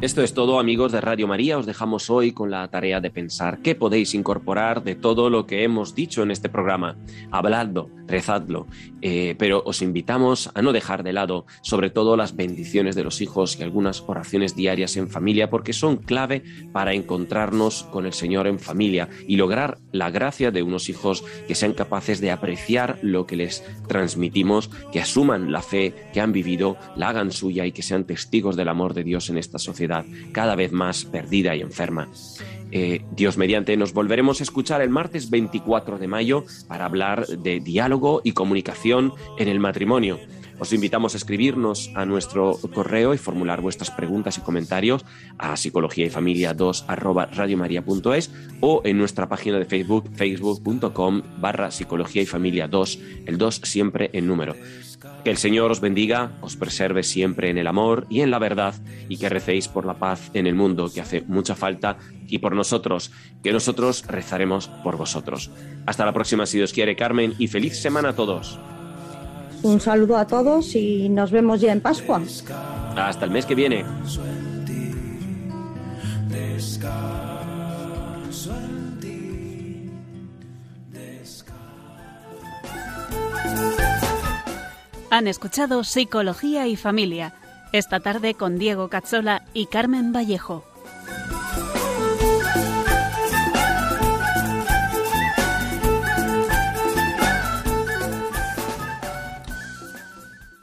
Esto 0.00 0.22
es 0.22 0.32
todo 0.32 0.58
amigos 0.58 0.92
de 0.92 1.02
Radio 1.02 1.28
María. 1.28 1.58
Os 1.58 1.66
dejamos 1.66 2.08
hoy 2.08 2.32
con 2.32 2.50
la 2.50 2.66
tarea 2.68 3.02
de 3.02 3.10
pensar 3.10 3.58
qué 3.60 3.74
podéis 3.74 4.14
incorporar 4.14 4.82
de 4.82 4.94
todo 4.94 5.28
lo 5.28 5.46
que 5.46 5.62
hemos 5.62 5.94
dicho 5.94 6.22
en 6.22 6.30
este 6.30 6.48
programa. 6.48 6.96
Habladlo, 7.30 7.90
rezadlo, 8.06 8.66
eh, 9.02 9.34
pero 9.38 9.62
os 9.66 9.82
invitamos 9.82 10.50
a 10.54 10.62
no 10.62 10.72
dejar 10.72 11.02
de 11.02 11.12
lado 11.12 11.44
sobre 11.60 11.90
todo 11.90 12.16
las 12.16 12.34
bendiciones 12.34 12.94
de 12.94 13.04
los 13.04 13.20
hijos 13.20 13.60
y 13.60 13.62
algunas 13.62 14.02
oraciones 14.06 14.56
diarias 14.56 14.96
en 14.96 15.10
familia 15.10 15.50
porque 15.50 15.74
son 15.74 15.98
clave 15.98 16.44
para 16.72 16.94
encontrarnos 16.94 17.82
con 17.92 18.06
el 18.06 18.14
Señor 18.14 18.46
en 18.46 18.58
familia 18.58 19.10
y 19.28 19.36
lograr 19.36 19.76
la 19.92 20.10
gracia 20.10 20.50
de 20.50 20.62
unos 20.62 20.88
hijos 20.88 21.22
que 21.46 21.54
sean 21.54 21.74
capaces 21.74 22.22
de 22.22 22.30
apreciar 22.30 22.98
lo 23.02 23.26
que 23.26 23.36
les 23.36 23.62
transmitimos, 23.86 24.70
que 24.92 25.00
asuman 25.00 25.52
la 25.52 25.60
fe 25.60 25.94
que 26.14 26.22
han 26.22 26.32
vivido, 26.32 26.78
la 26.96 27.10
hagan 27.10 27.32
suya 27.32 27.66
y 27.66 27.72
que 27.72 27.82
sean 27.82 28.04
testigos 28.04 28.56
del 28.56 28.68
amor 28.68 28.94
de 28.94 29.04
Dios 29.04 29.28
en 29.28 29.36
esta 29.36 29.58
sociedad 29.58 29.89
cada 30.32 30.54
vez 30.54 30.72
más 30.72 31.04
perdida 31.04 31.54
y 31.56 31.60
enferma. 31.60 32.08
Eh, 32.72 33.02
Dios 33.12 33.36
mediante, 33.36 33.76
nos 33.76 33.92
volveremos 33.92 34.40
a 34.40 34.44
escuchar 34.44 34.80
el 34.80 34.90
martes 34.90 35.30
24 35.30 35.98
de 35.98 36.06
mayo 36.06 36.44
para 36.68 36.84
hablar 36.84 37.26
de 37.26 37.60
diálogo 37.60 38.20
y 38.22 38.32
comunicación 38.32 39.12
en 39.38 39.48
el 39.48 39.58
matrimonio. 39.58 40.20
Os 40.60 40.74
invitamos 40.74 41.14
a 41.14 41.16
escribirnos 41.16 41.90
a 41.94 42.04
nuestro 42.04 42.58
correo 42.74 43.14
y 43.14 43.18
formular 43.18 43.62
vuestras 43.62 43.90
preguntas 43.90 44.36
y 44.36 44.42
comentarios 44.42 45.06
a 45.38 45.56
psicología 45.56 46.04
y 46.04 46.10
familia 46.10 46.52
2 46.52 46.84
arroba 46.86 47.24
radiomaria.es 47.24 48.30
o 48.60 48.82
en 48.84 48.98
nuestra 48.98 49.26
página 49.26 49.58
de 49.58 49.64
Facebook, 49.64 50.10
facebook.com 50.14 51.22
barra 51.38 51.70
psicología 51.70 52.20
y 52.20 52.26
familia 52.26 52.68
2, 52.68 52.98
el 53.24 53.38
2 53.38 53.60
siempre 53.64 54.10
en 54.12 54.26
número. 54.26 54.54
Que 55.24 55.30
el 55.30 55.38
Señor 55.38 55.70
os 55.70 55.80
bendiga, 55.80 56.32
os 56.42 56.56
preserve 56.56 57.04
siempre 57.04 57.48
en 57.48 57.56
el 57.56 57.66
amor 57.66 58.06
y 58.10 58.20
en 58.20 58.30
la 58.30 58.38
verdad 58.38 58.74
y 59.08 59.16
que 59.16 59.30
recéis 59.30 59.66
por 59.66 59.86
la 59.86 59.94
paz 59.94 60.30
en 60.34 60.46
el 60.46 60.54
mundo 60.54 60.90
que 60.92 61.00
hace 61.00 61.22
mucha 61.22 61.54
falta 61.54 61.96
y 62.28 62.38
por 62.38 62.54
nosotros, 62.54 63.12
que 63.42 63.52
nosotros 63.52 64.04
rezaremos 64.06 64.68
por 64.84 64.98
vosotros. 64.98 65.50
Hasta 65.86 66.04
la 66.04 66.12
próxima 66.12 66.44
si 66.44 66.58
Dios 66.58 66.74
quiere, 66.74 66.96
Carmen, 66.96 67.34
y 67.38 67.48
feliz 67.48 67.80
semana 67.80 68.10
a 68.10 68.14
todos. 68.14 68.60
Un 69.62 69.80
saludo 69.80 70.16
a 70.16 70.26
todos 70.26 70.74
y 70.74 71.08
nos 71.08 71.30
vemos 71.30 71.60
ya 71.60 71.72
en 71.72 71.80
Pascua. 71.80 72.22
Hasta 72.96 73.24
el 73.24 73.30
mes 73.30 73.46
que 73.46 73.54
viene. 73.54 73.84
Han 85.10 85.26
escuchado 85.26 85.82
Psicología 85.82 86.66
y 86.68 86.76
Familia, 86.76 87.34
esta 87.72 88.00
tarde 88.00 88.34
con 88.34 88.58
Diego 88.58 88.88
Cazzola 88.88 89.42
y 89.52 89.66
Carmen 89.66 90.12
Vallejo. 90.12 90.69